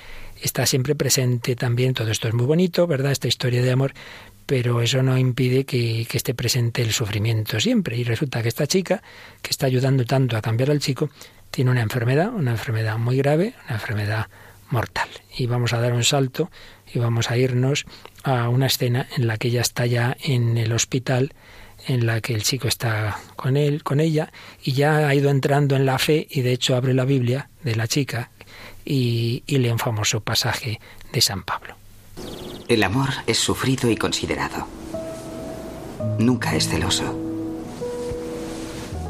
está 0.42 0.66
siempre 0.66 0.94
presente 0.94 1.56
también, 1.56 1.94
todo 1.94 2.10
esto 2.10 2.28
es 2.28 2.34
muy 2.34 2.46
bonito, 2.46 2.86
¿verdad? 2.86 3.12
Esta 3.12 3.28
historia 3.28 3.62
de 3.62 3.70
amor, 3.70 3.92
pero 4.48 4.80
eso 4.80 5.02
no 5.02 5.18
impide 5.18 5.66
que, 5.66 6.06
esté 6.10 6.32
presente 6.32 6.80
el 6.80 6.92
sufrimiento 6.92 7.60
siempre. 7.60 7.98
Y 7.98 8.04
resulta 8.04 8.40
que 8.40 8.48
esta 8.48 8.66
chica, 8.66 9.02
que 9.42 9.50
está 9.50 9.66
ayudando 9.66 10.06
tanto 10.06 10.38
a 10.38 10.40
cambiar 10.40 10.70
al 10.70 10.80
chico, 10.80 11.10
tiene 11.50 11.70
una 11.70 11.82
enfermedad, 11.82 12.32
una 12.32 12.52
enfermedad 12.52 12.96
muy 12.96 13.18
grave, 13.18 13.52
una 13.66 13.74
enfermedad 13.74 14.28
mortal. 14.70 15.10
Y 15.36 15.44
vamos 15.44 15.74
a 15.74 15.80
dar 15.80 15.92
un 15.92 16.02
salto 16.02 16.50
y 16.94 16.98
vamos 16.98 17.30
a 17.30 17.36
irnos 17.36 17.84
a 18.22 18.48
una 18.48 18.68
escena 18.68 19.06
en 19.18 19.26
la 19.26 19.36
que 19.36 19.48
ella 19.48 19.60
está 19.60 19.84
ya 19.84 20.16
en 20.18 20.56
el 20.56 20.72
hospital, 20.72 21.34
en 21.86 22.06
la 22.06 22.22
que 22.22 22.32
el 22.32 22.42
chico 22.42 22.68
está 22.68 23.20
con 23.36 23.58
él, 23.58 23.82
con 23.82 24.00
ella, 24.00 24.32
y 24.62 24.72
ya 24.72 25.08
ha 25.08 25.14
ido 25.14 25.28
entrando 25.28 25.76
en 25.76 25.84
la 25.84 25.98
fe 25.98 26.26
y 26.30 26.40
de 26.40 26.52
hecho 26.52 26.74
abre 26.74 26.94
la 26.94 27.04
Biblia 27.04 27.50
de 27.64 27.76
la 27.76 27.86
chica 27.86 28.30
y, 28.82 29.42
y 29.46 29.58
lee 29.58 29.68
un 29.68 29.78
famoso 29.78 30.20
pasaje 30.20 30.80
de 31.12 31.20
San 31.20 31.42
Pablo. 31.42 31.76
El 32.68 32.82
amor 32.82 33.08
es 33.26 33.38
sufrido 33.38 33.90
y 33.90 33.96
considerado. 33.96 34.66
Nunca 36.18 36.54
es 36.54 36.68
celoso. 36.68 37.18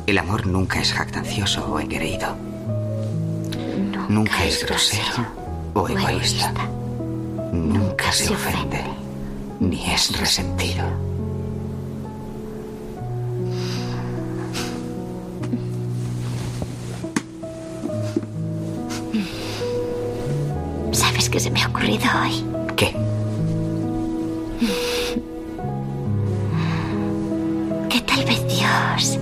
El 0.06 0.16
amor 0.18 0.46
nunca 0.46 0.80
es 0.80 0.92
jactancioso 0.92 1.66
o 1.72 1.80
engreído. 1.80 2.36
Nunca, 4.08 4.44
es 4.44 4.64
grosero 4.64 5.26
o 5.74 5.88
egoísta. 5.88 6.52
Nunca 7.52 8.10
se 8.12 8.32
ofende 8.32 8.82
ni 9.60 9.92
es 9.92 10.18
resentido. 10.18 10.84
¿Sabes 20.92 21.28
qué 21.28 21.40
se 21.40 21.50
me 21.50 21.62
ha 21.62 21.68
ocurrido 21.68 22.04
hoy? 22.22 22.57
¿Qué? 22.78 22.94
Que 27.90 28.00
tal 28.02 28.24
vez 28.24 28.46
Dios 28.46 29.18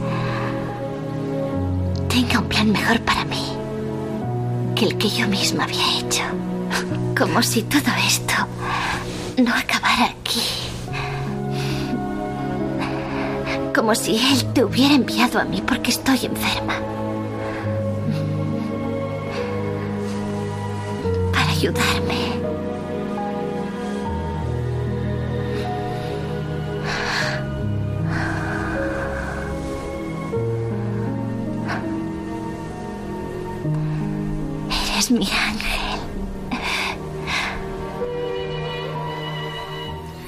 tenga 2.11 2.41
un 2.41 2.49
plan 2.49 2.71
mejor 2.71 3.01
para 3.01 3.25
mí 3.25 3.47
que 4.75 4.85
el 4.85 4.99
que 4.99 5.09
yo 5.09 5.27
misma 5.27 5.65
había 5.65 5.99
hecho. 5.99 6.23
Como 7.19 7.43
si 7.43 7.63
todo 7.63 7.93
esto 8.07 8.35
no 9.43 9.55
acabara 9.55 10.05
aquí. 10.05 10.43
Como 13.75 13.95
si 13.95 14.17
Él 14.17 14.53
te 14.53 14.65
hubiera 14.65 14.95
enviado 14.95 15.39
a 15.41 15.45
mí 15.45 15.63
porque 15.67 15.93
estoy 15.93 16.27
enferma. 16.27 16.75
Para 21.33 21.51
ayudarme. 21.53 22.36
Mi 35.11 35.29
ángel. 35.31 36.01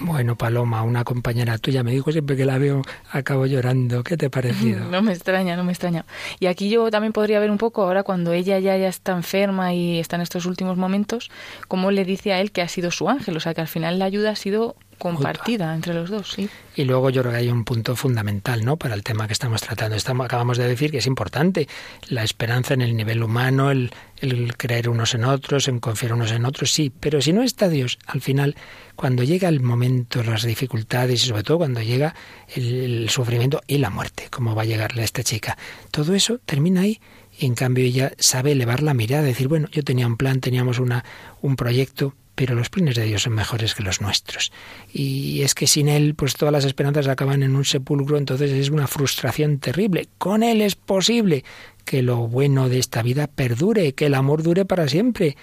Bueno, 0.00 0.36
Paloma, 0.36 0.82
una 0.82 1.04
compañera 1.04 1.58
tuya 1.58 1.82
me 1.82 1.92
dijo 1.92 2.10
siempre 2.12 2.36
que 2.36 2.44
la 2.44 2.58
veo 2.58 2.82
acabo 3.12 3.46
llorando. 3.46 4.02
¿Qué 4.02 4.16
te 4.16 4.26
ha 4.26 4.30
parecido? 4.30 4.84
No 4.90 5.02
me 5.02 5.12
extraña, 5.12 5.54
no 5.54 5.64
me 5.64 5.72
extraña. 5.72 6.06
Y 6.40 6.46
aquí 6.46 6.70
yo 6.70 6.90
también 6.90 7.12
podría 7.12 7.38
ver 7.40 7.50
un 7.50 7.58
poco 7.58 7.82
ahora 7.82 8.02
cuando 8.02 8.32
ella 8.32 8.58
ya, 8.58 8.76
ya 8.76 8.88
está 8.88 9.12
enferma 9.12 9.74
y 9.74 9.98
está 9.98 10.16
en 10.16 10.22
estos 10.22 10.46
últimos 10.46 10.76
momentos, 10.76 11.30
cómo 11.68 11.90
le 11.90 12.04
dice 12.04 12.32
a 12.32 12.40
él 12.40 12.52
que 12.52 12.62
ha 12.62 12.68
sido 12.68 12.90
su 12.90 13.08
ángel. 13.08 13.36
O 13.36 13.40
sea, 13.40 13.54
que 13.54 13.60
al 13.60 13.68
final 13.68 13.98
la 13.98 14.06
ayuda 14.06 14.30
ha 14.30 14.36
sido 14.36 14.76
compartida 14.99 15.74
entre 15.74 15.94
los 15.94 16.11
dos, 16.11 16.32
sí. 16.32 16.49
Y 16.76 16.84
luego 16.84 17.11
yo 17.11 17.22
creo 17.22 17.32
que 17.32 17.38
hay 17.38 17.49
un 17.49 17.64
punto 17.64 17.96
fundamental, 17.96 18.64
¿no? 18.64 18.76
Para 18.76 18.94
el 18.94 19.03
tema 19.03 19.26
que 19.26 19.32
estamos 19.32 19.62
tratando. 19.62 19.96
Estamos, 19.96 20.24
acabamos 20.26 20.59
de 20.59 20.68
decir 20.68 20.90
que 20.90 20.99
es 20.99 21.07
importante 21.07 21.68
la 22.09 22.22
esperanza 22.22 22.74
en 22.74 22.82
el 22.82 22.96
nivel 22.96 23.22
humano, 23.22 23.70
el, 23.70 23.90
el 24.20 24.57
creer 24.57 24.88
unos 24.88 25.14
en 25.14 25.24
otros, 25.24 25.68
en 25.68 25.80
confiar 25.80 26.12
unos 26.12 26.32
en 26.32 26.44
otros, 26.44 26.72
sí. 26.72 26.92
Pero 27.01 27.20
si 27.20 27.32
no 27.32 27.42
está 27.42 27.68
Dios, 27.68 27.99
al 28.07 28.20
final, 28.20 28.57
cuando 28.96 29.22
llega 29.22 29.49
el 29.49 29.61
momento, 29.61 30.22
las 30.22 30.42
dificultades 30.42 31.24
y 31.24 31.26
sobre 31.28 31.42
todo 31.42 31.59
cuando 31.59 31.80
llega 31.82 32.14
el, 32.55 33.09
sufrimiento 33.11 33.61
y 33.66 33.78
la 33.78 33.90
muerte, 33.90 34.28
como 34.30 34.55
va 34.55 34.62
a 34.62 34.66
llegarle 34.66 35.03
a 35.03 35.05
esta 35.05 35.22
chica, 35.22 35.57
todo 35.90 36.14
eso 36.14 36.38
termina 36.44 36.82
ahí. 36.82 37.01
Y 37.38 37.46
en 37.46 37.55
cambio 37.55 37.84
ella 37.84 38.12
sabe 38.18 38.53
elevar 38.53 38.82
la 38.82 38.94
mirada, 38.94 39.22
decir, 39.22 39.46
bueno, 39.46 39.68
yo 39.70 39.84
tenía 39.84 40.07
un 40.07 40.16
plan, 40.16 40.40
teníamos 40.40 40.80
una, 40.80 41.05
un 41.40 41.55
proyecto, 41.55 42.14
pero 42.39 42.55
los 42.55 42.70
planes 42.70 42.95
de 42.95 43.03
Dios 43.03 43.22
son 43.22 43.32
mejores 43.32 43.74
que 43.74 43.82
los 43.82 44.01
nuestros. 44.01 44.53
Y 44.93 45.43
es 45.43 45.57
que 45.57 45.66
sin 45.66 45.89
Él, 45.89 46.14
pues 46.14 46.34
todas 46.36 46.53
las 46.53 46.64
esperanzas 46.64 47.09
acaban 47.09 47.43
en 47.43 47.57
un 47.57 47.64
sepulcro, 47.64 48.16
entonces 48.16 48.53
es 48.53 48.70
una 48.70 48.86
frustración 48.86 49.59
terrible. 49.59 50.07
Con 50.18 50.45
Él 50.45 50.62
es 50.62 50.76
posible 50.76 51.43
que 51.84 52.01
lo 52.01 52.28
bueno 52.28 52.68
de 52.68 52.78
esta 52.78 53.03
vida 53.03 53.26
perdure, 53.26 53.93
que 53.93 54.07
el 54.07 54.14
amor 54.14 54.45
dure 54.45 54.64
para 54.64 54.86
siempre. 54.86 55.36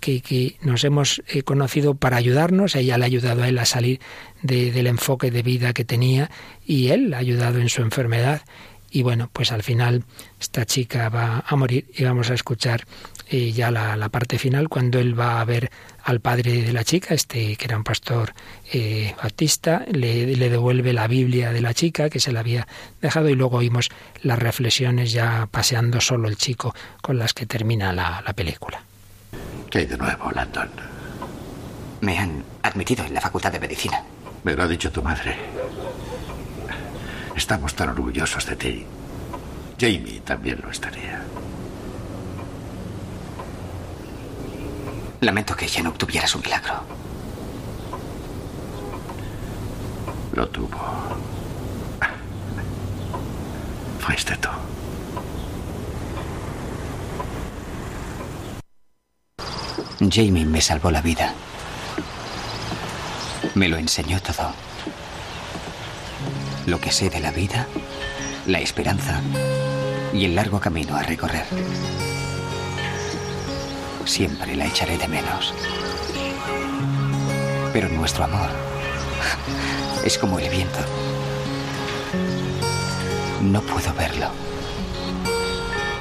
Que, 0.00 0.22
que, 0.22 0.56
nos 0.62 0.82
hemos 0.82 1.22
eh, 1.28 1.42
conocido 1.42 1.94
para 1.94 2.16
ayudarnos, 2.16 2.74
ella 2.74 2.98
le 2.98 3.04
ha 3.04 3.06
ayudado 3.06 3.42
a 3.42 3.48
él 3.48 3.58
a 3.58 3.66
salir 3.66 4.00
del 4.42 4.86
enfoque 4.86 5.30
de 5.30 5.42
vida 5.42 5.74
que 5.74 5.84
tenía 5.84 6.30
y 6.66 6.88
él 6.88 7.12
ha 7.12 7.18
ayudado 7.18 7.60
en 7.60 7.68
su 7.68 7.82
enfermedad. 7.82 8.42
Y 8.90 9.02
bueno, 9.02 9.30
pues 9.32 9.52
al 9.52 9.62
final 9.62 10.04
esta 10.40 10.66
chica 10.66 11.10
va 11.10 11.44
a 11.46 11.54
morir 11.54 11.86
y 11.94 12.02
vamos 12.02 12.30
a 12.30 12.34
escuchar 12.34 12.86
eh, 13.32 13.52
ya 13.52 13.70
la, 13.70 14.08
parte 14.08 14.38
final 14.38 14.68
cuando 14.68 14.98
él 14.98 15.18
va 15.18 15.40
a 15.40 15.44
ver 15.44 15.70
al 16.02 16.18
padre 16.18 16.62
de 16.62 16.72
la 16.72 16.82
chica, 16.82 17.14
este 17.14 17.54
que 17.54 17.64
era 17.64 17.76
un 17.76 17.84
pastor 17.84 18.32
eh, 18.72 19.14
baptista, 19.22 19.84
le, 19.88 20.26
devuelve 20.26 20.92
la 20.92 21.06
Biblia 21.06 21.52
de 21.52 21.60
la 21.60 21.72
chica 21.72 22.10
que 22.10 22.18
se 22.18 22.32
la 22.32 22.40
había 22.40 22.66
dejado 23.00 23.28
y 23.28 23.36
luego 23.36 23.58
oímos 23.58 23.88
las 24.22 24.36
reflexiones 24.36 25.12
ya 25.12 25.46
paseando 25.48 26.00
solo 26.00 26.26
el 26.26 26.36
chico 26.36 26.74
con 27.02 27.18
las 27.20 27.32
que 27.32 27.46
termina 27.46 27.92
la, 27.92 28.20
la 28.26 28.32
película. 28.32 28.82
¿Qué 29.70 29.78
hay 29.78 29.86
de 29.86 29.96
nuevo, 29.96 30.32
Landon? 30.32 30.70
Me 32.00 32.18
han 32.18 32.42
admitido 32.62 33.04
en 33.04 33.14
la 33.14 33.20
Facultad 33.20 33.52
de 33.52 33.60
Medicina. 33.60 34.02
Me 34.42 34.56
lo 34.56 34.64
ha 34.64 34.66
dicho 34.66 34.90
tu 34.90 35.04
madre. 35.04 35.36
Estamos 37.36 37.74
tan 37.74 37.90
orgullosos 37.90 38.44
de 38.46 38.56
ti. 38.56 38.86
Jamie 39.78 40.20
también 40.24 40.58
lo 40.64 40.70
estaría. 40.70 41.22
Lamento 45.20 45.54
que 45.54 45.66
ella 45.66 45.82
no 45.82 45.90
obtuviera 45.90 46.26
su 46.26 46.38
milagro. 46.38 46.80
Lo 50.32 50.48
tuvo. 50.48 50.78
Fuiste 53.98 54.36
tú. 54.38 54.48
Jamie 60.10 60.46
me 60.46 60.62
salvó 60.62 60.90
la 60.90 61.02
vida. 61.02 61.34
Me 63.54 63.68
lo 63.68 63.76
enseñó 63.76 64.22
todo. 64.22 64.54
Lo 66.66 66.80
que 66.80 66.90
sé 66.90 67.10
de 67.10 67.20
la 67.20 67.30
vida, 67.30 67.66
la 68.46 68.60
esperanza 68.60 69.20
y 70.14 70.24
el 70.24 70.34
largo 70.34 70.60
camino 70.60 70.96
a 70.96 71.02
recorrer. 71.02 71.44
Siempre 74.04 74.56
la 74.56 74.66
echaré 74.66 74.98
de 74.98 75.08
menos. 75.08 75.54
Pero 77.72 77.88
nuestro 77.88 78.24
amor 78.24 78.50
es 80.04 80.18
como 80.18 80.38
el 80.38 80.48
viento. 80.48 80.78
No 83.40 83.60
puedo 83.62 83.94
verlo, 83.94 84.28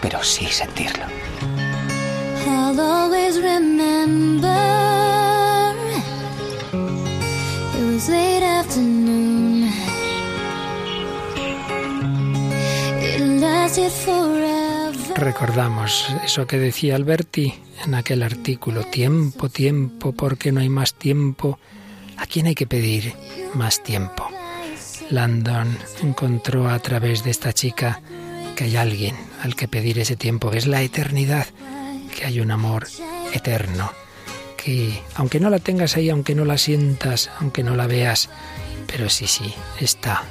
pero 0.01 0.23
sí 0.23 0.47
sentirlo. 0.47 1.05
I'll 2.45 2.79
always 2.79 3.39
remember 3.39 4.47
it 7.77 7.85
was 7.93 8.09
late 8.09 8.43
afternoon. 8.43 9.69
It 13.01 13.21
lasted 13.39 13.91
forever. 13.91 14.58
Recordamos 15.19 16.07
eso 16.23 16.47
que 16.47 16.57
decía 16.57 16.95
Alberti 16.95 17.53
en 17.85 17.93
aquel 17.93 18.23
artículo, 18.23 18.85
tiempo, 18.85 19.49
tiempo, 19.49 20.13
porque 20.13 20.53
no 20.53 20.61
hay 20.61 20.69
más 20.69 20.93
tiempo. 20.93 21.59
¿A 22.15 22.25
quién 22.25 22.47
hay 22.47 22.55
que 22.55 22.65
pedir 22.65 23.13
más 23.53 23.83
tiempo? 23.83 24.29
Landon 25.09 25.77
encontró 26.01 26.69
a 26.69 26.79
través 26.79 27.25
de 27.25 27.31
esta 27.31 27.51
chica 27.51 28.01
que 28.55 28.63
hay 28.63 28.77
alguien 28.77 29.13
al 29.43 29.57
que 29.57 29.67
pedir 29.67 29.99
ese 29.99 30.15
tiempo, 30.15 30.53
es 30.53 30.67
la 30.67 30.81
eternidad, 30.81 31.47
que 32.15 32.25
hay 32.25 32.39
un 32.39 32.51
amor 32.51 32.87
eterno, 33.33 33.91
que 34.55 35.01
aunque 35.15 35.41
no 35.41 35.49
la 35.49 35.59
tengas 35.59 35.97
ahí, 35.97 36.09
aunque 36.09 36.33
no 36.33 36.45
la 36.45 36.57
sientas, 36.57 37.29
aunque 37.39 37.63
no 37.63 37.75
la 37.75 37.87
veas, 37.87 38.29
pero 38.87 39.09
sí, 39.09 39.27
sí, 39.27 39.53
está 39.81 40.23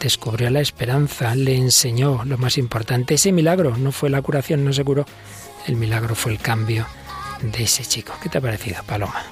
descubrió 0.00 0.50
la 0.50 0.60
esperanza, 0.60 1.34
le 1.34 1.56
enseñó 1.56 2.24
lo 2.24 2.38
más 2.38 2.58
importante. 2.58 3.14
Ese 3.14 3.32
milagro 3.32 3.76
no 3.76 3.92
fue 3.92 4.10
la 4.10 4.22
curación, 4.22 4.64
no 4.64 4.72
se 4.72 4.84
curó. 4.84 5.06
El 5.66 5.76
milagro 5.76 6.14
fue 6.14 6.32
el 6.32 6.38
cambio 6.38 6.86
de 7.42 7.64
ese 7.64 7.84
chico. 7.84 8.14
¿Qué 8.22 8.28
te 8.28 8.38
ha 8.38 8.40
parecido, 8.40 8.82
Paloma? 8.84 9.22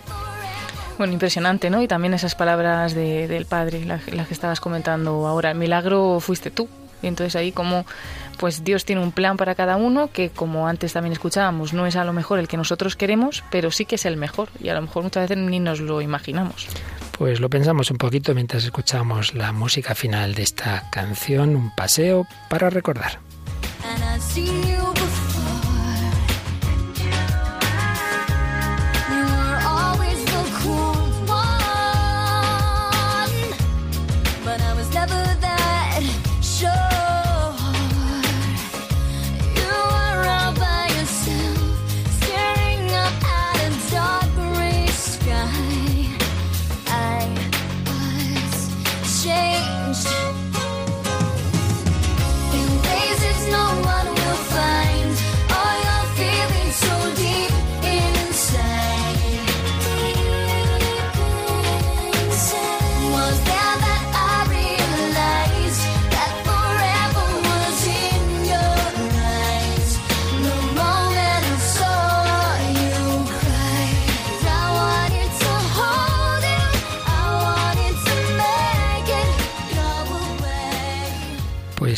Bueno, 0.99 1.13
impresionante, 1.13 1.71
¿no? 1.71 1.81
Y 1.81 1.89
también 1.89 2.13
esas 2.15 2.35
palabras 2.35 2.95
del 2.95 3.47
padre, 3.47 3.85
las, 3.85 4.05
que 4.05 4.35
estabas 4.35 4.61
comentando 4.61 5.27
ahora. 5.27 5.53
El 5.53 5.59
milagro 5.59 6.19
fuiste 6.21 6.51
tú. 6.51 6.69
Y 7.03 7.07
entonces 7.07 7.37
ahí 7.37 7.53
como 7.53 7.85
pues 8.39 8.65
Dios 8.65 8.85
tiene 8.85 9.03
un 9.03 9.13
plan 9.13 9.37
para 9.37 9.55
cada 9.55 9.77
uno 9.77 10.11
que 10.13 10.31
como 10.31 10.69
antes 10.69 10.93
también 10.93 11.13
escuchábamos 11.13 11.73
no 11.73 11.87
es 11.87 11.97
a 11.97 12.05
lo 12.05 12.13
mejor 12.13 12.39
el 12.39 12.49
que 12.49 12.57
nosotros 12.57 12.97
queremos, 12.97 13.43
pero 13.51 13.71
sí 13.71 13.85
que 13.85 13.97
es 13.97 14.07
el 14.07 14.17
mejor 14.17 14.49
y 14.61 14.69
a 14.69 14.75
lo 14.75 14.83
mejor 14.83 15.03
muchas 15.03 15.29
veces 15.29 15.45
ni 15.45 15.61
nos 15.61 15.81
lo 15.81 16.01
imaginamos. 16.01 16.69
Pues 17.19 17.41
lo 17.41 17.51
pensamos 17.51 17.91
un 17.91 17.99
poquito 17.99 18.33
mientras 18.35 18.65
escuchamos 18.65 19.35
la 19.35 19.53
música 19.53 19.95
final 19.95 20.35
de 20.35 20.45
esta 20.45 20.89
canción, 20.91 21.57
un 21.57 21.75
paseo 21.75 22.27
para 22.49 22.71
recordar. 22.71 23.19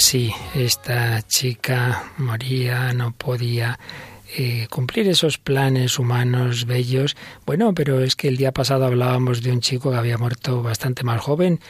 Sí, 0.01 0.33
esta 0.55 1.23
chica 1.23 2.13
moría, 2.17 2.93
no 2.93 3.13
podía 3.13 3.79
eh, 4.37 4.67
cumplir 4.71 5.09
esos 5.09 5.39
planes 5.39 5.99
humanos 5.99 6.65
bellos. 6.65 7.17
Bueno, 7.45 7.75
pero 7.75 8.01
es 8.01 8.17
que 8.17 8.29
el 8.29 8.37
día 8.37 8.53
pasado 8.53 8.87
hablábamos 8.87 9.43
de 9.43 9.53
un 9.53 9.61
chico 9.61 9.91
que 9.91 9.97
había 9.99 10.19
muerto 10.19 10.63
bastante 10.63 11.05
más 11.05 11.21
joven 11.21 11.61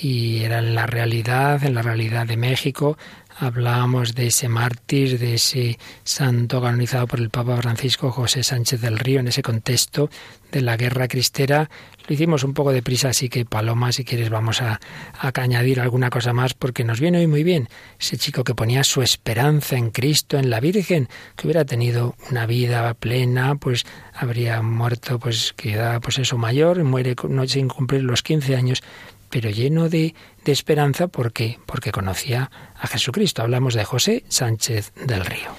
y 0.00 0.42
era 0.42 0.60
en 0.60 0.74
la 0.74 0.86
realidad, 0.86 1.64
en 1.64 1.74
la 1.74 1.82
realidad 1.82 2.26
de 2.26 2.36
México, 2.36 2.96
hablábamos 3.40 4.14
de 4.14 4.26
ese 4.26 4.48
mártir, 4.48 5.18
de 5.18 5.34
ese 5.34 5.78
santo 6.04 6.60
canonizado 6.60 7.06
por 7.06 7.20
el 7.20 7.30
Papa 7.30 7.56
Francisco 7.56 8.10
José 8.10 8.42
Sánchez 8.42 8.82
del 8.82 8.98
Río 8.98 9.20
en 9.20 9.28
ese 9.28 9.42
contexto 9.42 10.10
de 10.52 10.60
la 10.60 10.76
guerra 10.76 11.08
cristera. 11.08 11.70
Lo 12.06 12.14
hicimos 12.14 12.44
un 12.44 12.52
poco 12.52 12.72
de 12.72 12.82
prisa, 12.82 13.08
así 13.08 13.28
que 13.28 13.46
Paloma, 13.46 13.92
si 13.92 14.04
quieres, 14.04 14.28
vamos 14.28 14.60
a, 14.60 14.78
a 15.18 15.32
añadir 15.40 15.80
alguna 15.80 16.10
cosa 16.10 16.32
más 16.34 16.52
porque 16.52 16.84
nos 16.84 17.00
viene 17.00 17.18
hoy 17.18 17.26
muy 17.26 17.42
bien. 17.42 17.68
Ese 17.98 18.18
chico 18.18 18.44
que 18.44 18.54
ponía 18.54 18.84
su 18.84 19.00
esperanza 19.00 19.76
en 19.76 19.90
Cristo, 19.90 20.38
en 20.38 20.50
la 20.50 20.60
Virgen, 20.60 21.08
que 21.36 21.46
hubiera 21.46 21.64
tenido 21.64 22.16
una 22.30 22.44
vida 22.46 22.92
plena, 22.94 23.54
pues 23.54 23.86
habría 24.12 24.60
muerto, 24.60 25.18
pues 25.18 25.54
queda, 25.56 25.98
pues 26.00 26.18
eso 26.18 26.36
mayor, 26.36 26.84
muere 26.84 27.16
no, 27.28 27.46
sin 27.46 27.68
cumplir 27.68 28.02
los 28.02 28.22
15 28.22 28.54
años, 28.54 28.82
pero 29.30 29.48
lleno 29.48 29.88
de, 29.88 30.14
de 30.44 30.52
esperanza 30.52 31.08
porque, 31.08 31.58
porque 31.66 31.92
conocía 31.92 32.50
a 32.78 32.86
Jesucristo. 32.86 33.42
Hablamos 33.42 33.74
de 33.74 33.84
José 33.84 34.24
Sánchez 34.28 34.92
del 34.94 35.24
Río. 35.24 35.50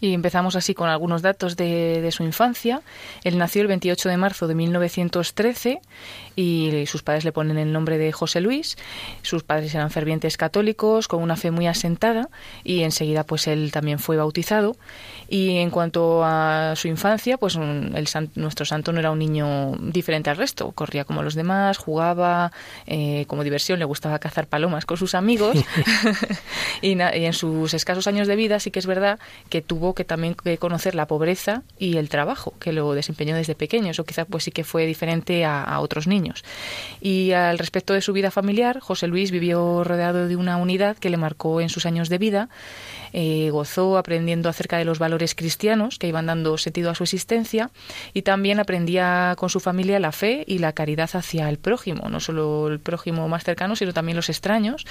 Y 0.00 0.14
empezamos 0.14 0.54
así 0.54 0.74
con 0.74 0.88
algunos 0.88 1.22
datos 1.22 1.56
de, 1.56 2.00
de, 2.00 2.12
su 2.12 2.22
infancia. 2.22 2.82
Él 3.24 3.36
nació 3.36 3.62
el 3.62 3.68
28 3.68 4.08
de 4.08 4.16
marzo 4.16 4.46
de 4.46 4.54
1913 4.54 5.80
y 6.38 6.86
sus 6.86 7.02
padres 7.02 7.24
le 7.24 7.32
ponen 7.32 7.58
el 7.58 7.72
nombre 7.72 7.98
de 7.98 8.12
José 8.12 8.40
Luis. 8.40 8.76
Sus 9.22 9.42
padres 9.42 9.74
eran 9.74 9.90
fervientes 9.90 10.36
católicos, 10.36 11.08
con 11.08 11.20
una 11.20 11.34
fe 11.34 11.50
muy 11.50 11.66
asentada 11.66 12.28
y 12.62 12.84
enseguida 12.84 13.24
pues 13.24 13.48
él 13.48 13.72
también 13.72 13.98
fue 13.98 14.16
bautizado. 14.16 14.76
Y 15.28 15.56
en 15.56 15.70
cuanto 15.70 16.22
a 16.24 16.74
su 16.76 16.86
infancia, 16.86 17.38
pues 17.38 17.56
el, 17.56 18.08
nuestro 18.36 18.64
santo 18.64 18.92
no 18.92 19.00
era 19.00 19.10
un 19.10 19.18
niño 19.18 19.72
diferente 19.80 20.30
al 20.30 20.36
resto. 20.36 20.70
Corría 20.70 21.04
como 21.04 21.24
los 21.24 21.34
demás, 21.34 21.76
jugaba, 21.76 22.52
eh, 22.86 23.24
como 23.26 23.42
diversión 23.42 23.80
le 23.80 23.84
gustaba 23.84 24.20
cazar 24.20 24.46
palomas 24.46 24.86
con 24.86 24.96
sus 24.96 25.16
amigos. 25.16 25.58
y, 26.82 26.90
y 26.92 27.24
en 27.24 27.32
sus 27.32 27.74
escasos 27.74 28.06
años 28.06 28.28
de 28.28 28.36
vida 28.36 28.60
sí 28.60 28.70
que 28.70 28.78
es 28.78 28.86
verdad 28.86 29.18
que 29.48 29.60
tuvo 29.60 29.92
que 29.94 30.04
también 30.04 30.36
conocer 30.58 30.94
la 30.94 31.06
pobreza 31.06 31.62
y 31.80 31.96
el 31.96 32.08
trabajo, 32.08 32.54
que 32.60 32.72
lo 32.72 32.92
desempeñó 32.94 33.34
desde 33.34 33.56
pequeño. 33.56 33.90
Eso 33.90 34.04
quizás 34.04 34.26
pues 34.30 34.44
sí 34.44 34.52
que 34.52 34.62
fue 34.62 34.86
diferente 34.86 35.44
a, 35.44 35.64
a, 35.64 35.80
otros 35.80 36.06
niños. 36.06 36.27
Y 37.00 37.32
al 37.32 37.58
respecto 37.58 37.94
de 37.94 38.00
su 38.00 38.12
vida 38.12 38.30
familiar, 38.30 38.80
José 38.80 39.06
Luis 39.06 39.30
vivió 39.30 39.84
rodeado 39.84 40.28
de 40.28 40.36
una 40.36 40.56
unidad 40.56 40.96
que 40.96 41.10
le 41.10 41.16
marcó 41.16 41.60
en 41.60 41.68
sus 41.68 41.86
años 41.86 42.08
de 42.08 42.18
vida. 42.18 42.48
Eh, 43.12 43.50
gozó 43.50 43.98
aprendiendo 43.98 44.48
acerca 44.48 44.78
de 44.78 44.84
los 44.84 44.98
valores 44.98 45.34
cristianos 45.34 45.98
que 45.98 46.08
iban 46.08 46.26
dando 46.26 46.58
sentido 46.58 46.90
a 46.90 46.94
su 46.94 47.04
existencia 47.04 47.70
y 48.12 48.22
también 48.22 48.60
aprendía 48.60 49.34
con 49.38 49.50
su 49.50 49.60
familia 49.60 49.98
la 49.98 50.12
fe 50.12 50.44
y 50.46 50.58
la 50.58 50.72
caridad 50.72 51.10
hacia 51.12 51.48
el 51.48 51.58
prójimo, 51.58 52.08
no 52.08 52.20
solo 52.20 52.68
el 52.68 52.80
prójimo 52.80 53.28
más 53.28 53.44
cercano, 53.44 53.76
sino 53.76 53.92
también 53.92 54.16
los 54.16 54.28
extraños 54.28 54.86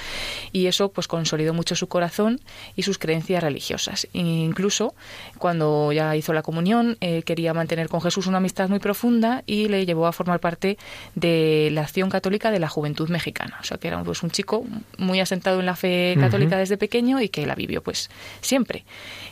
y 0.52 0.68
eso 0.68 0.90
pues 0.90 1.08
consolidó 1.08 1.54
mucho 1.54 1.76
su 1.76 1.88
corazón 1.88 2.42
y 2.76 2.84
sus 2.84 2.98
creencias 2.98 3.44
religiosas. 3.44 4.08
E 4.14 4.20
incluso 4.20 4.94
cuando 5.38 5.92
ya 5.92 6.16
hizo 6.16 6.34
la 6.34 6.42
comunión 6.42 6.98
eh, 7.02 7.24
quería 7.24 7.54
mantener 7.54 7.90
con 7.90 8.02
Jesús 8.02 8.28
una 8.28 8.38
amistad 8.38 8.70
muy 8.70 8.80
profunda 8.80 9.44
y 9.46 9.68
le 9.68 9.86
llevó 9.86 10.08
a 10.08 10.12
formar 10.12 10.40
parte 10.40 10.78
de 11.16 11.70
la 11.72 11.82
acción 11.82 12.10
católica 12.10 12.52
de 12.52 12.60
la 12.60 12.68
juventud 12.68 13.10
mexicana. 13.10 13.58
O 13.62 13.64
sea 13.64 13.78
que 13.78 13.88
era 13.88 14.04
pues, 14.04 14.24
un 14.24 14.32
chico 14.32 14.66
muy 14.98 15.20
asentado 15.20 15.60
en 15.60 15.66
la 15.66 15.76
fe 15.76 16.16
católica 16.20 16.56
uh 16.56 16.58
-huh. 16.58 16.62
desde 16.62 16.78
pequeño 16.78 17.22
y 17.22 17.30
que 17.30 17.46
la 17.46 17.56
vivió 17.56 17.82
pues 17.82 18.07
siempre. 18.42 18.86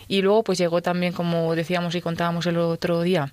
Y 0.08 0.22
luego 0.22 0.44
pues 0.44 0.58
llegó 0.58 0.82
también, 0.82 1.14
como 1.14 1.56
decíamos 1.56 1.96
y 1.96 2.02
contábamos 2.02 2.46
el 2.46 2.58
otro 2.58 3.02
día, 3.02 3.32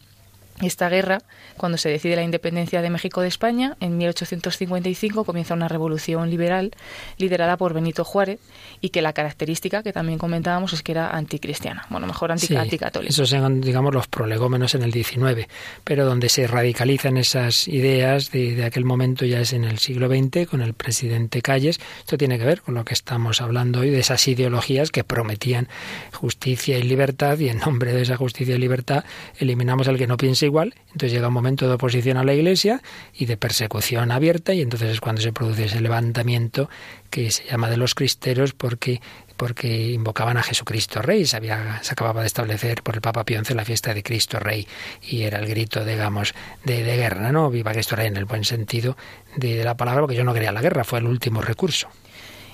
esta 0.66 0.88
guerra, 0.88 1.18
cuando 1.56 1.78
se 1.78 1.88
decide 1.88 2.16
la 2.16 2.22
independencia 2.22 2.82
de 2.82 2.90
México 2.90 3.20
de 3.20 3.28
España, 3.28 3.76
en 3.80 3.96
1855 3.98 5.24
comienza 5.24 5.54
una 5.54 5.68
revolución 5.68 6.30
liberal 6.30 6.72
liderada 7.18 7.56
por 7.56 7.74
Benito 7.74 8.04
Juárez 8.04 8.40
y 8.80 8.90
que 8.90 9.02
la 9.02 9.12
característica 9.12 9.82
que 9.82 9.92
también 9.92 10.18
comentábamos 10.18 10.72
es 10.72 10.82
que 10.82 10.92
era 10.92 11.10
anticristiana, 11.10 11.86
bueno, 11.90 12.06
mejor 12.06 12.32
anti 12.32 12.46
sí, 12.46 12.56
anticatólica. 12.56 13.10
Esos 13.10 13.28
son, 13.28 13.60
digamos, 13.60 13.94
los 13.94 14.06
prolegómenos 14.06 14.74
en 14.74 14.82
el 14.82 14.92
XIX, 14.92 15.46
pero 15.84 16.04
donde 16.04 16.28
se 16.28 16.46
radicalizan 16.46 17.16
esas 17.16 17.68
ideas 17.68 18.30
de, 18.30 18.54
de 18.54 18.64
aquel 18.64 18.84
momento 18.84 19.24
ya 19.24 19.40
es 19.40 19.52
en 19.52 19.64
el 19.64 19.78
siglo 19.78 20.08
XX 20.08 20.46
con 20.48 20.62
el 20.62 20.74
presidente 20.74 21.42
Calles. 21.42 21.80
Esto 22.00 22.16
tiene 22.16 22.38
que 22.38 22.44
ver 22.44 22.62
con 22.62 22.74
lo 22.74 22.84
que 22.84 22.94
estamos 22.94 23.40
hablando 23.40 23.80
hoy, 23.80 23.90
de 23.90 24.00
esas 24.00 24.26
ideologías 24.28 24.90
que 24.90 25.04
prometían 25.04 25.68
justicia 26.12 26.78
y 26.78 26.82
libertad 26.82 27.38
y 27.38 27.48
en 27.48 27.58
nombre 27.58 27.92
de 27.92 28.02
esa 28.02 28.16
justicia 28.16 28.54
y 28.54 28.58
libertad 28.58 29.04
eliminamos 29.38 29.88
al 29.88 29.98
que 29.98 30.06
no 30.06 30.16
piense 30.16 30.46
igual, 30.52 30.74
entonces 30.88 31.12
llega 31.12 31.28
un 31.28 31.34
momento 31.34 31.66
de 31.66 31.74
oposición 31.74 32.18
a 32.18 32.24
la 32.24 32.34
Iglesia 32.34 32.82
y 33.14 33.24
de 33.24 33.38
persecución 33.38 34.12
abierta 34.12 34.52
y 34.52 34.60
entonces 34.60 34.90
es 34.90 35.00
cuando 35.00 35.22
se 35.22 35.32
produce 35.32 35.64
ese 35.64 35.80
levantamiento 35.80 36.68
que 37.08 37.30
se 37.30 37.44
llama 37.44 37.70
de 37.70 37.78
los 37.78 37.94
cristeros 37.94 38.52
porque 38.52 39.00
porque 39.38 39.90
invocaban 39.90 40.36
a 40.36 40.42
Jesucristo 40.42 41.02
Rey, 41.02 41.26
se, 41.26 41.36
había, 41.36 41.82
se 41.82 41.94
acababa 41.94 42.20
de 42.20 42.28
establecer 42.28 42.82
por 42.82 42.94
el 42.94 43.00
Papa 43.00 43.24
Pío 43.24 43.40
la 43.54 43.64
fiesta 43.64 43.92
de 43.92 44.02
Cristo 44.04 44.38
Rey 44.38 44.68
y 45.02 45.22
era 45.22 45.40
el 45.40 45.48
grito, 45.48 45.84
digamos, 45.84 46.32
de, 46.64 46.84
de 46.84 46.96
guerra, 46.96 47.32
¿no? 47.32 47.50
Viva 47.50 47.72
Cristo 47.72 47.96
Rey 47.96 48.06
en 48.06 48.16
el 48.18 48.26
buen 48.26 48.44
sentido 48.44 48.96
de, 49.34 49.56
de 49.56 49.64
la 49.64 49.76
palabra, 49.76 50.02
porque 50.02 50.14
yo 50.14 50.22
no 50.22 50.32
quería 50.32 50.52
la 50.52 50.60
guerra, 50.60 50.84
fue 50.84 51.00
el 51.00 51.06
último 51.06 51.40
recurso 51.40 51.88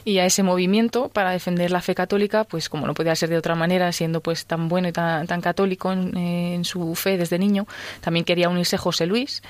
y 0.08 0.20
a 0.20 0.24
ese 0.24 0.42
movimiento 0.42 1.10
para 1.10 1.32
defender 1.32 1.70
la 1.70 1.82
fe 1.82 1.94
católica, 1.94 2.44
pues 2.44 2.70
como 2.70 2.86
no 2.86 2.94
podía 2.94 3.14
ser 3.14 3.28
de 3.28 3.36
otra 3.36 3.54
manera, 3.54 3.92
siendo 3.92 4.22
pues 4.22 4.46
tan 4.46 4.68
bueno 4.68 4.88
y 4.88 4.92
tan, 4.92 5.26
tan 5.26 5.42
católico 5.42 5.92
en, 5.92 6.16
en, 6.16 6.64
su 6.64 6.94
fe 6.94 7.18
desde 7.18 7.38
niño, 7.38 7.66
también 8.00 8.24
quería 8.24 8.48
unirse 8.48 8.78
José 8.78 9.04
Luis, 9.04 9.42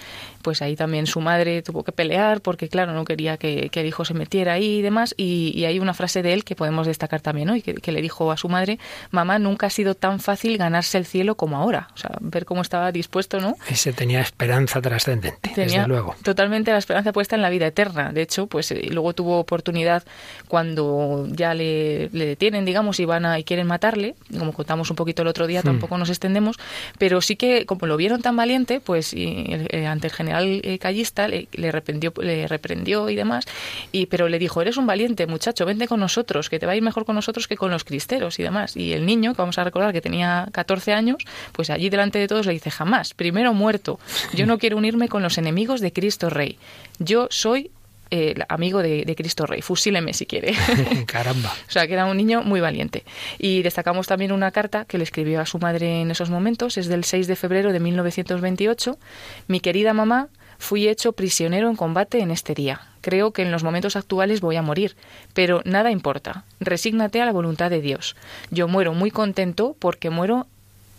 pues 0.42 0.62
ahí 0.62 0.76
también 0.76 1.06
su 1.06 1.20
madre 1.20 1.62
tuvo 1.62 1.84
que 1.84 1.92
pelear 1.92 2.40
porque 2.40 2.68
claro, 2.68 2.92
no 2.92 3.04
quería 3.04 3.36
que, 3.36 3.68
que 3.70 3.80
el 3.80 3.86
hijo 3.86 4.04
se 4.04 4.14
metiera 4.14 4.54
ahí 4.54 4.78
y 4.78 4.82
demás, 4.82 5.14
y, 5.16 5.52
y, 5.54 5.64
hay 5.64 5.78
una 5.78 5.94
frase 5.94 6.22
de 6.22 6.32
él 6.32 6.44
que 6.44 6.54
podemos 6.54 6.86
destacar 6.86 7.20
también 7.20 7.50
hoy, 7.50 7.62
que, 7.62 7.74
que, 7.74 7.92
le 7.92 8.02
dijo 8.02 8.30
a 8.30 8.36
su 8.36 8.48
madre, 8.48 8.78
mamá, 9.10 9.38
nunca 9.38 9.66
ha 9.66 9.70
sido 9.70 9.94
tan 9.94 10.20
fácil 10.20 10.56
ganarse 10.58 10.98
el 10.98 11.06
cielo 11.06 11.34
como 11.34 11.56
ahora, 11.56 11.88
o 11.94 11.98
sea, 11.98 12.10
ver 12.20 12.44
cómo 12.44 12.62
estaba 12.62 12.92
dispuesto, 12.92 13.40
¿no? 13.40 13.56
Ese 13.68 13.92
tenía 13.92 14.20
esperanza 14.20 14.80
trascendente, 14.80 15.50
tenía 15.54 15.80
desde 15.80 15.88
luego. 15.88 16.14
Totalmente 16.22 16.70
la 16.70 16.78
esperanza 16.78 17.12
puesta 17.12 17.36
en 17.36 17.42
la 17.42 17.50
vida 17.50 17.66
eterna, 17.66 18.12
de 18.12 18.22
hecho, 18.22 18.46
pues 18.46 18.70
eh, 18.70 18.88
luego 18.90 19.12
tuvo 19.14 19.38
oportunidad 19.38 20.04
cuando 20.46 21.26
ya 21.30 21.54
le, 21.54 22.08
le, 22.12 22.26
detienen, 22.26 22.64
digamos, 22.64 23.00
y 23.00 23.04
van 23.04 23.26
a, 23.26 23.38
y 23.38 23.44
quieren 23.44 23.66
matarle, 23.66 24.14
como 24.38 24.52
contamos 24.52 24.90
un 24.90 24.96
poquito 24.96 25.22
el 25.22 25.28
otro 25.28 25.46
día, 25.46 25.60
hmm. 25.60 25.64
tampoco 25.64 25.98
nos 25.98 26.10
extendemos, 26.10 26.56
pero 26.98 27.20
sí 27.20 27.36
que 27.36 27.66
como 27.66 27.86
lo 27.86 27.96
vieron 27.96 28.22
tan 28.22 28.36
valiente, 28.36 28.80
pues 28.80 29.12
y, 29.14 29.46
eh, 29.48 29.86
ante 29.86 30.06
el 30.08 30.12
general 30.12 30.27
eh, 30.30 30.78
Callista 30.78 31.28
le, 31.28 31.48
le, 31.52 31.72
reprendió, 31.72 32.12
le 32.20 32.46
reprendió 32.46 33.08
y 33.08 33.16
demás, 33.16 33.46
y 33.92 34.06
pero 34.06 34.28
le 34.28 34.38
dijo, 34.38 34.62
eres 34.62 34.76
un 34.76 34.86
valiente 34.86 35.26
muchacho, 35.26 35.66
vente 35.66 35.88
con 35.88 36.00
nosotros, 36.00 36.48
que 36.48 36.58
te 36.58 36.66
va 36.66 36.72
a 36.72 36.76
ir 36.76 36.82
mejor 36.82 37.04
con 37.04 37.14
nosotros 37.14 37.48
que 37.48 37.56
con 37.56 37.70
los 37.70 37.84
cristeros 37.84 38.38
y 38.38 38.42
demás. 38.42 38.76
Y 38.76 38.92
el 38.92 39.06
niño, 39.06 39.34
que 39.34 39.42
vamos 39.42 39.58
a 39.58 39.64
recordar 39.64 39.92
que 39.92 40.00
tenía 40.00 40.48
14 40.52 40.92
años, 40.92 41.18
pues 41.52 41.70
allí 41.70 41.90
delante 41.90 42.18
de 42.18 42.28
todos 42.28 42.46
le 42.46 42.52
dice, 42.52 42.70
jamás, 42.70 43.14
primero 43.14 43.54
muerto, 43.54 43.98
yo 44.34 44.46
no 44.46 44.58
quiero 44.58 44.76
unirme 44.76 45.08
con 45.08 45.22
los 45.22 45.38
enemigos 45.38 45.80
de 45.80 45.92
Cristo 45.92 46.30
Rey, 46.30 46.58
yo 46.98 47.28
soy 47.30 47.70
eh, 48.10 48.34
amigo 48.48 48.82
de, 48.82 49.04
de, 49.04 49.14
Cristo 49.14 49.46
Rey, 49.46 49.62
fusíleme 49.62 50.14
si 50.14 50.26
quiere. 50.26 50.54
Caramba. 51.06 51.52
o 51.68 51.70
sea, 51.70 51.86
que 51.86 51.94
era 51.94 52.06
un 52.06 52.16
niño 52.16 52.42
muy 52.42 52.60
valiente. 52.60 53.04
Y 53.38 53.62
destacamos 53.62 54.06
también 54.06 54.32
una 54.32 54.50
carta 54.50 54.84
que 54.84 54.98
le 54.98 55.04
escribió 55.04 55.40
a 55.40 55.46
su 55.46 55.58
madre 55.58 56.00
en 56.00 56.10
esos 56.10 56.30
momentos, 56.30 56.78
es 56.78 56.88
del 56.88 57.04
6 57.04 57.26
de 57.26 57.36
febrero 57.36 57.72
de 57.72 57.80
1928. 57.80 58.98
Mi 59.46 59.60
querida 59.60 59.92
mamá, 59.92 60.28
fui 60.58 60.88
hecho 60.88 61.12
prisionero 61.12 61.70
en 61.70 61.76
combate 61.76 62.20
en 62.20 62.30
este 62.30 62.54
día. 62.54 62.82
Creo 63.00 63.32
que 63.32 63.42
en 63.42 63.52
los 63.52 63.62
momentos 63.62 63.96
actuales 63.96 64.40
voy 64.40 64.56
a 64.56 64.62
morir, 64.62 64.96
pero 65.32 65.62
nada 65.64 65.90
importa. 65.90 66.44
Resígnate 66.60 67.22
a 67.22 67.26
la 67.26 67.32
voluntad 67.32 67.70
de 67.70 67.80
Dios. 67.80 68.16
Yo 68.50 68.68
muero 68.68 68.92
muy 68.92 69.10
contento 69.10 69.76
porque 69.78 70.10
muero 70.10 70.46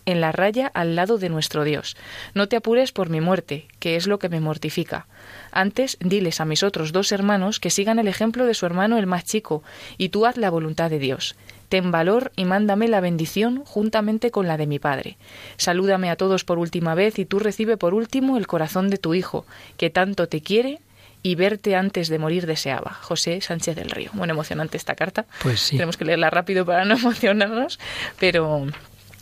en 0.06 0.22
la 0.22 0.32
raya 0.32 0.72
al 0.74 0.96
lado 0.96 1.18
de 1.18 1.30
nuestro 1.30 1.64
Dios. 1.64 1.96
No 2.34 2.48
te 2.48 2.56
apures 2.56 2.92
por 2.92 3.10
mi 3.10 3.22
muerte, 3.22 3.68
que 3.80 3.96
es 3.96 4.08
lo 4.08 4.18
que 4.18 4.30
me 4.30 4.40
mortifica. 4.40 5.08
Antes 5.52 5.98
diles 6.00 6.40
a 6.42 6.46
mis 6.46 6.64
otros 6.64 6.92
dos 6.92 7.12
hermanos 7.12 7.60
que 7.60 7.70
sigan 7.70 8.00
el 8.00 8.08
ejemplo 8.08 8.46
de 8.46 8.54
su 8.54 8.66
hermano 8.66 8.98
el 8.98 9.08
más 9.08 9.26
chico, 9.26 9.64
y 9.98 10.10
tú 10.10 10.26
haz 10.26 10.38
la 10.38 10.50
voluntad 10.50 10.90
de 10.90 11.00
Dios. 11.00 11.36
Ten 11.70 11.92
valor 11.92 12.32
y 12.36 12.46
mándame 12.46 12.88
la 12.88 13.00
bendición 13.00 13.64
juntamente 13.64 14.32
con 14.32 14.48
la 14.48 14.58
de 14.58 14.66
mi 14.66 14.80
Padre. 14.80 15.18
Salúdame 15.58 16.10
a 16.10 16.16
todos 16.16 16.44
por 16.44 16.58
última 16.58 16.96
vez 16.96 17.20
y 17.20 17.26
tú 17.26 17.38
recibe 17.38 17.78
por 17.78 17.94
último 17.94 18.38
el 18.38 18.48
corazón 18.48 18.90
de 18.90 18.98
tu 18.98 19.14
Hijo, 19.14 19.46
que 19.78 19.92
tanto 19.92 20.28
te 20.28 20.42
quiere 20.42 20.80
y 21.22 21.36
verte 21.36 21.76
antes 21.76 22.08
de 22.08 22.18
morir 22.18 22.48
deseaba. 22.48 22.94
José 23.02 23.42
Sánchez 23.42 23.76
del 23.76 23.92
Río. 23.92 24.10
Bueno, 24.14 24.34
emocionante 24.34 24.78
esta 24.78 24.96
carta. 24.96 25.26
Pues 25.44 25.60
sí. 25.60 25.76
Tenemos 25.76 25.98
que 25.98 26.06
leerla 26.06 26.30
rápido 26.30 26.66
para 26.66 26.86
no 26.86 26.96
emocionarnos, 26.98 27.80
pero 28.20 28.66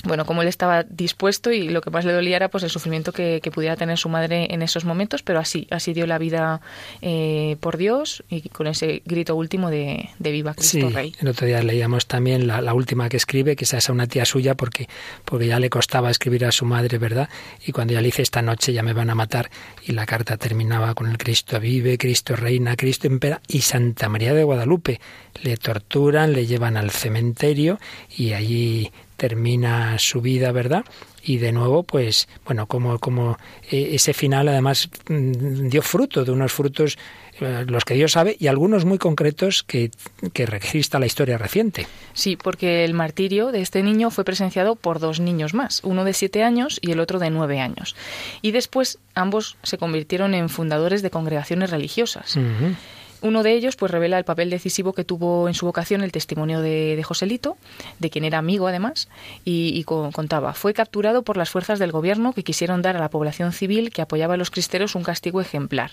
bueno, 0.03 0.25
como 0.25 0.41
él 0.41 0.47
estaba 0.47 0.83
dispuesto 0.83 1.51
y 1.51 1.69
lo 1.69 1.81
que 1.81 1.89
más 1.89 2.05
le 2.05 2.13
dolía 2.13 2.35
era 2.35 2.49
pues 2.49 2.63
el 2.63 2.69
sufrimiento 2.69 3.11
que, 3.11 3.41
que 3.41 3.51
pudiera 3.51 3.75
tener 3.75 3.97
su 3.97 4.09
madre 4.09 4.47
en 4.53 4.61
esos 4.61 4.85
momentos, 4.85 5.23
pero 5.23 5.39
así, 5.39 5.67
así 5.71 5.93
dio 5.93 6.05
la 6.05 6.17
vida 6.17 6.61
eh, 7.01 7.57
por 7.59 7.77
Dios 7.77 8.23
y 8.29 8.49
con 8.49 8.67
ese 8.67 9.01
grito 9.05 9.35
último 9.35 9.69
de, 9.69 10.09
de 10.19 10.31
viva 10.31 10.53
Cristo 10.53 10.87
sí, 10.87 10.93
Rey. 10.93 11.15
El 11.19 11.29
otro 11.29 11.47
día 11.47 11.61
leíamos 11.63 12.05
también 12.07 12.47
la, 12.47 12.61
la, 12.61 12.73
última 12.73 13.09
que 13.09 13.17
escribe, 13.17 13.55
que 13.55 13.65
esa 13.65 13.77
es 13.77 13.89
a 13.89 13.93
una 13.93 14.07
tía 14.07 14.25
suya 14.25 14.55
porque, 14.55 14.87
porque 15.25 15.47
ya 15.47 15.59
le 15.59 15.69
costaba 15.69 16.11
escribir 16.11 16.45
a 16.45 16.51
su 16.51 16.65
madre, 16.65 16.97
¿verdad? 16.97 17.29
Y 17.65 17.71
cuando 17.71 17.93
ya 17.93 18.01
le 18.01 18.07
dice 18.07 18.21
esta 18.21 18.41
noche 18.41 18.73
ya 18.73 18.83
me 18.83 18.93
van 18.93 19.09
a 19.09 19.15
matar 19.15 19.49
y 19.85 19.93
la 19.93 20.05
carta 20.05 20.37
terminaba 20.37 20.93
con 20.93 21.09
el 21.09 21.17
Cristo 21.17 21.59
vive, 21.59 21.97
Cristo 21.97 22.35
reina, 22.35 22.75
Cristo 22.75 23.07
impera 23.07 23.41
y 23.47 23.61
Santa 23.61 24.09
María 24.09 24.33
de 24.33 24.43
Guadalupe. 24.43 24.99
Le 25.41 25.57
torturan, 25.57 26.33
le 26.33 26.45
llevan 26.45 26.77
al 26.77 26.91
cementerio 26.91 27.79
y 28.15 28.33
allí 28.33 28.91
termina 29.17 29.99
su 29.99 30.21
vida, 30.21 30.51
¿verdad? 30.51 30.85
Y 31.23 31.37
de 31.37 31.51
nuevo, 31.51 31.83
pues, 31.83 32.29
bueno, 32.45 32.67
como, 32.67 32.99
como 32.99 33.37
eh, 33.69 33.89
ese 33.93 34.13
final 34.13 34.47
además 34.47 34.89
mm, 35.09 35.67
dio 35.67 35.81
fruto, 35.81 36.23
de 36.23 36.31
unos 36.31 36.53
frutos 36.53 36.97
eh, 37.41 37.65
los 37.67 37.83
que 37.83 37.95
Dios 37.95 38.13
sabe 38.13 38.37
y 38.39 38.47
algunos 38.47 38.85
muy 38.85 38.97
concretos 38.97 39.63
que, 39.63 39.91
que 40.33 40.45
registra 40.45 40.99
la 40.99 41.05
historia 41.05 41.37
reciente. 41.37 41.85
Sí, 42.13 42.35
porque 42.35 42.85
el 42.85 42.93
martirio 42.93 43.51
de 43.51 43.61
este 43.61 43.83
niño 43.83 44.09
fue 44.09 44.23
presenciado 44.23 44.75
por 44.75 44.99
dos 44.99 45.19
niños 45.19 45.53
más, 45.53 45.81
uno 45.83 46.05
de 46.05 46.13
siete 46.13 46.43
años 46.43 46.79
y 46.81 46.91
el 46.91 46.99
otro 46.99 47.19
de 47.19 47.29
nueve 47.29 47.59
años. 47.59 47.95
Y 48.41 48.51
después 48.51 48.99
ambos 49.13 49.57
se 49.63 49.77
convirtieron 49.77 50.33
en 50.33 50.49
fundadores 50.49 51.01
de 51.01 51.09
congregaciones 51.09 51.71
religiosas. 51.71 52.35
Uh 52.37 52.39
-huh. 52.39 52.75
Uno 53.21 53.41
de 53.41 53.53
ellos 53.53 53.75
pues 53.75 53.91
revela 53.91 54.17
el 54.19 54.25
papel 54.25 54.49
decisivo 54.49 54.93
que 54.93 55.03
tuvo 55.03 55.47
en 55.47 55.55
su 55.55 55.65
vocación 55.65 56.03
el 56.03 56.11
testimonio 56.11 56.61
de, 56.61 56.95
de 56.95 57.03
Joselito, 57.03 57.57
de 57.99 58.09
quien 58.09 58.25
era 58.25 58.37
amigo 58.37 58.67
además, 58.67 59.09
y, 59.43 59.83
contaba, 59.83 60.53
fue 60.53 60.73
capturado 60.73 61.23
por 61.23 61.37
las 61.37 61.49
fuerzas 61.49 61.79
del 61.79 61.91
gobierno 61.91 62.33
que 62.33 62.43
quisieron 62.43 62.81
dar 62.81 62.95
a 62.95 62.99
la 62.99 63.09
población 63.09 63.53
civil 63.53 63.89
que 63.89 64.01
apoyaba 64.01 64.35
a 64.35 64.37
los 64.37 64.51
cristeros 64.51 64.95
un 64.95 65.03
castigo 65.03 65.41
ejemplar. 65.41 65.91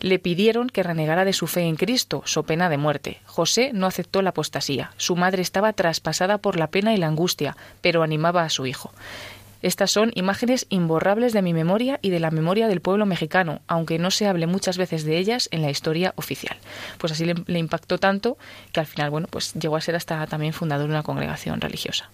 Le 0.00 0.18
pidieron 0.18 0.68
que 0.68 0.82
renegara 0.82 1.24
de 1.24 1.32
su 1.32 1.46
fe 1.46 1.62
en 1.62 1.76
Cristo, 1.76 2.22
so 2.24 2.44
pena 2.44 2.68
de 2.68 2.78
muerte. 2.78 3.20
José 3.26 3.70
no 3.74 3.86
aceptó 3.86 4.22
la 4.22 4.30
apostasía. 4.30 4.92
Su 4.96 5.16
madre 5.16 5.42
estaba 5.42 5.72
traspasada 5.72 6.38
por 6.38 6.56
la 6.56 6.68
pena 6.68 6.94
y 6.94 6.96
la 6.96 7.08
angustia, 7.08 7.56
pero 7.80 8.02
animaba 8.02 8.42
a 8.42 8.50
su 8.50 8.66
hijo. 8.66 8.92
Estas 9.64 9.92
son 9.92 10.12
imágenes 10.14 10.66
imborrables 10.68 11.32
de 11.32 11.40
mi 11.40 11.54
memoria 11.54 11.98
y 12.02 12.10
de 12.10 12.20
la 12.20 12.30
memoria 12.30 12.68
del 12.68 12.82
pueblo 12.82 13.06
mexicano, 13.06 13.62
aunque 13.66 13.98
no 13.98 14.10
se 14.10 14.26
hable 14.26 14.46
muchas 14.46 14.76
veces 14.76 15.04
de 15.04 15.16
ellas 15.16 15.48
en 15.52 15.62
la 15.62 15.70
historia 15.70 16.12
oficial. 16.16 16.58
Pues 16.98 17.12
así 17.14 17.24
le, 17.24 17.58
impactó 17.58 17.96
tanto 17.96 18.36
que 18.72 18.80
al 18.80 18.86
final, 18.86 19.08
bueno, 19.08 19.26
pues 19.30 19.54
llegó 19.54 19.76
a 19.76 19.80
ser 19.80 19.96
hasta 19.96 20.26
también 20.26 20.52
fundador 20.52 20.86
de 20.86 20.92
una 20.92 21.02
congregación 21.02 21.62
religiosa. 21.62 22.10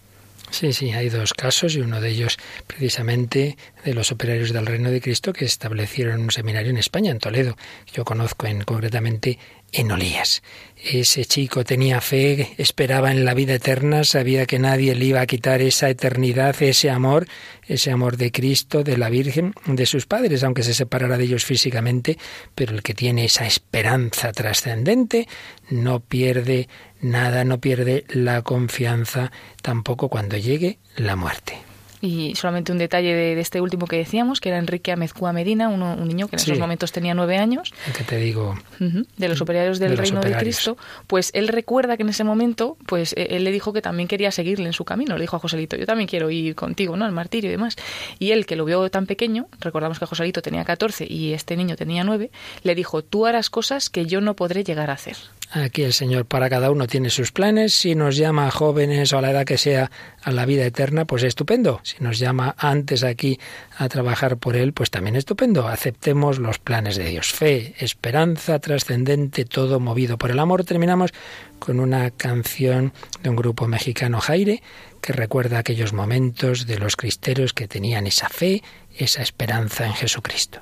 Sí, 0.53 0.73
sí, 0.73 0.93
hay 0.93 1.09
dos 1.09 1.35
casos 1.35 1.75
y 1.75 1.81
uno 1.81 2.01
de 2.01 2.11
ellos 2.11 2.39
precisamente 2.69 3.57
de 3.85 3.95
los 3.95 4.13
operarios 4.13 4.53
del 4.53 4.67
Reino 4.67 4.93
de 4.93 5.01
Cristo 5.01 5.33
que 5.33 5.45
establecieron 5.45 6.21
un 6.21 6.31
seminario 6.31 6.71
en 6.71 6.77
España, 6.77 7.11
en 7.11 7.19
Toledo. 7.19 7.57
Yo 7.93 8.05
conozco 8.05 8.47
en, 8.47 8.63
concretamente 8.63 9.41
en 9.73 9.93
Olías. 9.93 10.43
Ese 10.83 11.27
chico 11.27 11.63
tenía 11.63 12.01
fe, 12.01 12.55
esperaba 12.57 13.13
en 13.13 13.27
la 13.27 13.35
vida 13.35 13.55
eterna, 13.55 14.03
sabía 14.05 14.47
que 14.47 14.59
nadie 14.59 14.95
le 14.95 15.05
iba 15.05 15.21
a 15.21 15.27
quitar 15.27 15.61
esa 15.61 15.91
eternidad, 15.91 16.57
ese 16.63 16.89
amor, 16.89 17.27
ese 17.67 17.91
amor 17.91 18.17
de 18.17 18.33
Cristo, 18.33 18.83
de 18.83 18.97
la 18.97 19.11
Virgen, 19.11 19.53
de 19.67 19.85
sus 19.85 20.07
padres, 20.07 20.43
aunque 20.43 20.63
se 20.63 20.73
separara 20.73 21.19
de 21.19 21.25
ellos 21.25 21.45
físicamente, 21.45 22.17
pero 22.55 22.75
el 22.75 22.83
que 22.83 22.95
tiene 22.95 23.27
esa 23.27 23.47
esperanza 23.47 24.33
trascendente 24.33 25.29
no 25.69 26.01
pierde 26.01 26.69
nada, 27.03 27.45
no 27.45 27.61
pierde 27.61 28.05
la 28.09 28.41
confianza 28.43 29.31
tampoco 29.61 30.09
cuando 30.09 30.39
llegue 30.39 30.79
la 30.97 31.15
muerte. 31.15 31.70
Y 32.01 32.35
solamente 32.35 32.73
un 32.73 32.79
detalle 32.79 33.15
de, 33.15 33.35
de, 33.35 33.41
este 33.41 33.61
último 33.61 33.87
que 33.87 33.97
decíamos, 33.97 34.41
que 34.41 34.49
era 34.49 34.59
Enrique 34.59 34.93
Amezcua 34.93 35.33
Medina, 35.33 35.69
uno, 35.69 35.95
un 35.95 36.09
niño 36.09 36.29
que 36.29 36.37
en 36.37 36.41
sí. 36.41 36.51
esos 36.51 36.61
momentos 36.61 36.93
tenía 36.93 37.15
nueve 37.15 37.37
años. 37.37 37.73
¿Qué 37.97 38.05
te 38.05 38.17
digo? 38.17 38.57
Uh 38.81 38.85
-huh, 38.85 39.07
de 39.17 39.29
los 39.29 39.41
operarios 39.41 39.79
del 39.79 39.91
de 39.91 39.97
los 39.97 40.05
Reino 40.05 40.21
operarios. 40.21 40.39
de 40.39 40.45
Cristo. 40.45 40.77
Pues 41.07 41.31
él 41.35 41.49
recuerda 41.49 41.97
que 41.97 42.03
en 42.03 42.09
ese 42.09 42.25
momento, 42.25 42.77
pues 42.87 43.13
e, 43.17 43.37
él 43.37 43.45
le 43.45 43.53
dijo 43.53 43.73
que 43.73 43.83
también 43.83 44.09
quería 44.09 44.31
seguirle 44.31 44.67
en 44.67 44.73
su 44.73 44.85
camino. 44.85 45.17
Le 45.17 45.23
dijo 45.23 45.37
a 45.37 45.39
Joselito, 45.41 45.77
yo 45.77 45.87
también 45.87 46.09
quiero 46.09 46.31
ir 46.31 46.55
contigo, 46.55 46.97
¿no? 46.97 47.05
Al 47.05 47.13
martirio 47.13 47.49
y 47.49 47.53
demás. 47.53 47.77
Y 48.19 48.31
él, 48.31 48.47
que 48.47 48.57
lo 48.57 48.65
vio 48.65 48.91
tan 48.91 49.07
pequeño, 49.07 49.49
recordamos 49.61 49.99
que 49.99 50.07
Joselito 50.07 50.43
tenía 50.43 50.65
14 50.65 51.07
y 51.09 51.33
este 51.35 51.57
niño 51.57 51.77
tenía 51.77 52.05
9, 52.05 52.31
le 52.63 52.75
dijo, 52.75 53.03
tú 53.03 53.27
harás 53.27 53.51
cosas 53.51 53.91
que 53.91 54.07
yo 54.07 54.21
no 54.21 54.35
podré 54.37 54.65
llegar 54.65 54.91
a 54.91 54.95
hacer. 54.95 55.17
Aquí 55.53 55.83
el 55.83 55.93
Señor 55.93 56.27
para 56.27 56.49
cada 56.49 56.71
uno 56.71 56.87
tiene 56.87 57.11
sus 57.11 57.33
planes. 57.33 57.75
Si 57.75 57.97
nos 57.97 58.17
llama 58.17 58.47
a 58.47 58.51
jóvenes 58.53 59.13
o 59.13 59.19
a 59.19 59.23
la 59.23 59.33
edad 59.33 59.45
que 59.45 59.59
sea 59.59 59.91
a 60.23 60.31
la 60.31 60.47
vida 60.47 60.65
eterna, 60.65 61.07
pues 61.07 61.25
estupendo. 61.25 61.81
Si 61.83 61.97
nos 61.99 62.21
llama 62.21 62.55
antes 62.57 63.03
aquí 63.03 63.41
a 63.77 63.89
trabajar 63.89 64.37
por 64.37 64.55
Él, 64.55 64.73
pues 64.73 64.91
también 64.91 65.17
estupendo. 65.17 65.67
Aceptemos 65.67 66.39
los 66.39 66.61
planes 66.61 66.97
de 66.97 67.07
Dios. 67.07 67.33
Fe, 67.33 67.75
esperanza 67.81 68.61
trascendente, 68.61 69.45
todo 69.45 69.81
movido 69.81 70.19
por 70.19 70.31
el 70.31 70.39
amor. 70.39 70.65
Terminamos 70.65 71.13
con 71.59 71.81
una 71.81 72.13
canción 72.13 72.93
de 73.23 73.31
un 73.31 73.37
grupo 73.37 73.67
mexicano, 73.67 74.21
Jaire, 74.21 74.63
que 75.01 75.13
recuerda 75.13 75.59
aquellos 75.59 75.93
momentos 75.93 76.67
de 76.67 76.79
los 76.79 76.95
cristeros 76.95 77.53
que 77.55 77.67
tenían 77.67 78.07
esa 78.07 78.29
fe, 78.29 78.63
esa 78.97 79.23
esperanza 79.23 79.85
en 79.85 79.95
Jesucristo. 79.95 80.61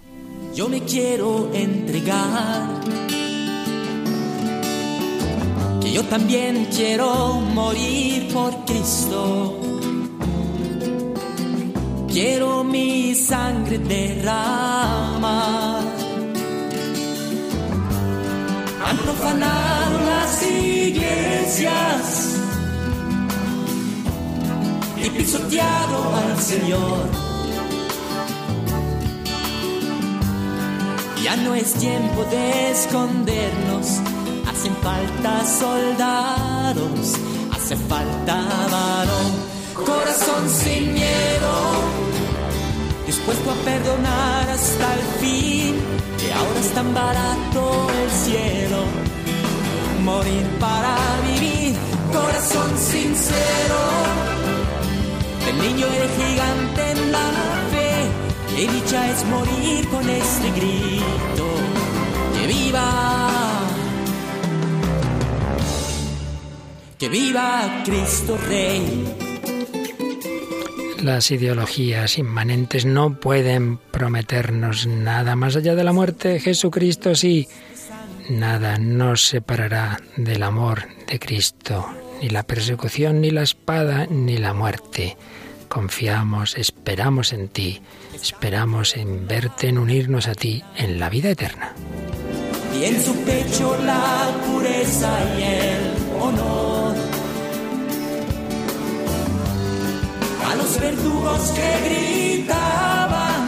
Yo 0.54 0.68
me 0.68 0.82
quiero 0.82 1.52
entregar 1.52 2.80
que 5.88 5.94
yo 5.94 6.04
también 6.04 6.66
quiero 6.66 7.40
morir 7.54 8.30
por 8.32 8.52
Cristo. 8.66 9.58
Quiero 12.08 12.64
mi 12.64 13.14
sangre 13.14 13.78
derramar. 13.78 15.82
Han 18.84 18.96
profanado 18.98 19.98
las 20.10 20.42
iglesias 20.42 22.36
y 24.96 25.10
pisoteado 25.10 26.16
al 26.16 26.40
Señor. 26.40 27.08
Ya 31.22 31.36
no 31.36 31.54
es 31.54 31.74
tiempo 31.74 32.24
de 32.30 32.70
escondernos 32.72 34.00
hacen 34.58 34.74
falta 34.82 35.46
soldados, 35.46 37.14
hace 37.52 37.76
falta 37.76 38.34
varón, 38.72 39.30
corazón 39.86 40.50
sin 40.50 40.94
miedo, 40.94 41.52
dispuesto 43.06 43.52
a 43.52 43.54
perdonar 43.54 44.50
hasta 44.50 44.94
el 44.94 45.00
fin, 45.20 45.76
que 46.18 46.32
ahora 46.32 46.58
es 46.58 46.74
tan 46.74 46.92
barato 46.92 47.86
el 48.02 48.10
cielo, 48.10 48.82
morir 50.04 50.44
para 50.58 50.96
vivir, 51.28 51.76
corazón 52.12 52.76
sincero, 52.78 53.80
de 55.46 55.52
niño 55.52 55.86
y 55.86 55.98
de 56.02 56.08
gigante 56.18 56.90
en 56.90 57.12
la 57.12 57.28
fe, 57.70 58.56
que 58.56 58.72
dicha 58.72 59.08
es 59.08 59.24
morir 59.26 59.88
con 59.88 60.10
este 60.10 60.50
grito, 60.50 61.46
que 62.34 62.46
viva. 62.48 63.57
Que 66.98 67.08
viva 67.08 67.82
Cristo 67.84 68.36
Rey. 68.48 69.04
Las 71.02 71.30
ideologías 71.30 72.18
inmanentes 72.18 72.84
no 72.84 73.20
pueden 73.20 73.78
prometernos 73.78 74.86
nada 74.86 75.36
más 75.36 75.54
allá 75.54 75.76
de 75.76 75.84
la 75.84 75.92
muerte. 75.92 76.40
Jesucristo 76.40 77.14
sí. 77.14 77.48
Nada 78.28 78.78
nos 78.78 79.24
separará 79.24 80.00
del 80.16 80.42
amor 80.42 80.88
de 81.06 81.18
Cristo, 81.18 81.86
ni 82.20 82.28
la 82.28 82.42
persecución, 82.42 83.20
ni 83.20 83.30
la 83.30 83.42
espada, 83.42 84.06
ni 84.10 84.36
la 84.36 84.52
muerte. 84.52 85.16
Confiamos, 85.68 86.56
esperamos 86.56 87.32
en 87.32 87.48
ti, 87.48 87.80
esperamos 88.14 88.96
en 88.96 89.26
verte, 89.26 89.68
en 89.68 89.78
unirnos 89.78 90.26
a 90.26 90.34
ti 90.34 90.62
en 90.76 90.98
la 90.98 91.08
vida 91.08 91.30
eterna. 91.30 91.74
Y 92.78 92.84
en 92.84 93.02
su 93.02 93.14
pecho 93.22 93.78
la 93.84 94.30
pureza 94.46 95.10
y 95.38 95.42
el 95.42 96.20
honor. 96.20 96.77
Los 100.68 100.80
verdugos 100.80 101.40
que 101.56 101.68
gritaban 101.88 103.42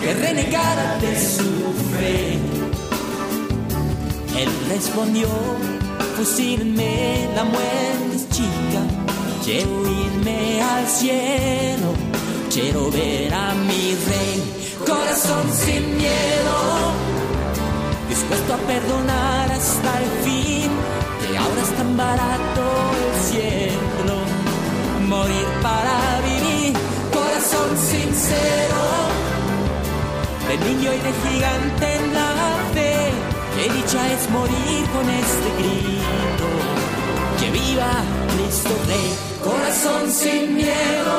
que 0.00 0.14
renegara 0.14 0.98
de 0.98 1.20
su 1.20 1.50
fe. 1.92 2.38
Él 4.40 4.48
respondió, 4.68 5.28
fusílenme, 6.16 7.28
la 7.34 7.44
muerte 7.44 8.16
chica, 8.30 8.82
quiero 9.44 9.82
irme 10.04 10.62
al 10.62 10.86
cielo, 10.86 11.88
quiero 12.52 12.90
ver 12.90 13.34
a 13.34 13.54
mi 13.54 13.94
rey, 14.10 14.42
corazón 14.86 15.46
sin 15.52 15.96
miedo, 15.96 16.56
dispuesto 18.08 18.54
a 18.54 18.58
perdonar 18.58 19.52
hasta 19.52 20.02
el 20.02 20.10
fin 20.24 20.70
que 21.20 21.36
ahora 21.36 21.62
es 21.62 21.76
tan 21.76 21.96
barato 21.96 22.75
cielo, 23.30 24.18
morir 25.08 25.46
para 25.62 26.20
vivir, 26.28 26.72
corazón 27.12 27.70
sincero, 27.76 28.82
de 30.48 30.58
niño 30.58 30.90
y 30.92 30.98
de 31.06 31.12
gigante 31.24 31.94
en 31.96 32.14
la 32.14 32.32
fe, 32.74 32.94
que 33.56 33.64
dicha 33.72 34.12
es 34.12 34.30
morir 34.30 34.82
con 34.94 35.08
este 35.08 35.48
grito, 35.58 36.48
que 37.38 37.50
viva 37.50 37.92
Cristo 38.32 38.70
Rey, 38.88 39.08
corazón 39.42 40.10
sin 40.10 40.54
miedo, 40.54 41.16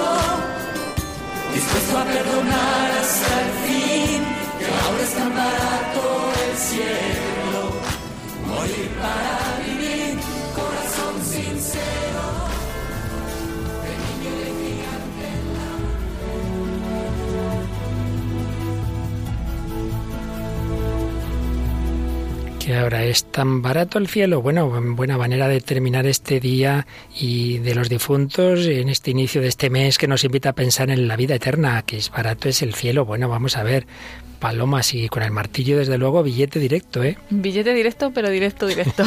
dispuesto 1.54 1.98
a 1.98 2.06
perdonar 2.06 2.92
hasta 3.02 3.34
el 3.44 3.52
fin, 3.66 4.22
que 4.60 4.66
ahora 4.66 5.04
es 5.04 5.14
tan 5.14 5.30
barato 5.36 6.02
el 6.46 6.58
cielo, 6.58 7.62
morir 8.48 8.90
para 9.02 9.58
vivir. 9.58 9.67
Que 22.68 22.76
ahora 22.76 23.06
es 23.06 23.24
tan 23.24 23.62
barato 23.62 23.98
el 23.98 24.10
cielo. 24.10 24.42
Bueno, 24.42 24.70
buena 24.70 25.18
manera 25.18 25.48
de 25.48 25.62
terminar 25.62 26.06
este 26.06 26.42
día 26.42 26.86
y 27.18 27.60
de 27.60 27.74
los 27.74 27.88
difuntos 27.88 28.66
en 28.68 28.90
este 28.90 29.12
inicio 29.12 29.40
de 29.40 29.48
este 29.48 29.70
mes 29.70 29.98
que 29.98 30.10
nos 30.10 30.26
invita 30.26 30.50
a 30.50 30.54
pensar 30.54 30.90
en 30.90 31.08
la 31.08 31.16
vida 31.16 31.36
eterna, 31.36 31.82
que 31.84 31.96
es 31.96 32.12
barato 32.12 32.50
es 32.50 32.62
el 32.62 32.74
cielo. 32.74 33.06
Bueno, 33.06 33.30
vamos 33.30 33.56
a 33.56 33.64
ver, 33.64 33.88
Paloma, 34.40 34.84
sí, 34.84 35.10
con 35.10 35.24
el 35.24 35.32
martillo, 35.32 35.78
desde 35.78 35.98
luego, 35.98 36.24
billete 36.24 36.60
directo, 36.60 37.04
¿eh? 37.04 37.18
Billete 37.30 37.74
directo, 37.74 38.12
pero 38.14 38.30
directo, 38.30 38.68
directo. 38.68 39.04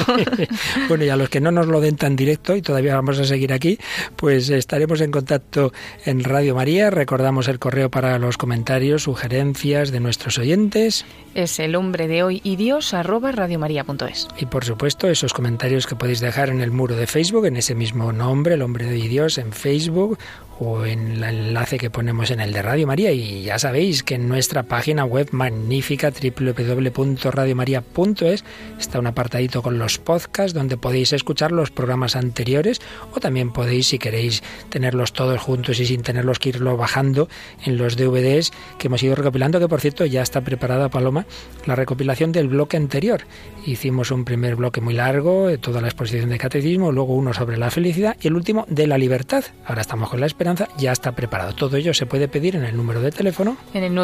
bueno, 0.89 1.05
y 1.05 1.09
a 1.09 1.17
los 1.17 1.29
que 1.29 1.41
no 1.41 1.51
nos 1.51 1.67
lo 1.67 1.81
den 1.81 1.97
tan 1.97 2.17
directo, 2.17 2.57
y 2.57 2.63
todavía 2.63 2.95
vamos 2.95 3.19
a 3.19 3.25
seguir 3.25 3.53
aquí, 3.53 3.79
pues 4.17 4.49
estaremos 4.51 5.01
en 5.01 5.11
contacto 5.11 5.73
en 6.05 6.25
Radio 6.25 6.55
María. 6.55 6.91
Recordamos 6.91 7.49
el 7.49 7.59
correo 7.59 7.91
para 7.91 8.19
los 8.19 8.37
comentarios, 8.37 9.05
sugerencias 9.05 9.91
de 9.91 10.01
nuestros 10.01 10.39
oyentes. 10.39 11.05
Es 11.35 11.61
el 11.61 11.77
hombre 11.77 12.09
de 12.09 12.23
hoy 12.23 12.41
y 12.45 12.57
Dios, 12.57 12.93
arroba 12.95 13.33
radiomaria.es. 13.33 14.29
Y 14.39 14.47
por 14.47 14.65
supuesto, 14.65 15.09
esos 15.09 15.33
comentarios 15.33 15.87
que 15.87 15.97
podéis 15.97 16.21
dejar 16.21 16.49
en 16.49 16.61
el 16.61 16.71
muro 16.71 16.97
de 16.97 17.07
Facebook, 17.07 17.47
en 17.47 17.57
ese 17.57 17.75
mismo 17.75 18.13
nombre, 18.13 18.55
el 18.55 18.63
hombre 18.63 18.87
de 18.87 18.93
hoy 18.93 19.03
y 19.03 19.09
Dios, 19.09 19.39
en 19.39 19.53
Facebook 19.53 20.19
o 20.61 20.85
en 20.85 21.13
el 21.13 21.25
enlace 21.25 21.79
que 21.79 21.89
ponemos 21.89 22.31
en 22.31 22.41
el 22.41 22.53
de 22.53 22.63
Radio 22.63 22.87
María. 22.87 23.13
Y 23.13 23.43
ya 23.43 23.59
sabéis 23.59 24.03
que 24.03 24.17
en 24.17 24.29
nuestra 24.29 24.63
página 24.65 25.05
web 25.05 25.20
magnífica 25.33 26.11
www.radiomaria.es 26.11 28.45
está 28.79 28.99
un 28.99 29.07
apartadito 29.07 29.63
con 29.63 29.79
los 29.79 29.99
podcasts 29.99 30.55
donde 30.55 30.77
podéis 30.77 31.13
escuchar 31.13 31.53
los 31.53 31.71
programas 31.71 32.17
anteriores 32.17 32.81
o 33.15 33.21
también 33.21 33.53
podéis, 33.53 33.89
si 33.89 33.99
queréis, 33.99 34.43
tenerlos 34.69 35.13
todos 35.13 35.41
juntos 35.41 35.79
y 35.81 35.87
sin 35.87 36.03
tenerlos 36.03 36.39
que 36.39 36.51
irlo 36.51 36.77
bajando 36.77 37.29
en 37.65 37.77
los 37.77 37.97
DVDs 37.97 38.53
que 38.79 38.89
hemos 38.89 39.03
ido 39.03 39.15
recopilando, 39.15 39.59
que 39.59 39.69
por 39.69 39.81
cierto 39.81 40.05
ya 40.07 40.23
está 40.23 40.41
preparada, 40.41 40.89
Paloma, 40.89 41.27
la 41.67 41.77
recopilación 41.77 42.33
del 42.33 42.49
bloque 42.49 42.77
anterior. 42.77 43.23
Hicimos 43.67 44.11
un 44.11 44.25
primer 44.25 44.57
bloque 44.57 44.81
muy 44.81 44.95
largo, 44.95 45.47
de 45.47 45.59
toda 45.59 45.81
la 45.81 45.89
exposición 45.89 46.31
de 46.31 46.39
catecismo, 46.39 46.93
luego 46.93 47.15
uno 47.15 47.33
sobre 47.33 47.57
la 47.57 47.71
felicidad 47.71 48.17
y 48.21 48.29
el 48.29 48.35
último 48.35 48.67
de 48.69 48.87
la 48.87 48.99
libertad. 48.99 49.45
Ahora 49.67 49.83
estamos 49.83 50.11
con 50.11 50.21
la 50.21 50.27
esperanza 50.27 50.69
ya 50.79 50.93
está 50.93 51.13
preparado. 51.13 51.55
Todo 51.55 51.77
ello 51.77 51.95
se 51.95 52.07
puede 52.07 52.29
pedir 52.29 52.57
en 52.57 52.65
el 52.65 52.77
número 52.77 53.01
de 53.01 53.11
teléfono. 53.11 53.57
En 53.75 53.85
el 53.85 53.95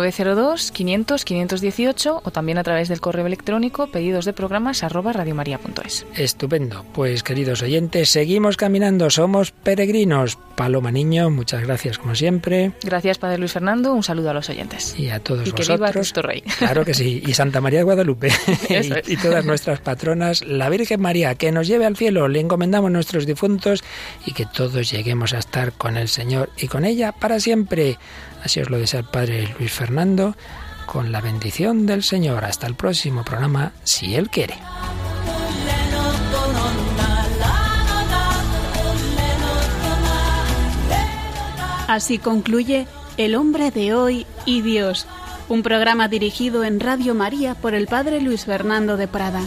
902-500-518 1.07 2.21
o 2.25 2.31
también 2.31 2.59
a 2.59 2.63
través 2.63 2.89
del 2.89 3.01
correo 3.01 3.27
electrónico 3.27 3.87
pedidos 3.89 4.25
de 4.25 4.33
programas 4.33 4.83
arroba 4.83 5.13
radiomaria.es. 5.13 6.07
Estupendo. 6.15 6.85
Pues 6.93 7.23
queridos 7.23 7.63
oyentes, 7.63 8.11
seguimos 8.11 8.57
caminando, 8.57 9.11
somos 9.11 9.53
peregrinos. 9.53 10.39
Paloma 10.57 10.91
Niño, 10.91 11.29
muchas 11.29 11.63
gracias 11.63 11.99
como 11.99 12.15
siempre. 12.15 12.73
Gracias 12.83 13.19
Padre 13.19 13.39
Luis 13.39 13.53
Fernando, 13.53 13.93
un 13.93 14.03
saludo 14.03 14.31
a 14.31 14.35
los 14.35 14.49
oyentes. 14.49 14.99
Y 14.99 15.11
a 15.11 15.21
todos 15.21 15.47
y 15.47 15.51
vosotros. 15.51 15.69
Que 15.69 15.75
viva 15.75 15.93
Cristo 15.93 16.23
Rey. 16.23 16.43
Claro 16.59 16.85
que 16.85 16.95
sí. 16.95 17.23
Y 17.27 17.35
Santa 17.35 17.61
María 17.61 17.81
de 17.81 17.85
Guadalupe. 17.85 18.31
Y 19.07 19.17
todas 19.17 19.45
nuestras 19.45 19.81
patronas, 19.81 20.45
la 20.45 20.69
Virgen 20.69 21.01
María, 21.01 21.35
que 21.35 21.53
nos 21.53 21.67
lleve 21.67 21.85
al 21.87 21.97
cielo, 21.97 22.29
le 22.29 22.41
encomendamos 22.41 22.91
nuestros 22.91 23.27
difuntos 23.27 23.85
y 24.25 24.33
que 24.33 24.47
todos 24.47 24.91
lleguemos 24.91 25.35
a 25.35 25.39
estar 25.39 25.73
con 25.73 25.97
el 25.97 26.09
Señor 26.09 26.51
y 26.57 26.69
con 26.69 26.85
ella 26.85 27.13
para 27.13 27.39
siempre. 27.41 27.99
Así 28.43 28.61
os 28.61 28.71
lo 28.71 28.79
desea 28.79 29.01
el 29.01 29.07
Padre 29.07 29.55
Luis 29.59 29.73
Fernando, 29.73 30.37
con 30.87 31.13
la 31.13 31.21
bendición 31.21 31.85
del 31.85 32.03
Señor. 32.03 32.45
Hasta 32.45 32.67
el 32.67 32.75
próximo 32.75 33.25
programa, 33.25 33.73
si 33.85 34.15
Él 34.15 34.31
quiere. 34.31 34.55
Así 41.89 42.19
concluye 42.19 42.87
El 43.17 43.37
hombre 43.37 43.71
de 43.71 43.95
hoy 43.95 44.27
y 44.45 44.61
Dios, 44.63 45.07
un 45.49 45.63
programa 45.63 46.09
dirigido 46.09 46.65
en 46.65 46.81
Radio 46.81 47.15
María 47.15 47.55
por 47.55 47.75
el 47.75 47.87
Padre 47.87 48.21
Luis 48.21 48.45
Fernando 48.45 48.97
de 48.97 49.09
Prada. 49.09 49.41